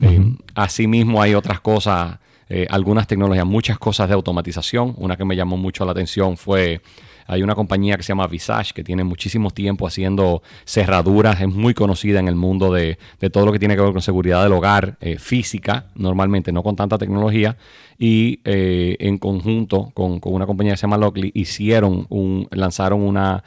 [0.00, 2.18] Eh, asimismo hay otras cosas,
[2.48, 4.94] eh, algunas tecnologías, muchas cosas de automatización.
[4.98, 6.80] Una que me llamó mucho la atención fue,
[7.26, 11.74] hay una compañía que se llama Visage, que tiene muchísimo tiempo haciendo cerraduras, es muy
[11.74, 14.52] conocida en el mundo de, de todo lo que tiene que ver con seguridad del
[14.52, 17.56] hogar, eh, física, normalmente, no con tanta tecnología.
[17.98, 23.00] Y eh, en conjunto con, con una compañía que se llama Lockley, hicieron un, lanzaron
[23.02, 23.44] una...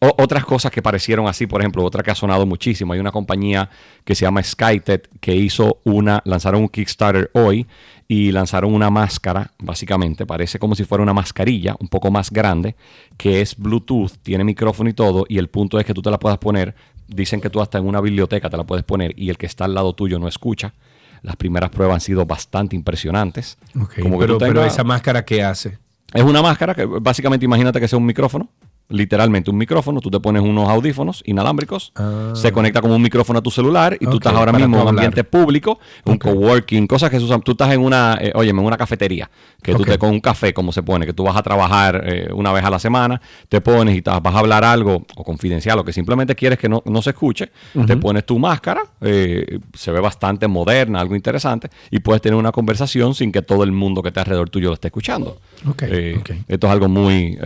[0.00, 2.92] o- otras cosas que parecieron así, por ejemplo, otra que ha sonado muchísimo.
[2.92, 3.70] Hay una compañía
[4.04, 7.66] que se llama SkyTet que hizo una, lanzaron un Kickstarter hoy
[8.08, 12.76] y lanzaron una máscara, básicamente, parece como si fuera una mascarilla, un poco más grande,
[13.16, 16.18] que es Bluetooth, tiene micrófono y todo, y el punto es que tú te la
[16.18, 16.74] puedas poner,
[17.08, 19.64] dicen que tú hasta en una biblioteca te la puedes poner y el que está
[19.64, 20.74] al lado tuyo no escucha.
[21.22, 23.58] Las primeras pruebas han sido bastante impresionantes.
[23.80, 25.78] Ok, Como que pero, pero esa máscara, ¿qué hace?
[26.14, 28.48] es una máscara que básicamente imagínate que sea un micrófono.
[28.88, 31.92] Literalmente un micrófono, tú te pones unos audífonos inalámbricos,
[32.34, 34.14] se conecta como un micrófono a tu celular y tú Ah.
[34.16, 37.42] Estás ahora mismo en un ambiente público, un coworking, cosas que se usan.
[37.42, 39.28] Tú estás en una, eh, óyeme, en una cafetería,
[39.62, 42.28] que tú te con un café, como se pone, que tú vas a trabajar eh,
[42.32, 45.78] una vez a la semana, te pones y te- vas a hablar algo o confidencial
[45.80, 47.50] o que simplemente quieres que no, no se escuche,
[47.86, 52.52] te pones tu máscara, eh, se ve bastante moderna, algo interesante, y puedes tener una
[52.52, 55.38] conversación sin que todo el mundo que está alrededor tuyo lo esté escuchando.
[55.68, 57.36] Ok, Eh, Esto es algo muy...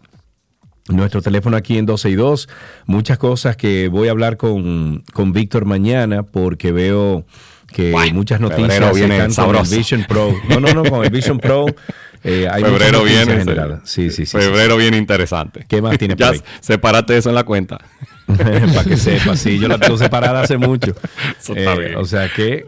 [0.89, 2.49] Nuestro teléfono aquí en 12 y 2.
[2.87, 7.25] Muchas cosas que voy a hablar con, con Víctor mañana porque veo
[7.73, 9.69] que muchas noticias febrero viene están con el.
[9.69, 10.35] Vision Pro.
[10.49, 11.67] No, no, no, con el Vision Pro.
[12.25, 13.45] eh, hay Febrero viene.
[13.85, 14.37] Sí, sí, sí.
[14.37, 15.65] Febrero viene interesante.
[15.69, 16.41] ¿Qué más tiene ahí?
[16.61, 17.79] sepárate eso en la cuenta.
[18.27, 20.93] Para que sepa, sí, yo la tengo separada hace mucho.
[21.41, 21.97] Eso está Eh, bien.
[21.97, 22.65] o sea que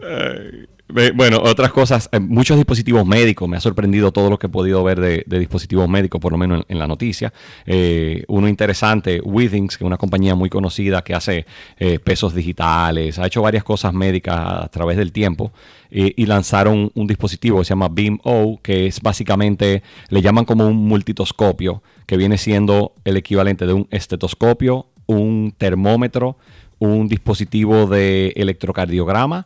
[1.15, 4.83] Bueno, otras cosas, eh, muchos dispositivos médicos, me ha sorprendido todo lo que he podido
[4.83, 7.33] ver de, dispositivos médicos, por lo menos en, la noticia.
[7.65, 11.47] Eh, uno interesante, Withings, que es una compañía muy conocida que hace
[11.79, 15.51] eh, pesos digitales, ha hecho varias cosas médicas a través del tiempo
[15.95, 20.67] y lanzaron un dispositivo que se llama Beam O, que es básicamente, le llaman como
[20.67, 26.37] un multitoscopio, que viene siendo el equivalente de un estetoscopio, un termómetro,
[26.79, 29.45] un dispositivo de electrocardiograma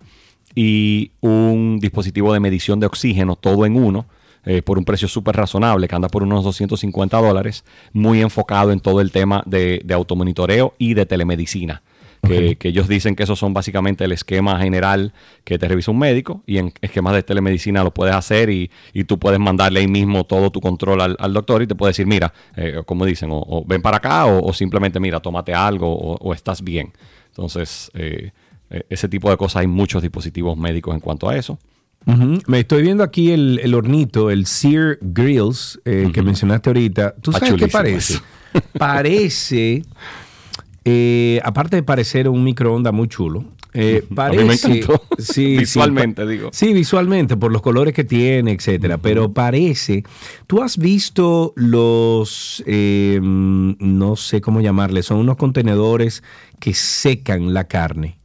[0.56, 4.06] y un dispositivo de medición de oxígeno, todo en uno,
[4.45, 8.80] eh, por un precio súper razonable, que anda por unos 250 dólares, muy enfocado en
[8.80, 11.82] todo el tema de, de automonitoreo y de telemedicina.
[12.24, 15.14] Que, que ellos dicen que esos son básicamente el esquema general
[15.45, 19.03] que te revisa un médico y en esquemas de telemedicina lo puedes hacer y, y
[19.03, 22.07] tú puedes mandarle ahí mismo todo tu control al, al doctor y te puede decir,
[22.07, 25.88] mira, eh, como dicen, o, o ven para acá o, o simplemente, mira, tómate algo
[25.94, 26.91] o, o estás bien.
[27.30, 28.32] Entonces, eh,
[28.69, 31.60] ese tipo de cosas hay muchos dispositivos médicos en cuanto a eso.
[32.48, 37.15] Me estoy viendo aquí el, el hornito, el Sear Grills eh, que mencionaste ahorita.
[37.22, 38.19] ¿Tú sabes qué parece?
[38.77, 39.84] parece,
[40.85, 44.77] eh, aparte de parecer un microondas muy chulo, eh, A mí me parece...
[44.77, 45.03] encantó.
[45.19, 46.49] Sí, Visualmente, digo.
[46.53, 48.98] Sí, visualmente, por los colores que tiene, etcétera.
[48.98, 50.03] Pero parece...
[50.48, 52.64] ¿Tú has visto los...
[52.65, 56.23] eh, mm, no sé cómo llamarles, son unos contenedores
[56.60, 58.16] que secan la carne?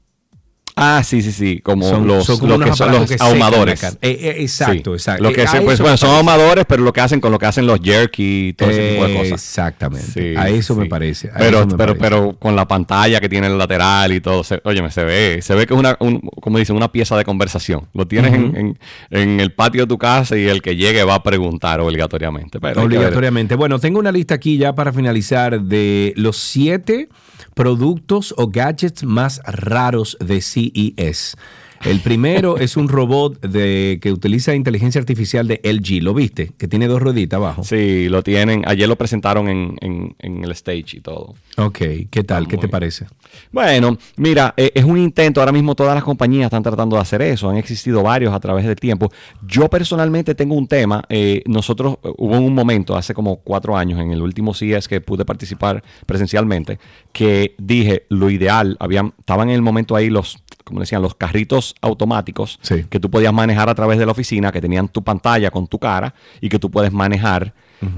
[0.75, 3.83] Ah, sí, sí, sí, como Son- los, son como que son los que ahumadores.
[3.85, 5.23] Eh, eh, exacto, exacto.
[5.23, 7.39] Lo que Eh, se- a pues, bueno, son ahumadores, pero lo que hacen con lo
[7.39, 9.33] que hacen los jerky y todo ese tipo de cosas.
[9.33, 10.35] Exactamente.
[10.39, 12.01] A eso me parece, a Pero, eso me pero, parece.
[12.01, 15.55] pero con la pantalla que tiene el lateral y todo, se, óyeme, se ve, se
[15.55, 17.89] ve que es una, un- como dicen, una pieza de conversación.
[17.93, 18.57] Lo tienes en- Ujú.
[18.57, 18.79] en,
[19.11, 22.61] en el patio de tu casa y el que llegue va a preguntar obligatoriamente.
[22.61, 22.81] Pero que.
[22.81, 23.57] Obligatoriamente.
[23.57, 27.09] Bueno, tengo una lista aquí ya para finalizar de los siete
[27.55, 31.37] productos o gadgets más raros de CES.
[31.85, 36.03] El primero es un robot de, que utiliza inteligencia artificial de LG.
[36.03, 36.53] ¿Lo viste?
[36.57, 37.65] Que tiene dos rueditas abajo.
[37.65, 38.63] Sí, lo tienen.
[38.67, 41.35] Ayer lo presentaron en, en- en el stage y todo.
[41.57, 41.79] Ok,
[42.11, 42.47] ¿qué tal?
[42.47, 43.07] ¿Qué te parece?
[43.51, 45.41] Bueno, mira, eh, es un intento.
[45.41, 47.51] Ahora mismo todas las compañías están tratando de hacer eso.
[47.51, 49.11] Han existido varios a través del tiempo.
[49.47, 51.03] Yo personalmente tengo un tema.
[51.09, 55.01] eh, nosotros eh, hubo un momento hace como cuatro años en el último CES que
[55.01, 56.79] pude participar presencialmente
[57.13, 58.77] que dije lo ideal.
[58.79, 62.59] Habían, estaban en el momento ahí los, como decían, los carritos automáticos
[62.89, 65.79] que tú podías manejar a través de la oficina, que tenían tu pantalla con tu
[65.79, 67.55] cara y que tú puedes manejar.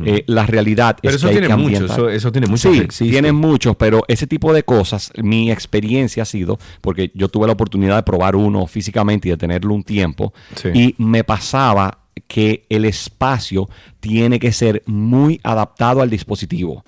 [0.06, 2.72] Eh, la realidad Pero es eso que hay tiene que mucho, eso- eso tiene mucho
[2.72, 2.78] Sí,
[3.32, 7.96] muchos, pero ese tipo de cosas, mi experiencia ha sido, porque yo tuve la oportunidad
[7.96, 10.70] de probar uno físicamente y de tenerlo un tiempo, Sí.
[10.72, 13.68] y me pasaba que el espacio
[14.00, 16.82] tiene que ser muy adaptado al dispositivo.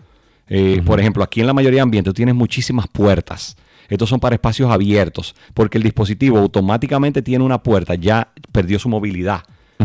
[0.48, 3.56] Eh, Por ejemplo, aquí en la mayoría de ambientes tienes muchísimas puertas.
[3.88, 8.88] Estos son para espacios abiertos, porque el dispositivo automáticamente tiene una puerta, ya perdió su
[8.88, 9.42] movilidad.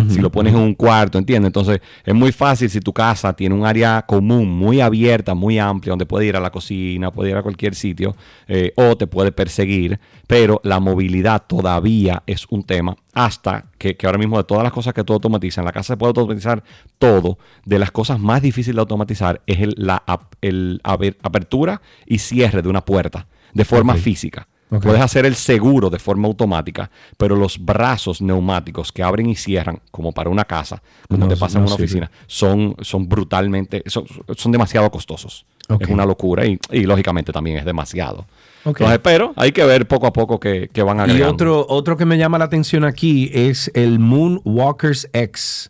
[0.10, 1.48] si lo pones en un cuarto, ¿entiendes?
[1.50, 5.92] Entonces es muy fácil si tu casa tiene un área común muy abierta, muy amplia,
[5.92, 8.16] donde puede ir a la cocina, puede ir a cualquier sitio,
[8.48, 14.06] eh, o te puede perseguir, pero la movilidad todavía es un tema hasta que, que
[14.08, 16.64] ahora mismo de todas las cosas que tú automatizas, en la casa se puede automatizar
[16.98, 20.02] todo, de las cosas más difíciles de automatizar es el- la
[20.40, 24.48] el apertura y cierre de una puerta de forma física.
[24.82, 29.82] Puedes hacer el seguro de forma automática, pero los brazos neumáticos que abren y cierran,
[29.92, 31.86] como para una casa, como No, te pasa en no una sirve.
[31.86, 34.06] oficina, son, son brutalmente, son,
[34.38, 35.46] son demasiado costosos.
[35.78, 38.26] Es una locura y, y lógicamente también es demasiado.
[38.64, 38.80] Ok.
[38.82, 41.34] Entonces, pero hay que ver poco a poco que, que van Y agregando.
[41.34, 45.70] otro, otro que me llama la atención aquí es el Moonwalkers X,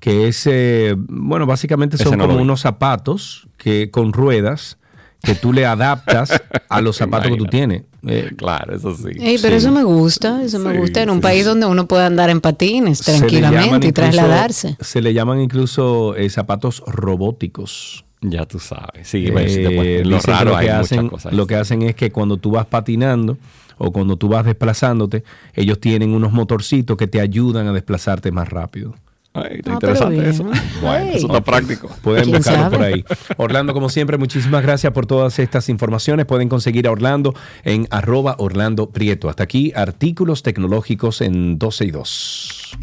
[0.00, 4.76] que es, eh, bueno, básicamente son no como unos zapatos que con ruedas
[5.24, 7.82] que tú le adaptas a los zapatos que tú tienes.
[8.06, 9.10] Eh, claro, eso sí.
[9.18, 12.04] Ey, pero eso me gusta, eso me gusta en un sí, país donde uno puede
[12.04, 14.76] andar en patines Se le llaman tranquilamente y incluso- trasladarse.
[14.80, 18.04] Se le llaman incluso eh, zapatos robóticos.
[18.20, 19.06] Ya tú sabes.
[19.08, 21.32] Sí, pones- en lo raro lo que hay muchas hacen, cosas.
[21.32, 23.36] Lo que hacen es que cuando tú vas patinando
[23.76, 25.24] o cuando tú vas desplazándote,
[25.54, 28.94] ellos tienen unos motorcitos que te ayudan a desplazarte más rápido.
[29.34, 30.44] Ay, está Ah, interesante eso.
[30.80, 31.88] Bueno, eso está práctico.
[32.02, 32.76] Pueden ¿Quién buscarlo sabe?
[32.76, 33.04] por ahí.
[33.36, 36.24] Orlando, como siempre, muchísimas gracias por todas estas informaciones.
[36.26, 37.34] Pueden conseguir a Orlando
[37.64, 39.28] en arroba Orlando Prieto.
[39.28, 42.78] Hasta aquí, artículos tecnológicos en 12 y 2.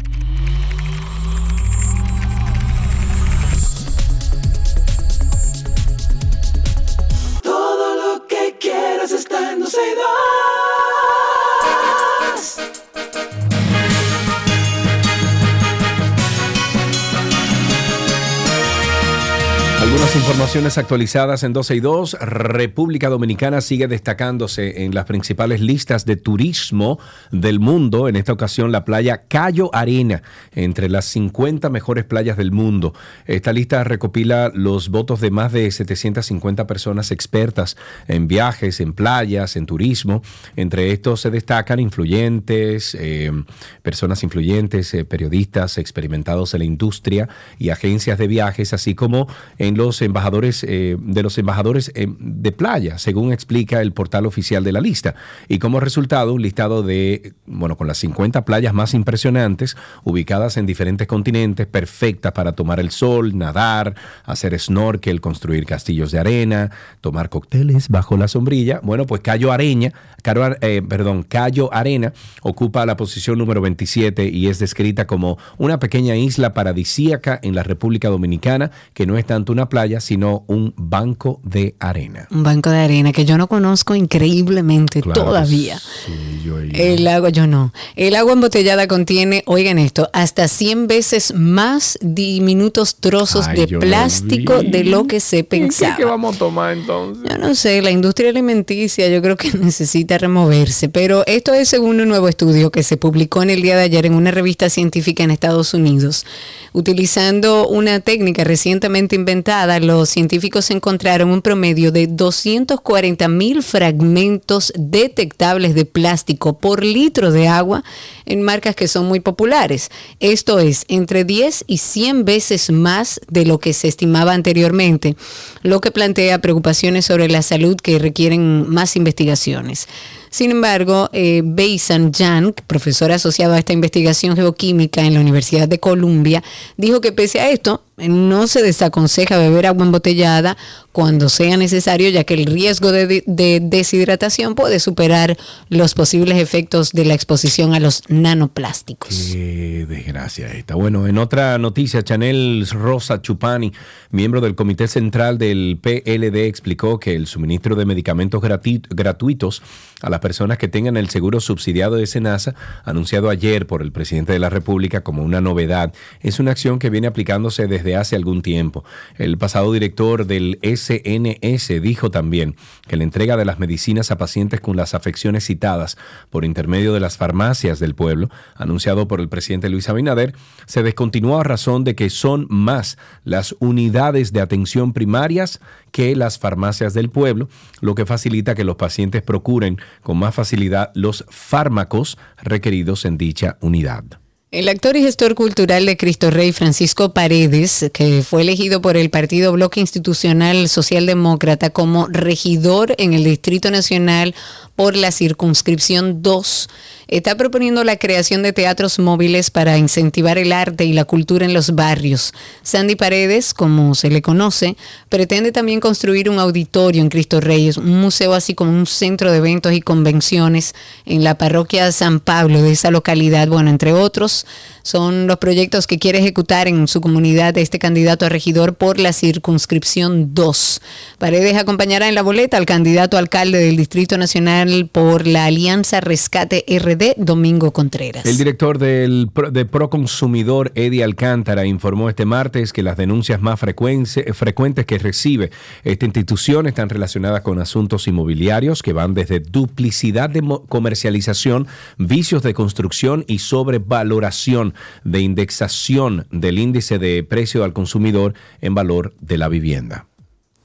[20.14, 22.18] Informaciones actualizadas en 12 y 2.
[22.20, 26.98] República Dominicana sigue destacándose en las principales listas de turismo
[27.30, 28.08] del mundo.
[28.08, 30.22] En esta ocasión, la playa Cayo Arena,
[30.54, 32.92] entre las 50 mejores playas del mundo.
[33.24, 39.56] Esta lista recopila los votos de más de 750 personas expertas en viajes, en playas,
[39.56, 40.20] en turismo.
[40.56, 43.32] Entre estos se destacan influyentes, eh,
[43.80, 49.26] personas influyentes, eh, periodistas experimentados en la industria y agencias de viajes, así como
[49.56, 54.64] en los embajadores eh, de los embajadores eh, de playa, según explica el portal oficial
[54.64, 55.14] de la lista.
[55.48, 60.66] Y como resultado, un listado de, bueno, con las 50 playas más impresionantes, ubicadas en
[60.66, 66.70] diferentes continentes, perfectas para tomar el sol, nadar, hacer snorkel, construir castillos de arena,
[67.00, 68.80] tomar cócteles bajo la sombrilla.
[68.82, 69.92] Bueno, pues Cayo Areña,
[70.22, 72.12] Caro- eh, perdón, Cayo Arena
[72.42, 77.62] ocupa la posición número 27 y es descrita como una pequeña isla paradisíaca en la
[77.62, 82.26] República Dominicana que no es tanto una playa, sino un banco de arena.
[82.30, 85.78] Un banco de arena que yo no conozco increíblemente Claro todavía.
[85.78, 87.72] sí, yo ahí- El agua, yo no.
[87.96, 93.80] El agua embotellada contiene, oigan esto, hasta 100 veces más diminutos trozos Ay, de lo
[93.80, 95.96] plástico de lo que se pensaba.
[96.04, 97.24] vamos a tomar entonces?
[97.28, 102.00] Yo no sé, la industria alimenticia yo creo que necesita removerse, pero esto es según
[102.00, 105.22] un nuevo estudio que se publicó en el día de ayer en una revista científica
[105.22, 106.24] en Estados Unidos.
[106.72, 115.74] Utilizando una técnica recientemente inventada, los científicos encontraron un promedio de 240 mil fragmentos detectables
[115.74, 117.84] de plástico por litro de agua
[118.24, 119.90] en marcas que son muy populares.
[120.20, 125.16] Esto es entre 10 y 100 veces más de lo que se estimaba anteriormente,
[125.62, 129.88] lo que plantea preocupaciones sobre la salud que requieren más investigaciones.
[130.32, 135.78] Sin embargo, eh, Beisan Yang, profesor asociado a esta investigación geoquímica en la Universidad de
[135.78, 136.42] Columbia,
[136.78, 140.56] dijo que pese a esto, no se desaconseja beber agua embotellada
[140.90, 145.36] cuando sea necesario, ya que el riesgo de, de deshidratación puede superar
[145.68, 149.30] los posibles efectos de la exposición a los nanoplásticos.
[149.32, 150.74] Qué desgracia esta.
[150.74, 153.72] Bueno, en otra noticia, Chanel Rosa Chupani,
[154.10, 159.62] miembro del Comité Central del PLD, explicó que el suministro de medicamentos gratuitos
[160.00, 162.54] a las personas que tengan el seguro subsidiado de SENASA,
[162.84, 166.88] anunciado ayer por el presidente de la República como una novedad, es una acción que
[166.88, 168.84] viene aplicándose desde hace algún tiempo.
[169.18, 172.56] El pasado director del SNS dijo también
[172.88, 175.98] que la entrega de las medicinas a pacientes con las afecciones citadas
[176.30, 180.34] por intermedio de las farmacias del pueblo, anunciado por el presidente Luis Abinader,
[180.64, 185.60] se descontinuó a razón de que son más las unidades de atención primarias
[185.92, 187.48] que las farmacias del pueblo,
[187.80, 193.58] lo que facilita que los pacientes procuren con más facilidad los fármacos requeridos en dicha
[193.60, 194.04] unidad.
[194.52, 199.08] El actor y gestor cultural de Cristo Rey, Francisco Paredes, que fue elegido por el
[199.08, 204.34] Partido Bloque Institucional Socialdemócrata como regidor en el Distrito Nacional
[204.82, 206.68] por la circunscripción 2
[207.06, 211.54] está proponiendo la creación de teatros móviles para incentivar el arte y la cultura en
[211.54, 212.34] los barrios.
[212.64, 214.76] Sandy Paredes, como se le conoce,
[215.08, 219.38] pretende también construir un auditorio en Cristo Reyes, un museo así como un centro de
[219.38, 220.74] eventos y convenciones
[221.06, 223.46] en la parroquia San Pablo de esa localidad.
[223.46, 224.46] Bueno, entre otros,
[224.82, 229.12] son los proyectos que quiere ejecutar en su comunidad este candidato a regidor por la
[229.12, 230.80] circunscripción 2.
[231.18, 236.64] Paredes acompañará en la boleta al candidato alcalde del Distrito Nacional por la Alianza Rescate
[236.68, 238.26] RD, Domingo Contreras.
[238.26, 244.86] El director del de Proconsumidor, Eddie Alcántara, informó este martes que las denuncias más frecuentes
[244.86, 245.50] que recibe
[245.84, 251.66] esta institución están relacionadas con asuntos inmobiliarios que van desde duplicidad de comercialización,
[251.98, 254.71] vicios de construcción y sobrevaloración
[255.04, 260.06] de indexación del índice de precio al consumidor en valor de la vivienda.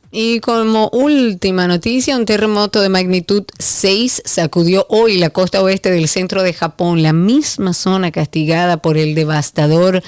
[0.09, 6.07] Y como última noticia, un terremoto de magnitud 6 sacudió hoy la costa oeste del
[6.07, 10.01] centro de Japón, la misma zona castigada por el devastador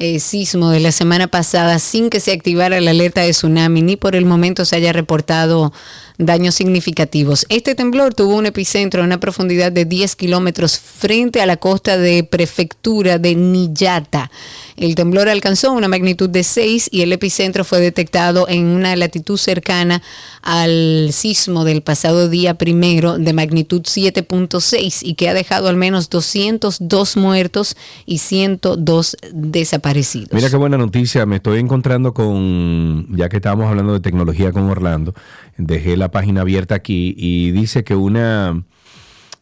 [0.00, 3.96] eh, sismo de la semana pasada sin que se activara la alerta de tsunami ni
[3.96, 5.72] por el momento se haya reportado
[6.18, 7.46] daños significativos.
[7.48, 11.96] Este temblor tuvo un epicentro a una profundidad de 10 kilómetros frente a la costa
[11.96, 14.30] de prefectura de Niigata.
[14.78, 19.36] El temblor alcanzó una magnitud de 6 y el epicentro fue detectado en una latitud
[19.36, 20.02] cercana
[20.40, 26.10] al sismo del pasado día primero de magnitud 7.6 y que ha dejado al menos
[26.10, 27.76] 202 muertos
[28.06, 30.32] y 102 desaparecidos.
[30.32, 34.70] Mira qué buena noticia, me estoy encontrando con, ya que estábamos hablando de tecnología con
[34.70, 35.12] Orlando,
[35.56, 38.62] dejé la página abierta aquí y dice que una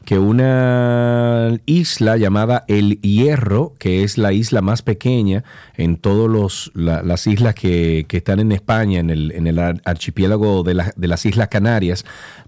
[0.07, 5.43] que una isla llamada El Hierro, que es la isla más pequeña
[5.77, 10.63] en todas las islas que, que están en España, en el, en el ar- archipiélago
[10.63, 12.05] de, la- de las Islas Canarias,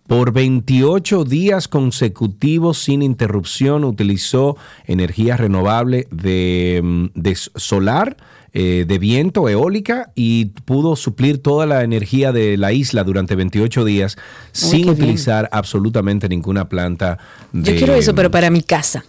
[0.06, 4.56] por 28 días consecutivos sin interrupción utilizó
[4.86, 8.16] energía renovable de, mm, de solar,
[8.52, 13.84] eh, de viento, eólica y pudo suplir toda la energía de la isla durante 28
[13.84, 14.16] días
[14.52, 14.88] sin bien.
[14.90, 17.18] utilizar absolutamente ninguna planta
[17.52, 17.72] de...
[17.72, 19.04] Yo quiero eso, pero para mi casa.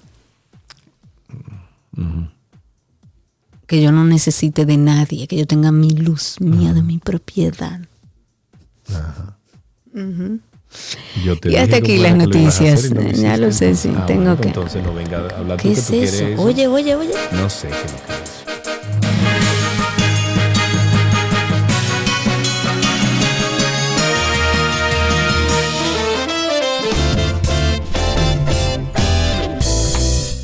[3.65, 7.81] Que yo no necesite de nadie, que yo tenga mi luz mía de mi propiedad.
[11.23, 12.91] Yo te Y hasta aquí las lo noticias.
[12.91, 15.69] no Ya lo sé, sí, Ah, tengo bueno, que- Entonces no venga a hablar ¿Qué
[15.69, 16.41] tú que es quieres eso?
[16.41, 17.13] Oye, oye, oye.
[17.33, 18.38] No sé qué es lo que es.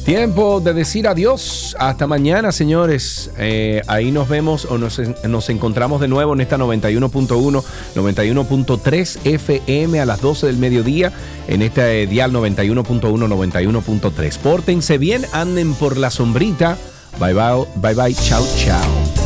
[0.06, 1.76] Tiempo de decir adiós.
[1.80, 3.32] Hasta mañana, señores.
[3.40, 7.64] Eh, ahí nos vemos o nos, nos encontramos de nuevo en esta 91.1,
[7.95, 11.11] 91.3 FM a las 12 del mediodía
[11.48, 14.38] en este dial 91.1, 91.3.
[14.38, 16.77] Pórtense bien, anden por la sombrita.
[17.19, 19.24] Bye bye, bye bye, chao, chao.